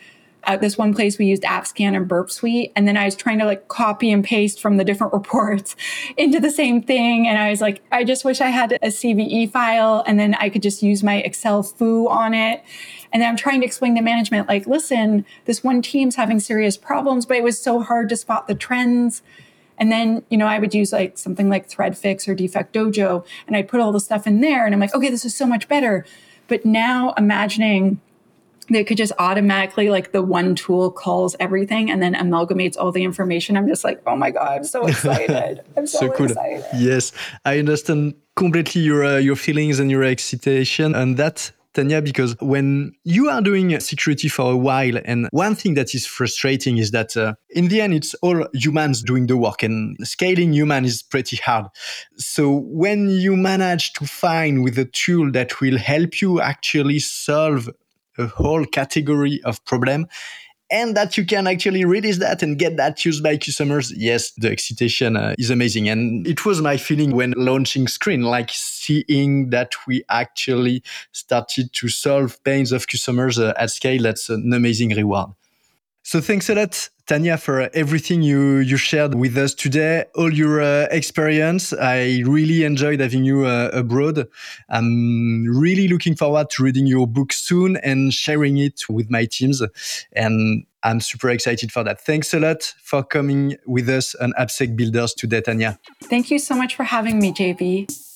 at 0.44 0.60
this 0.60 0.78
one 0.78 0.94
place 0.94 1.18
we 1.18 1.26
used 1.26 1.42
AppScan 1.42 1.96
and 1.96 2.08
Burp 2.08 2.30
Suite. 2.30 2.72
And 2.74 2.86
then 2.86 2.96
I 2.96 3.04
was 3.04 3.14
trying 3.14 3.38
to 3.38 3.44
like 3.44 3.68
copy 3.68 4.10
and 4.10 4.24
paste 4.24 4.60
from 4.60 4.76
the 4.76 4.84
different 4.84 5.12
reports 5.18 5.76
into 6.16 6.40
the 6.40 6.50
same 6.50 6.82
thing. 6.82 7.26
And 7.26 7.38
I 7.38 7.50
was 7.50 7.60
like, 7.60 7.82
I 7.92 8.04
just 8.04 8.24
wish 8.24 8.40
I 8.40 8.48
had 8.48 8.72
a 8.72 8.88
CVE 8.88 9.50
file 9.50 10.02
and 10.06 10.18
then 10.18 10.34
I 10.34 10.48
could 10.48 10.62
just 10.62 10.82
use 10.82 11.02
my 11.02 11.16
Excel 11.16 11.62
foo 11.62 12.08
on 12.08 12.34
it. 12.34 12.62
And 13.12 13.22
then 13.22 13.28
I'm 13.28 13.36
trying 13.36 13.60
to 13.60 13.66
explain 13.66 13.94
to 13.94 14.02
management, 14.02 14.48
like, 14.48 14.66
listen, 14.66 15.24
this 15.46 15.64
one 15.64 15.80
team's 15.80 16.16
having 16.16 16.40
serious 16.40 16.76
problems, 16.76 17.24
but 17.24 17.38
it 17.38 17.42
was 17.42 17.60
so 17.60 17.80
hard 17.80 18.08
to 18.10 18.16
spot 18.16 18.48
the 18.48 18.54
trends. 18.54 19.22
And 19.78 19.90
then, 19.90 20.24
you 20.28 20.36
know, 20.36 20.46
I 20.46 20.58
would 20.58 20.74
use 20.74 20.92
like 20.92 21.16
something 21.16 21.48
like 21.48 21.70
ThreadFix 21.70 22.28
or 22.28 22.34
Defect 22.34 22.74
Dojo, 22.74 23.24
and 23.46 23.56
I'd 23.56 23.68
put 23.68 23.80
all 23.80 23.92
the 23.92 24.00
stuff 24.00 24.26
in 24.26 24.40
there. 24.40 24.66
And 24.66 24.74
I'm 24.74 24.80
like, 24.80 24.94
okay, 24.94 25.08
this 25.08 25.24
is 25.24 25.34
so 25.34 25.46
much 25.46 25.68
better. 25.68 26.04
But 26.48 26.66
now 26.66 27.14
imagining 27.16 28.00
they 28.68 28.84
could 28.84 28.96
just 28.96 29.12
automatically 29.18 29.90
like 29.90 30.12
the 30.12 30.22
one 30.22 30.54
tool 30.54 30.90
calls 30.90 31.36
everything 31.40 31.90
and 31.90 32.02
then 32.02 32.14
amalgamates 32.14 32.76
all 32.76 32.92
the 32.92 33.04
information 33.04 33.56
i'm 33.56 33.68
just 33.68 33.84
like 33.84 34.00
oh 34.06 34.16
my 34.16 34.30
god 34.30 34.58
i'm 34.58 34.64
so 34.64 34.86
excited 34.86 35.62
i'm 35.76 35.86
so, 35.86 35.98
so 35.98 36.10
cool. 36.10 36.26
excited 36.26 36.64
yes 36.76 37.12
i 37.44 37.58
understand 37.58 38.14
completely 38.36 38.82
your 38.82 39.04
uh, 39.04 39.16
your 39.16 39.36
feelings 39.36 39.78
and 39.78 39.90
your 39.90 40.04
excitation 40.04 40.94
and 40.94 41.16
that 41.16 41.50
Tanya, 41.78 42.02
because 42.02 42.34
when 42.40 42.92
you 43.04 43.28
are 43.28 43.40
doing 43.40 43.78
security 43.78 44.28
for 44.28 44.50
a 44.50 44.56
while, 44.56 44.98
and 45.04 45.28
one 45.30 45.54
thing 45.54 45.74
that 45.74 45.94
is 45.94 46.06
frustrating 46.06 46.78
is 46.78 46.90
that 46.90 47.16
uh, 47.16 47.34
in 47.50 47.68
the 47.68 47.80
end, 47.80 47.94
it's 47.94 48.14
all 48.14 48.46
humans 48.52 49.00
doing 49.00 49.28
the 49.28 49.36
work, 49.36 49.62
and 49.62 49.96
scaling 50.02 50.52
human 50.52 50.84
is 50.84 51.02
pretty 51.02 51.36
hard. 51.36 51.66
So 52.16 52.50
when 52.64 53.10
you 53.10 53.36
manage 53.36 53.92
to 53.92 54.06
find 54.06 54.64
with 54.64 54.76
a 54.76 54.86
tool 54.86 55.30
that 55.32 55.60
will 55.60 55.78
help 55.78 56.20
you 56.20 56.40
actually 56.40 56.98
solve 56.98 57.70
a 58.18 58.26
whole 58.26 58.64
category 58.64 59.40
of 59.44 59.64
problem 59.64 60.06
and 60.70 60.96
that 60.96 61.16
you 61.16 61.24
can 61.24 61.46
actually 61.46 61.84
release 61.84 62.18
that 62.18 62.42
and 62.42 62.58
get 62.58 62.76
that 62.76 63.04
used 63.04 63.22
by 63.22 63.36
customers. 63.36 63.92
Yes 63.96 64.32
the 64.32 64.50
excitation 64.50 65.16
uh, 65.16 65.34
is 65.38 65.50
amazing. 65.50 65.88
And 65.88 66.26
it 66.26 66.44
was 66.44 66.60
my 66.60 66.76
feeling 66.76 67.12
when 67.12 67.32
launching 67.36 67.86
Sqreen, 67.86 68.24
like 68.24 68.50
seeing 68.52 69.50
that 69.50 69.72
we 69.86 70.04
actually 70.08 70.82
started 71.12 71.72
to 71.72 71.88
solve 71.88 72.42
pains 72.44 72.72
of 72.72 72.86
customers 72.86 73.38
uh, 73.38 73.54
at 73.56 73.70
scale. 73.70 74.02
That's 74.02 74.28
an 74.28 74.52
amazing 74.52 74.90
reward. 74.94 75.30
So 76.02 76.20
thanks 76.20 76.48
a 76.48 76.54
lot, 76.54 76.88
Tanya, 77.08 77.38
for 77.38 77.70
everything 77.72 78.20
you, 78.20 78.58
you 78.58 78.76
shared 78.76 79.14
with 79.14 79.34
us 79.38 79.54
today, 79.54 80.04
all 80.14 80.30
your 80.30 80.60
uh, 80.60 80.88
experience. 80.90 81.72
I 81.72 82.22
really 82.26 82.64
enjoyed 82.64 83.00
having 83.00 83.24
you 83.24 83.46
uh, 83.46 83.70
abroad. 83.72 84.28
I'm 84.68 85.44
really 85.44 85.88
looking 85.88 86.16
forward 86.16 86.50
to 86.50 86.62
reading 86.62 86.86
your 86.86 87.06
book 87.06 87.32
soon 87.32 87.78
and 87.78 88.12
sharing 88.12 88.58
it 88.58 88.82
with 88.90 89.10
my 89.10 89.24
teams. 89.24 89.62
And 90.12 90.66
I'm 90.82 91.00
super 91.00 91.30
excited 91.30 91.72
for 91.72 91.82
that. 91.82 91.98
Thanks 91.98 92.34
a 92.34 92.40
lot 92.40 92.74
for 92.82 93.02
coming 93.02 93.56
with 93.66 93.88
us 93.88 94.14
on 94.16 94.34
AppSec 94.38 94.76
Builders 94.76 95.14
today, 95.14 95.40
Tanya. 95.40 95.78
Thank 96.04 96.30
you 96.30 96.38
so 96.38 96.54
much 96.54 96.76
for 96.76 96.84
having 96.84 97.20
me, 97.20 97.32
JB. 97.32 98.07